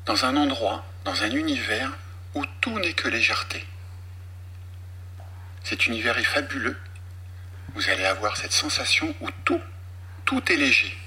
dans 0.05 0.25
un 0.25 0.35
endroit, 0.35 0.83
dans 1.05 1.23
un 1.23 1.29
univers 1.29 1.91
où 2.33 2.43
tout 2.59 2.79
n'est 2.79 2.93
que 2.93 3.07
légèreté. 3.07 3.65
Cet 5.63 5.85
univers 5.85 6.17
est 6.17 6.23
fabuleux. 6.23 6.77
Vous 7.75 7.87
allez 7.89 8.05
avoir 8.05 8.35
cette 8.35 8.51
sensation 8.51 9.13
où 9.21 9.29
tout, 9.45 9.61
tout 10.25 10.51
est 10.51 10.57
léger. 10.57 11.00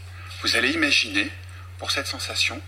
Vous 0.45 0.57
allez 0.57 0.73
imaginer, 0.73 1.31
pour 1.79 1.91
cette 1.91 2.07
sensation, 2.07 2.61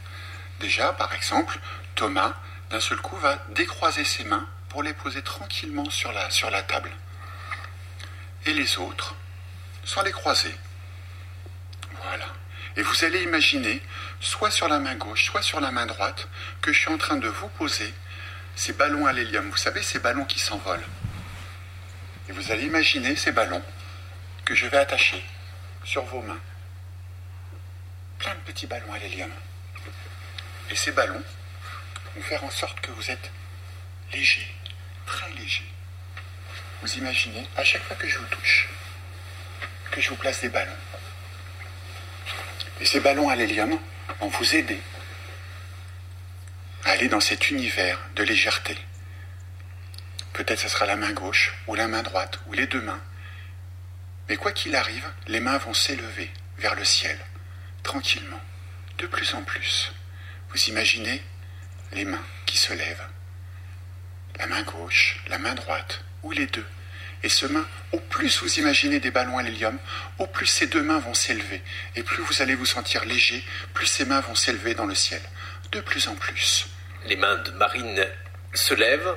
déjà, 0.61 0.95
par 0.95 1.13
exemple, 1.13 1.59
Thomas, 1.95 2.33
d'un 2.71 2.81
seul 2.81 2.99
coup, 3.03 3.17
va 3.17 3.37
décroiser 3.51 4.03
ses 4.03 4.25
mains 4.25 4.49
pour 4.71 4.83
les 4.83 4.95
poser 4.95 5.21
tranquillement 5.21 5.91
sur 5.91 6.11
la, 6.11 6.63
table. 6.63 6.91
Et 8.47 8.55
les 8.55 8.79
autres, 8.79 9.15
sans 9.85 10.01
les 10.01 10.11
croiser. 10.11 10.55
Voilà. 12.03 12.25
Et 12.77 12.83
vous 12.83 13.05
allez 13.05 13.23
imaginer, 13.23 13.83
soit 14.21 14.51
sur 14.51 14.69
la 14.69 14.79
main 14.79 14.95
gauche, 14.95 15.27
soit 15.27 15.43
sur 15.43 15.61
la 15.61 15.71
main 15.71 15.85
droite, 15.85 16.29
que 16.63 16.73
je 16.73 16.79
suis 16.79 16.91
en 16.91 16.97
train 16.97 17.17
de 17.17 17.29
vous 17.29 17.49
poser 17.49 17.93
ces 18.55 18.73
ballons 18.73 19.05
à 19.05 19.13
l'hélium. 19.13 19.51
Vous 19.51 19.59
savez, 19.59 19.83
ces 19.83 19.99
ballons 19.99 20.25
qui 20.25 20.39
s'envolent. 20.39 20.89
Et 22.31 22.33
vous 22.33 22.51
allez 22.53 22.65
imaginer 22.65 23.17
ces 23.17 23.33
ballons 23.33 23.63
que 24.47 24.55
je 24.55 24.67
vais 24.67 24.79
attacher 24.79 25.23
sur 25.85 26.07
vos 26.07 26.23
mains. 26.23 26.41
Plein 28.19 28.35
de 28.35 28.41
petits 28.41 28.67
ballons 28.67 28.93
à 28.93 28.99
l'hélium. 28.99 29.31
Et 30.71 30.77
ces 30.77 30.93
ballons 30.93 31.23
vont 32.15 32.23
faire 32.23 32.45
en 32.45 32.51
sorte 32.51 32.81
que 32.81 32.91
vous 32.91 33.11
êtes 33.11 33.31
léger, 34.13 34.47
très 35.07 35.31
léger. 35.33 35.65
Vous 36.83 36.93
imaginez, 36.95 37.47
à 37.57 37.65
chaque 37.65 37.83
fois 37.83 37.97
que 37.97 38.09
je 38.09 38.19
vous 38.19 38.27
touche, 38.27 38.69
que 39.91 40.01
je 40.01 40.11
vous 40.11 40.17
place 40.17 40.41
des 40.41 40.49
ballons. 40.49 40.77
Et 42.81 42.85
ces 42.85 43.01
ballons 43.01 43.29
à 43.29 43.37
l'hélium 43.37 43.79
vont 44.21 44.29
vous 44.29 44.55
aider 44.55 44.81
à 46.85 46.91
aller 46.91 47.09
dans 47.09 47.21
cet 47.21 47.51
univers 47.51 47.99
de 48.15 48.23
légèreté. 48.23 48.77
Peut-être 50.33 50.61
ce 50.61 50.69
sera 50.69 50.87
la 50.87 50.97
main 50.97 51.13
gauche 51.13 51.55
ou 51.67 51.75
la 51.75 51.89
main 51.89 52.03
droite 52.03 52.39
ou 52.47 52.53
les 52.53 52.67
deux 52.67 52.83
mains. 52.83 53.01
Mais 54.29 54.37
quoi 54.37 54.53
qu'il 54.53 54.77
arrive, 54.77 55.11
les 55.29 55.41
mains 55.41 55.59
vont 55.59 55.75
s'élever 55.75 56.31
vers 56.59 56.75
le 56.75 56.85
ciel, 56.85 57.19
tranquillement, 57.87 58.41
de 58.99 59.07
plus 59.07 59.35
en 59.35 59.43
plus. 59.43 59.93
Vous 60.51 60.61
imaginez 60.65 61.23
les 61.93 62.05
mains 62.05 62.27
qui 62.45 62.59
se 62.59 62.73
lèvent, 62.73 63.09
la 64.41 64.49
main 64.49 64.63
gauche, 64.63 65.23
la 65.29 65.39
main 65.39 65.55
droite, 65.55 66.03
ou 66.25 66.33
les 66.33 66.47
deux, 66.47 66.67
Et 67.23 67.29
ce 67.29 67.47
main, 67.47 67.67
au 67.93 67.99
plus 67.99 68.43
vous 68.43 68.59
imaginez 68.59 69.01
des 69.01 69.11
ballons 69.11 69.39
à 69.39 69.43
l'hélium, 69.43 69.79
au 70.19 70.27
plus 70.27 70.47
ces 70.47 70.67
deux 70.67 70.83
mains 70.83 70.99
vont 70.99 71.15
s'élever. 71.15 71.63
Et 71.95 72.03
plus 72.03 72.23
vous 72.23 72.43
allez 72.43 72.55
vous 72.55 72.67
sentir 72.67 73.05
léger, 73.05 73.43
plus 73.73 73.87
ces 73.87 74.05
mains 74.05 74.21
vont 74.21 74.35
s'élever 74.35 74.75
dans 74.75 74.85
le 74.85 74.95
ciel. 74.95 75.23
De 75.73 75.81
plus 75.81 76.09
en 76.09 76.15
plus. 76.15 76.69
Les 77.07 77.17
mains 77.17 77.37
de 77.37 77.53
Marine 77.53 78.05
se 78.53 78.75
lèvent. 78.75 79.17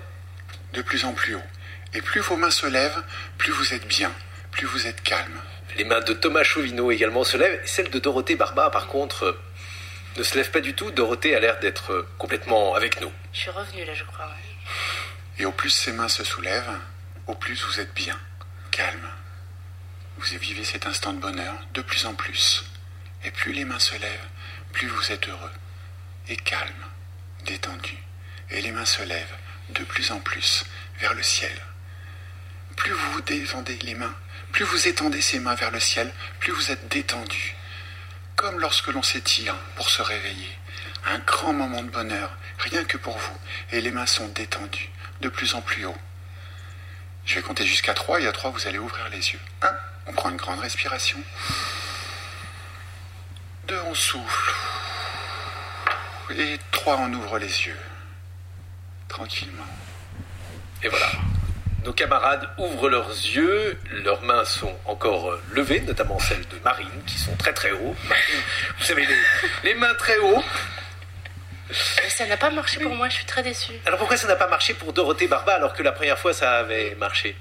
De 0.73 0.81
plus 0.81 1.03
en 1.05 1.13
plus 1.13 1.35
haut. 1.35 1.49
Et 1.93 2.01
plus 2.01 2.21
vos 2.21 2.37
mains 2.37 2.51
se 2.51 2.67
lèvent, 2.67 3.03
plus 3.37 3.51
vous 3.51 3.73
êtes 3.73 3.87
bien, 3.87 4.13
plus 4.51 4.65
vous 4.65 4.87
êtes 4.87 5.01
calme. 5.01 5.41
Les 5.79 5.85
mains 5.85 6.01
de 6.01 6.11
Thomas 6.11 6.43
Chauvineau 6.43 6.91
également 6.91 7.23
se 7.23 7.37
lèvent. 7.37 7.61
Celle 7.65 7.89
de 7.89 7.99
Dorothée 7.99 8.35
Barba, 8.35 8.69
par 8.69 8.87
contre, 8.87 9.23
euh, 9.23 9.39
ne 10.17 10.23
se 10.23 10.35
lève 10.35 10.51
pas 10.51 10.59
du 10.59 10.73
tout. 10.73 10.91
Dorothée 10.91 11.33
a 11.33 11.39
l'air 11.39 11.57
d'être 11.61 11.93
euh, 11.93 12.07
complètement 12.17 12.75
avec 12.75 12.99
nous. 12.99 13.09
Je 13.31 13.39
suis 13.39 13.49
revenue 13.49 13.85
là, 13.85 13.93
je 13.93 14.03
crois. 14.03 14.25
ouais. 14.25 15.41
Et 15.41 15.45
au 15.45 15.53
plus 15.53 15.69
ces 15.69 15.93
mains 15.93 16.09
se 16.09 16.25
soulèvent, 16.25 16.77
au 17.27 17.33
plus 17.33 17.63
vous 17.63 17.79
êtes 17.79 17.93
bien, 17.93 18.19
calme. 18.71 19.09
Vous 20.17 20.37
vivez 20.39 20.65
cet 20.65 20.85
instant 20.85 21.13
de 21.13 21.19
bonheur 21.19 21.55
de 21.73 21.81
plus 21.81 22.05
en 22.05 22.13
plus. 22.13 22.65
Et 23.23 23.31
plus 23.31 23.53
les 23.53 23.63
mains 23.63 23.79
se 23.79 23.95
lèvent, 23.95 24.27
plus 24.73 24.89
vous 24.89 25.13
êtes 25.13 25.29
heureux 25.29 25.51
et 26.27 26.35
calme, 26.35 26.83
détendu. 27.45 27.95
Et 28.49 28.61
les 28.61 28.73
mains 28.73 28.83
se 28.83 29.03
lèvent 29.03 29.37
de 29.69 29.85
plus 29.85 30.11
en 30.11 30.19
plus 30.19 30.65
vers 30.99 31.13
le 31.13 31.23
ciel. 31.23 31.53
Plus 32.75 32.91
vous 32.91 33.11
vous 33.13 33.21
détendez 33.21 33.77
les 33.83 33.95
mains, 33.95 34.15
plus 34.51 34.65
vous 34.65 34.87
étendez 34.87 35.21
ces 35.21 35.39
mains 35.39 35.55
vers 35.55 35.71
le 35.71 35.79
ciel, 35.79 36.11
plus 36.39 36.51
vous 36.51 36.71
êtes 36.71 36.87
détendu. 36.87 37.55
Comme 38.35 38.59
lorsque 38.59 38.87
l'on 38.87 39.03
s'étire 39.03 39.55
pour 39.75 39.89
se 39.89 40.01
réveiller. 40.01 40.57
Un 41.05 41.19
grand 41.19 41.53
moment 41.53 41.83
de 41.83 41.89
bonheur, 41.89 42.37
rien 42.59 42.83
que 42.83 42.97
pour 42.97 43.17
vous. 43.17 43.37
Et 43.71 43.81
les 43.81 43.91
mains 43.91 44.05
sont 44.05 44.27
détendues, 44.29 44.89
de 45.21 45.29
plus 45.29 45.53
en 45.53 45.61
plus 45.61 45.85
haut. 45.85 45.97
Je 47.25 47.35
vais 47.35 47.41
compter 47.41 47.65
jusqu'à 47.65 47.93
3 47.93 48.21
et 48.21 48.27
à 48.27 48.31
3, 48.31 48.51
vous 48.51 48.67
allez 48.67 48.79
ouvrir 48.79 49.07
les 49.09 49.17
yeux. 49.17 49.39
1. 49.61 49.69
On 50.07 50.13
prend 50.13 50.29
une 50.29 50.37
grande 50.37 50.59
respiration. 50.59 51.21
2. 53.67 53.79
On 53.85 53.93
souffle. 53.93 54.51
Et 56.31 56.59
3. 56.71 56.97
On 56.97 57.13
ouvre 57.13 57.37
les 57.37 57.67
yeux. 57.67 57.79
Tranquillement. 59.07 59.67
Et 60.81 60.89
voilà. 60.89 61.11
Nos 61.85 61.93
camarades 61.93 62.47
ouvrent 62.57 62.89
leurs 62.89 63.09
yeux, 63.09 63.79
leurs 64.03 64.21
mains 64.21 64.43
sont 64.45 64.77
encore 64.85 65.31
euh, 65.31 65.41
levées, 65.53 65.79
notamment 65.81 66.19
celles 66.19 66.41
de 66.47 66.59
Marine, 66.63 66.89
qui 67.07 67.17
sont 67.17 67.35
très 67.37 67.53
très 67.53 67.71
haut. 67.71 67.95
Marine, 68.07 68.41
vous 68.77 68.83
savez, 68.85 69.05
les, 69.05 69.15
les 69.63 69.73
mains 69.75 69.93
très 69.95 70.17
haut. 70.17 70.43
Mais 72.03 72.09
ça 72.09 72.25
n'a 72.25 72.35
pas 72.37 72.49
marché 72.49 72.79
pour 72.79 72.93
moi, 72.95 73.07
je 73.09 73.15
suis 73.15 73.25
très 73.25 73.43
déçue. 73.43 73.73
Alors 73.85 73.97
pourquoi 73.99 74.17
ça 74.17 74.27
n'a 74.27 74.35
pas 74.35 74.47
marché 74.47 74.73
pour 74.73 74.91
Dorothée 74.91 75.27
Barba 75.27 75.53
alors 75.55 75.73
que 75.73 75.83
la 75.83 75.91
première 75.91 76.17
fois 76.19 76.33
ça 76.33 76.57
avait 76.57 76.95
marché? 76.95 77.37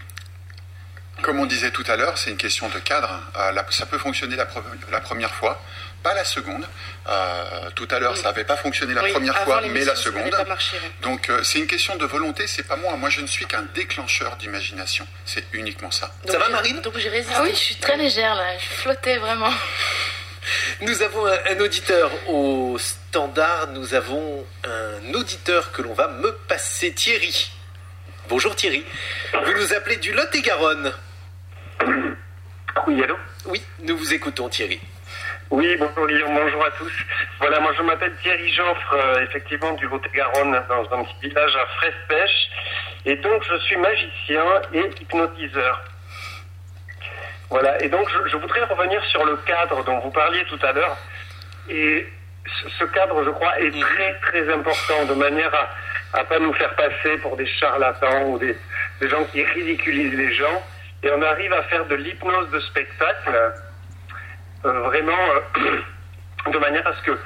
Comme 1.23 1.41
on 1.41 1.47
disait 1.47 1.73
tout 1.73 1.85
à 1.89 1.97
l'heure, 1.97 2.17
c'est 2.17 2.31
une 2.31 2.37
question 2.37 2.69
de 2.69 2.79
cadre. 2.79 3.11
Euh, 3.37 3.51
la- 3.53 3.67
ça 3.71 3.87
peut 3.87 3.99
fonctionner 3.99 4.37
la, 4.37 4.45
pre- 4.45 4.63
la 4.93 5.01
première 5.01 5.35
fois, 5.35 5.61
pas 6.03 6.15
la 6.15 6.25
seconde. 6.25 6.65
Euh, 7.09 7.71
tout 7.75 7.89
à 7.91 7.99
l'heure, 7.99 8.17
ça 8.17 8.25
n'avait 8.25 8.45
pas 8.45 8.57
fonctionné 8.57 8.95
la 8.95 9.03
Oui, 9.03 9.13
première 9.13 9.37
fois, 9.45 9.61
mais 9.63 9.85
la 9.85 9.97
seconde. 9.97 10.31
pas 10.31 10.45
marché, 10.45 10.77
ouais. 10.79 10.91
Donc 11.03 11.29
euh, 11.31 11.43
c'est 11.43 11.59
une 11.59 11.67
question 11.67 11.97
de 11.97 12.07
volonté, 12.07 12.47
c'est 12.47 12.63
pas 12.63 12.77
moi. 12.77 12.97
Moi, 12.97 13.11
je 13.11 13.21
ne 13.21 13.27
suis 13.27 13.47
qu'un 13.47 13.63
déclencheur 13.75 14.37
d'imagination. 14.37 15.07
C'est 15.25 15.45
uniquement 15.53 15.91
ça. 15.91 16.13
Ça 16.27 16.39
va 16.39 16.49
Marine 16.51 16.81
Donc 16.81 16.97
j'ai 16.99 17.09
résisté. 17.09 17.35
Ah 17.37 17.43
oui, 17.43 17.51
je 17.53 17.57
suis 17.59 17.77
très 17.77 17.97
légère 17.97 18.35
là, 18.35 18.57
je 18.59 18.65
flottais 18.83 19.19
vraiment. 19.19 19.51
Nous 20.81 21.03
avons 21.03 21.27
un, 21.27 21.37
un 21.51 21.61
auditeur 21.61 22.11
au 22.29 22.79
standard, 22.79 23.69
nous 23.69 23.93
avons 23.93 24.47
un 24.65 25.13
auditeur 25.15 25.73
que 25.73 25.83
l'on 25.83 25.93
va 25.93 26.09
me 26.09 26.33
passer, 26.49 26.93
Thierry. 26.95 27.51
Bonjour 28.31 28.57
Thierry. 28.57 28.83
Vous 29.45 29.53
nous 29.53 29.75
appelez 29.75 29.97
du 29.97 30.13
Lot-et-Garonne. 30.13 30.95
Oui, 32.87 33.03
allô? 33.03 33.17
Oui, 33.47 33.63
nous 33.81 33.97
vous 33.99 34.15
écoutons 34.15 34.49
Thierry. 34.49 34.81
Oui, 35.51 35.77
bonjour 35.79 36.07
Guillaume, 36.07 36.35
bonjour 36.35 36.63
à 36.63 36.71
tous. 36.73 36.93
Voilà, 37.41 37.59
moi 37.61 37.73
je 37.75 37.83
m'appelle 37.83 38.13
Thierry 38.23 38.53
Joffre, 38.53 38.93
euh, 38.93 39.23
effectivement 39.23 39.73
du 39.73 39.87
Lot-et-Garonne, 39.89 40.63
dans 40.69 40.83
un 40.93 41.05
petit 41.05 41.29
village 41.29 41.57
à 41.57 41.65
Fraise-Pêche. 41.77 42.51
Et 43.07 43.17
donc 43.17 43.43
je 43.49 43.57
suis 43.61 43.77
magicien 43.79 44.45
et 44.75 44.91
hypnotiseur. 45.01 45.83
Voilà, 47.49 47.83
et 47.83 47.89
donc 47.89 48.07
je, 48.27 48.37
voudrais 48.37 48.63
revenir 48.65 49.03
sur 49.07 49.25
le 49.25 49.37
cadre 49.47 49.83
dont 49.85 49.99
vous 50.01 50.11
parliez 50.11 50.45
tout 50.51 50.59
à 50.63 50.73
l'heure. 50.73 50.99
Et 51.71 52.07
ce, 52.79 52.85
cadre, 52.85 53.25
je 53.25 53.31
crois, 53.31 53.59
est 53.59 53.71
très 53.71 54.15
très 54.21 54.53
important, 54.53 55.07
de 55.07 55.15
manière 55.15 55.55
à 56.13 56.25
ne 56.25 56.25
pas 56.25 56.39
nous 56.41 56.53
faire 56.53 56.75
passer 56.75 57.17
pour 57.23 57.39
des 57.39 57.47
charlatans 57.47 58.25
ou 58.27 58.39
des, 58.39 58.55
des 59.01 59.09
gens 59.09 59.25
qui 59.33 59.43
ridiculisent 59.43 60.15
les 60.15 60.35
gens. 60.35 60.63
Et 61.03 61.11
on 61.11 61.23
arrive 61.23 61.55
à 61.55 61.63
faire 61.63 61.87
de 61.87 61.95
l'hypnose 61.95 62.51
de 62.51 62.61
spectacle 62.61 63.55
vraiment 64.63 65.13
euh, 65.57 66.51
de 66.53 66.59
manière 66.59 66.87
à 66.87 66.95
ce 66.95 67.03
que 67.03 67.19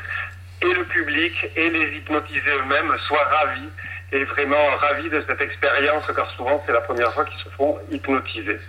et 0.62 0.74
le 0.74 0.84
public 0.84 1.32
et 1.56 1.70
les 1.70 1.96
hypnotisés 1.96 2.50
eux-mêmes 2.50 2.96
soient 3.08 3.24
ravis 3.24 3.68
et 4.12 4.24
vraiment 4.24 4.76
ravis 4.76 5.10
de 5.10 5.22
cette 5.26 5.40
expérience 5.40 6.04
car 6.14 6.30
souvent 6.32 6.62
c'est 6.66 6.72
la 6.72 6.82
première 6.82 7.12
fois 7.12 7.24
qu'ils 7.24 7.42
se 7.42 7.48
font 7.50 7.78
hypnotiser. 7.90 8.60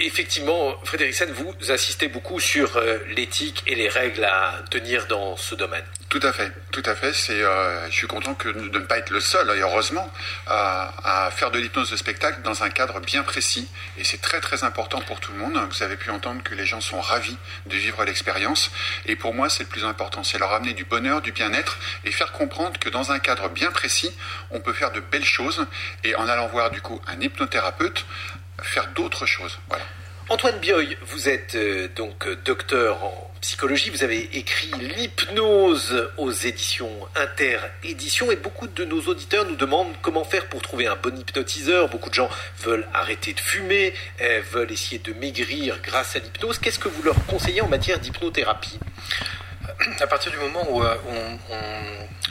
Effectivement, 0.00 0.74
Frédéric 0.82 1.14
Sen, 1.14 1.30
vous 1.30 1.54
assistez 1.70 2.08
beaucoup 2.08 2.40
sur 2.40 2.76
euh, 2.76 2.98
l'éthique 3.14 3.62
et 3.68 3.76
les 3.76 3.88
règles 3.88 4.24
à 4.24 4.64
tenir 4.68 5.06
dans 5.06 5.36
ce 5.36 5.54
domaine. 5.54 5.84
Tout 6.08 6.20
à 6.22 6.32
fait, 6.32 6.50
tout 6.72 6.82
à 6.84 6.96
fait. 6.96 7.12
C'est, 7.12 7.40
euh, 7.40 7.88
je 7.90 7.94
suis 7.94 8.06
content 8.08 8.34
que, 8.34 8.48
de 8.48 8.78
ne 8.78 8.84
pas 8.84 8.98
être 8.98 9.10
le 9.10 9.20
seul, 9.20 9.48
et 9.56 9.60
heureusement, 9.60 10.12
à, 10.48 11.26
à 11.26 11.30
faire 11.30 11.52
de 11.52 11.60
l'hypnose 11.60 11.92
de 11.92 11.96
spectacle 11.96 12.42
dans 12.42 12.64
un 12.64 12.70
cadre 12.70 12.98
bien 13.00 13.22
précis. 13.22 13.68
Et 13.96 14.02
c'est 14.04 14.20
très 14.20 14.40
très 14.40 14.64
important 14.64 15.00
pour 15.00 15.20
tout 15.20 15.32
le 15.32 15.38
monde. 15.38 15.58
Vous 15.70 15.82
avez 15.84 15.96
pu 15.96 16.10
entendre 16.10 16.42
que 16.42 16.54
les 16.56 16.66
gens 16.66 16.80
sont 16.80 17.00
ravis 17.00 17.36
de 17.66 17.76
vivre 17.76 18.04
l'expérience. 18.04 18.72
Et 19.06 19.14
pour 19.14 19.32
moi, 19.32 19.48
c'est 19.48 19.62
le 19.62 19.68
plus 19.68 19.84
important. 19.84 20.24
C'est 20.24 20.38
leur 20.38 20.52
amener 20.52 20.72
du 20.72 20.84
bonheur, 20.84 21.20
du 21.20 21.30
bien-être 21.30 21.78
et 22.04 22.10
faire 22.10 22.32
comprendre 22.32 22.80
que 22.80 22.88
dans 22.88 23.12
un 23.12 23.20
cadre 23.20 23.48
bien 23.48 23.70
précis, 23.70 24.12
on 24.50 24.60
peut 24.60 24.72
faire 24.72 24.90
de 24.90 25.00
belles 25.00 25.24
choses. 25.24 25.66
Et 26.02 26.16
en 26.16 26.28
allant 26.28 26.48
voir 26.48 26.70
du 26.70 26.80
coup 26.80 27.00
un 27.06 27.20
hypnothérapeute, 27.20 28.06
faire 28.62 28.88
d'autres 28.94 29.26
choses. 29.26 29.58
Antoine 30.30 30.58
Bioy, 30.58 30.96
vous 31.02 31.28
êtes 31.28 31.54
euh, 31.54 31.88
donc 31.94 32.26
euh, 32.26 32.34
docteur 32.46 33.04
en 33.04 33.30
psychologie, 33.42 33.90
vous 33.90 34.02
avez 34.02 34.38
écrit 34.38 34.70
L'hypnose 34.80 36.10
aux 36.16 36.30
éditions 36.30 36.90
Inter-Éditions 37.14 38.32
et 38.32 38.36
beaucoup 38.36 38.66
de 38.66 38.86
nos 38.86 39.02
auditeurs 39.02 39.44
nous 39.44 39.56
demandent 39.56 39.94
comment 40.00 40.24
faire 40.24 40.48
pour 40.48 40.62
trouver 40.62 40.86
un 40.86 40.96
bon 40.96 41.14
hypnotiseur. 41.14 41.90
Beaucoup 41.90 42.08
de 42.08 42.14
gens 42.14 42.30
veulent 42.60 42.88
arrêter 42.94 43.34
de 43.34 43.40
fumer, 43.40 43.92
euh, 44.22 44.40
veulent 44.50 44.72
essayer 44.72 44.98
de 44.98 45.12
maigrir 45.12 45.78
grâce 45.82 46.16
à 46.16 46.20
l'hypnose. 46.20 46.58
Qu'est-ce 46.58 46.78
que 46.78 46.88
vous 46.88 47.02
leur 47.02 47.26
conseillez 47.26 47.60
en 47.60 47.68
matière 47.68 47.98
d'hypnothérapie? 47.98 48.78
À 50.00 50.06
partir 50.06 50.30
du 50.30 50.38
moment 50.38 50.66
où 50.70 50.82
euh, 50.82 50.94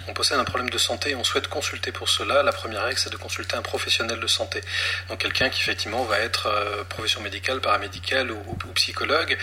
on, 0.07 0.13
possède 0.13 0.37
un 0.37 0.43
problème 0.43 0.69
de 0.69 0.77
santé 0.77 1.09
et 1.09 1.15
on 1.15 1.23
souhaite 1.23 1.47
consulter 1.47 1.91
pour 1.91 2.07
cela, 2.07 2.43
la 2.43 2.51
première 2.51 2.83
règle 2.83 2.99
c'est 2.99 3.09
de 3.09 3.17
consulter 3.17 3.55
un 3.55 3.63
professionnel 3.63 4.19
de 4.19 4.27
santé. 4.27 4.61
Donc 5.09 5.19
quelqu'un 5.19 5.49
qui 5.49 5.61
effectivement 5.61 6.03
va 6.03 6.19
être 6.19 6.45
euh, 6.47 6.83
profession 6.83 7.19
médicale, 7.21 7.59
paramédicale 7.61 8.31
ou, 8.31 8.43
psychologue, 8.75 9.37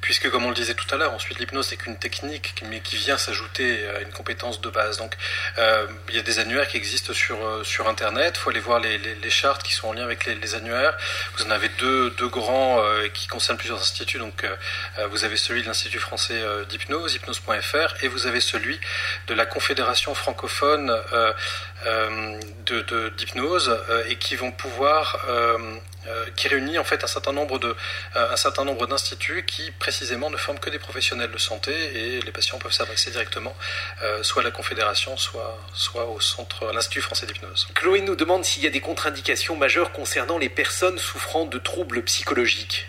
puisque 0.00 0.30
comme 0.30 0.44
on 0.44 0.50
le 0.50 0.54
disait 0.54 0.74
tout 0.74 0.86
à 0.94 0.96
l'heure, 0.96 1.12
ensuite 1.12 1.38
l'hypnose 1.40 1.66
c'est 1.66 1.76
qu'une 1.76 1.98
technique 1.98 2.54
mais 2.68 2.80
qui 2.80 2.96
vient 2.96 3.18
s'ajouter 3.18 3.86
à 3.88 4.00
une 4.00 4.12
compétence 4.12 4.60
de 4.60 4.70
base. 4.70 4.98
Donc 4.98 5.16
euh, 5.58 5.86
il 6.08 6.14
y 6.14 6.18
a 6.20 6.22
des 6.22 6.38
annuaires 6.38 6.68
qui 6.68 6.76
existent 6.76 7.12
sur, 7.12 7.44
euh, 7.44 7.64
sur 7.64 7.88
Internet, 7.88 8.34
il 8.36 8.40
faut 8.40 8.50
aller 8.50 8.60
voir 8.60 8.78
les, 8.78 9.00
chartes 9.30 9.62
qui 9.64 9.72
sont 9.72 9.88
en 9.88 9.92
lien 9.92 10.04
avec 10.04 10.26
les, 10.26 10.54
annuaires. 10.54 10.96
Vous 11.36 11.44
en 11.44 11.50
avez 11.50 11.68
deux, 11.80 12.10
deux 12.10 12.28
grands 12.28 12.82
qui 13.14 13.26
concernent 13.26 13.56
plusieurs 13.56 13.80
instituts. 13.80 14.18
Donc 14.18 14.46
vous 15.10 15.24
avez 15.24 15.38
celui 15.38 15.62
de 15.62 15.66
l'Institut 15.66 15.98
français 15.98 16.40
d'hypnose, 16.68 17.14
et 18.02 18.08
vous 18.08 18.26
avez 18.26 18.40
celui 18.40 18.78
de 19.26 19.34
la 19.34 19.46
Confédération 19.46 20.14
francophone 20.14 20.90
euh, 20.90 21.32
euh, 21.86 22.40
de- 22.66 22.82
de- 22.82 23.08
d'hypnose, 23.10 23.68
euh, 23.88 24.04
et 24.08 24.16
qui 24.16 24.36
vont 24.36 24.52
pouvoir, 24.52 25.18
qui 26.36 26.48
réunit 26.48 26.78
en 26.78 26.84
fait 26.84 27.04
un 27.04 27.06
certain 27.06 27.32
nombre 27.32 27.58
de, 27.58 27.76
un 28.14 28.36
certain 28.36 28.64
nombre 28.64 28.86
d'instituts 28.86 29.44
qui 29.44 29.70
précisément 29.70 30.30
ne 30.30 30.36
forment 30.36 30.58
que 30.58 30.70
des 30.70 30.78
professionnels 30.80 31.30
de 31.30 31.38
santé, 31.38 31.72
et 31.72 32.20
les 32.20 32.32
patients 32.32 32.58
peuvent 32.58 32.72
s'adresser 32.72 33.10
directement 33.10 33.54
soit 34.22 34.42
à 34.42 34.44
la 34.44 34.50
Confédération, 34.50 35.16
soit, 35.16 35.58
soit 35.74 36.06
au 36.06 36.20
centre, 36.20 36.68
à 36.68 36.72
l'Institut 36.72 37.02
français 37.02 37.26
d'hypnose. 37.26 37.68
Chloé 37.74 38.00
nous 38.00 38.16
demande 38.16 38.44
s'il 38.44 38.62
y 38.64 38.66
a 38.66 38.70
des 38.70 38.80
contre-indications 38.80 39.56
majeures 39.56 39.92
concernant 39.92 40.38
les 40.38 40.48
personnes 40.48 40.98
souffrant 40.98 41.44
de 41.44 41.58
troubles 41.58 42.02
psychologiques. 42.02 42.88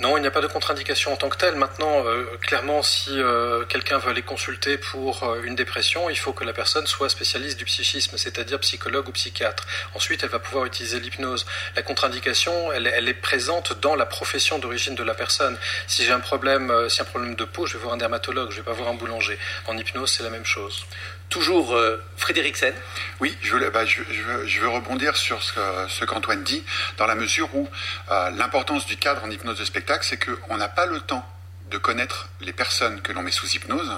Non, 0.00 0.16
il 0.16 0.20
n'y 0.20 0.28
a 0.28 0.30
pas 0.30 0.40
de 0.40 0.46
contre-indication 0.46 1.12
en 1.12 1.16
tant 1.16 1.28
que 1.28 1.36
telle. 1.36 1.56
Maintenant, 1.56 2.06
euh, 2.06 2.24
clairement, 2.40 2.84
si 2.84 3.10
euh, 3.20 3.64
quelqu'un 3.64 3.98
veut 3.98 4.10
aller 4.10 4.22
consulter 4.22 4.78
pour 4.78 5.24
euh, 5.24 5.42
une 5.42 5.56
dépression, 5.56 6.08
il 6.08 6.16
faut 6.16 6.32
que 6.32 6.44
la 6.44 6.52
personne 6.52 6.86
soit 6.86 7.08
spécialiste 7.08 7.58
du 7.58 7.64
psychisme, 7.64 8.16
c'est-à-dire 8.16 8.60
psychologue 8.60 9.08
ou 9.08 9.12
psychiatre. 9.12 9.66
Ensuite, 9.94 10.22
elle 10.22 10.28
va 10.28 10.38
pouvoir 10.38 10.66
utiliser 10.66 11.00
l'hypnose. 11.00 11.46
La 11.74 11.82
contre-indication, 11.82 12.70
elle, 12.72 12.86
est- 12.86 13.14
présente 13.14 13.72
dans 13.80 13.96
la 13.96 14.06
profession 14.06 14.60
d'origine 14.60 14.94
de 14.94 15.02
la 15.02 15.14
personne. 15.14 15.58
Si 15.88 16.04
j'ai 16.04 16.12
un 16.12 16.20
problème, 16.20 16.72
si 16.88 17.02
un 17.02 17.04
problème 17.04 17.34
de 17.34 17.44
peau, 17.44 17.66
je 17.66 17.72
vais 17.72 17.80
voir 17.80 17.94
un 17.94 17.96
dermatologue, 17.96 18.52
je 18.52 18.58
vais 18.58 18.62
pas 18.62 18.72
voir 18.72 18.88
un 18.90 18.94
boulanger. 18.94 19.36
En 19.66 19.76
hypnose, 19.76 20.12
c'est 20.12 20.22
la 20.22 20.30
même 20.30 20.44
chose. 20.46 20.86
Toujours 21.28 21.74
euh, 21.74 22.02
Frédéric 22.16 22.56
Sen. 22.56 22.74
Oui, 23.20 23.36
je, 23.42 23.56
bah, 23.68 23.84
je, 23.84 24.02
je, 24.10 24.22
veux, 24.22 24.46
je, 24.46 24.60
veux, 24.60 24.68
rebondir 24.68 25.16
sur 25.16 25.42
ce, 25.42 25.60
ce 25.88 26.04
qu'Antoine 26.04 26.42
dit, 26.42 26.64
dans 26.96 27.06
la 27.06 27.14
mesure 27.14 27.54
où 27.54 27.68
euh, 28.10 28.30
l'importance 28.30 28.86
du 28.86 28.96
cadre 28.96 29.24
en 29.24 29.30
hypnose 29.30 29.58
de 29.58 29.64
spectacle, 29.64 30.06
c'est 30.08 30.18
qu'on 30.18 30.56
n'a 30.56 30.68
pas 30.68 30.86
le 30.86 31.00
temps 31.00 31.26
de 31.70 31.76
connaître 31.78 32.28
les 32.40 32.52
personnes 32.52 33.02
que 33.02 33.12
l'on 33.12 33.22
met 33.22 33.30
sous 33.30 33.46
hypnose, 33.46 33.92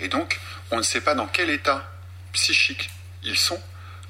et 0.00 0.08
donc 0.08 0.38
on 0.70 0.76
ne 0.76 0.82
sait 0.82 1.00
pas 1.00 1.14
dans 1.14 1.26
quel 1.26 1.48
état 1.48 1.82
psychique 2.32 2.90
ils 3.22 3.38
sont. 3.38 3.60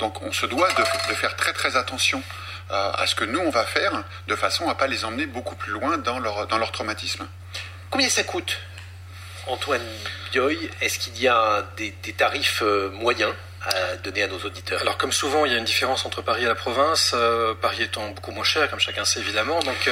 Donc 0.01 0.21
on 0.23 0.33
se 0.33 0.47
doit 0.47 0.69
de, 0.73 0.83
de 1.11 1.15
faire 1.15 1.37
très 1.37 1.53
très 1.53 1.77
attention 1.77 2.23
euh, 2.73 2.93
à 2.93 3.07
ce 3.07 3.15
que 3.15 3.25
nous 3.25 3.39
on 3.39 3.51
va 3.51 3.65
faire, 3.65 4.03
de 4.27 4.35
façon 4.35 4.69
à 4.69 4.75
pas 4.75 4.89
les 4.89 5.05
emmener 5.05 5.27
beaucoup 5.27 5.55
plus 5.55 5.73
loin 5.73 5.99
dans 5.99 6.19
leur, 6.19 6.49
dans 6.49 6.59
leur 6.59 6.73
traumatisme. 6.73 7.29
Combien 7.91 8.09
ça 8.09 8.25
coûte 8.25 8.59
Antoine 9.47 9.83
Bioy, 10.33 10.71
est-ce 10.81 10.99
qu'il 10.99 11.21
y 11.21 11.29
a 11.29 11.65
des, 11.77 11.95
des 12.03 12.13
tarifs 12.13 12.63
euh, 12.63 12.91
moyens 12.91 13.33
à 13.67 13.97
donner 13.97 14.23
à 14.23 14.29
nos 14.29 14.39
auditeurs? 14.39 14.81
Alors 14.81 14.97
comme 14.97 15.13
souvent, 15.13 15.45
il 15.45 15.53
y 15.53 15.55
a 15.55 15.59
une 15.59 15.65
différence 15.65 16.05
entre 16.07 16.23
Paris 16.23 16.45
et 16.45 16.47
la 16.47 16.55
province, 16.55 17.13
euh, 17.15 17.55
Paris 17.55 17.83
étant 17.83 18.09
beaucoup 18.11 18.31
moins 18.31 18.45
cher, 18.45 18.69
comme 18.71 18.81
chacun 18.81 19.05
sait 19.05 19.21
évidemment. 19.21 19.61
Donc 19.61 19.89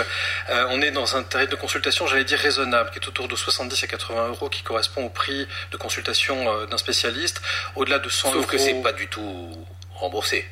euh, 0.51 0.67
on 0.71 0.81
est 0.81 0.91
dans 0.91 1.17
un 1.17 1.23
tarif 1.23 1.49
de 1.49 1.57
consultation, 1.57 2.07
j'allais 2.07 2.25
dire 2.25 2.39
raisonnable, 2.39 2.91
qui 2.91 2.99
est 2.99 3.09
autour 3.09 3.29
de 3.29 3.37
70 3.37 3.83
à 3.83 3.87
80 3.87 4.29
euros, 4.29 4.49
qui 4.49 4.63
correspond 4.63 5.05
au 5.05 5.11
prix 5.11 5.47
de 5.71 5.77
consultation 5.77 6.53
euh, 6.53 6.67
d'un 6.67 6.79
spécialiste. 6.79 7.41
Au-delà 7.77 7.99
de 7.99 8.09
100 8.09 8.29
Sauf 8.29 8.37
euros... 8.37 8.47
que 8.47 8.59
c'est 8.59 8.83
pas 8.83 8.93
du 8.93 9.09
tout 9.09 9.67
remboursé. 9.95 10.47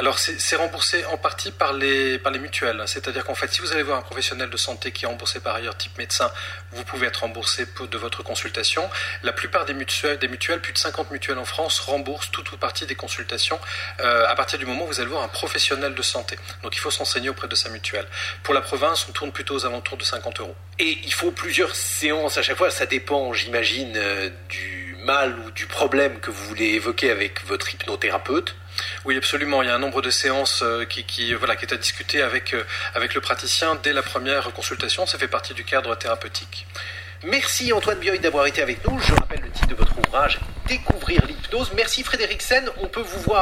Alors 0.00 0.18
c'est 0.18 0.56
remboursé 0.56 1.04
en 1.12 1.18
partie 1.18 1.50
par 1.50 1.74
les, 1.74 2.18
par 2.18 2.32
les 2.32 2.38
mutuelles. 2.38 2.82
C'est-à-dire 2.86 3.22
qu'en 3.22 3.34
fait, 3.34 3.52
si 3.52 3.60
vous 3.60 3.70
allez 3.74 3.82
voir 3.82 3.98
un 3.98 4.02
professionnel 4.02 4.48
de 4.48 4.56
santé 4.56 4.92
qui 4.92 5.04
est 5.04 5.06
remboursé 5.06 5.40
par 5.40 5.54
ailleurs, 5.54 5.76
type 5.76 5.98
médecin, 5.98 6.32
vous 6.72 6.84
pouvez 6.84 7.06
être 7.08 7.18
remboursé 7.18 7.66
de 7.66 7.98
votre 7.98 8.22
consultation. 8.22 8.88
La 9.22 9.34
plupart 9.34 9.66
des 9.66 9.74
mutuelles, 9.74 10.18
des 10.18 10.28
mutuelles, 10.28 10.62
plus 10.62 10.72
de 10.72 10.78
50 10.78 11.10
mutuelles 11.10 11.36
en 11.36 11.44
France, 11.44 11.80
remboursent 11.80 12.30
toute 12.30 12.50
ou 12.50 12.56
partie 12.56 12.86
des 12.86 12.94
consultations 12.94 13.60
euh, 14.00 14.26
à 14.26 14.34
partir 14.34 14.58
du 14.58 14.64
moment 14.64 14.84
où 14.84 14.86
vous 14.86 15.00
allez 15.00 15.10
voir 15.10 15.22
un 15.22 15.28
professionnel 15.28 15.94
de 15.94 16.02
santé. 16.02 16.38
Donc 16.62 16.74
il 16.74 16.78
faut 16.78 16.90
s'enseigner 16.90 17.28
auprès 17.28 17.48
de 17.48 17.54
sa 17.54 17.68
mutuelle. 17.68 18.06
Pour 18.42 18.54
la 18.54 18.62
province, 18.62 19.06
on 19.06 19.12
tourne 19.12 19.32
plutôt 19.32 19.56
aux 19.56 19.66
alentours 19.66 19.98
de 19.98 20.04
50 20.04 20.40
euros. 20.40 20.56
Et 20.78 20.98
il 21.04 21.12
faut 21.12 21.30
plusieurs 21.30 21.76
séances 21.76 22.38
à 22.38 22.42
chaque 22.42 22.56
fois. 22.56 22.70
Ça 22.70 22.86
dépend, 22.86 23.34
j'imagine, 23.34 23.92
euh, 23.98 24.30
du 24.48 24.96
mal 25.04 25.38
ou 25.40 25.50
du 25.50 25.66
problème 25.66 26.20
que 26.20 26.30
vous 26.30 26.46
voulez 26.46 26.68
évoquer 26.68 27.10
avec 27.10 27.44
votre 27.44 27.74
hypnothérapeute. 27.74 28.56
Oui, 29.04 29.16
absolument. 29.16 29.62
Il 29.62 29.66
y 29.66 29.70
a 29.70 29.74
un 29.74 29.78
nombre 29.78 30.02
de 30.02 30.10
séances 30.10 30.62
euh, 30.62 30.84
qui, 30.84 31.04
qui, 31.04 31.34
voilà, 31.34 31.56
qui 31.56 31.64
est 31.64 31.72
à 31.72 31.76
discuter 31.76 32.22
avec, 32.22 32.54
euh, 32.54 32.64
avec 32.94 33.14
le 33.14 33.20
praticien 33.20 33.78
dès 33.82 33.92
la 33.92 34.02
première 34.02 34.52
consultation. 34.52 35.06
Ça 35.06 35.18
fait 35.18 35.28
partie 35.28 35.54
du 35.54 35.64
cadre 35.64 35.94
thérapeutique. 35.96 36.66
Merci 37.22 37.70
Antoine 37.72 37.98
Bioy 37.98 38.18
d'avoir 38.18 38.46
été 38.46 38.62
avec 38.62 38.86
nous. 38.86 38.98
Je 38.98 39.12
rappelle 39.12 39.40
le 39.40 39.50
titre 39.50 39.68
de 39.68 39.74
votre 39.74 39.98
ouvrage, 39.98 40.40
Découvrir 40.66 41.26
l'hypnose. 41.26 41.72
Merci 41.74 42.02
Frédéric 42.02 42.40
Sen. 42.40 42.70
On 42.78 42.86
peut 42.86 43.02
vous 43.02 43.20
voir 43.20 43.38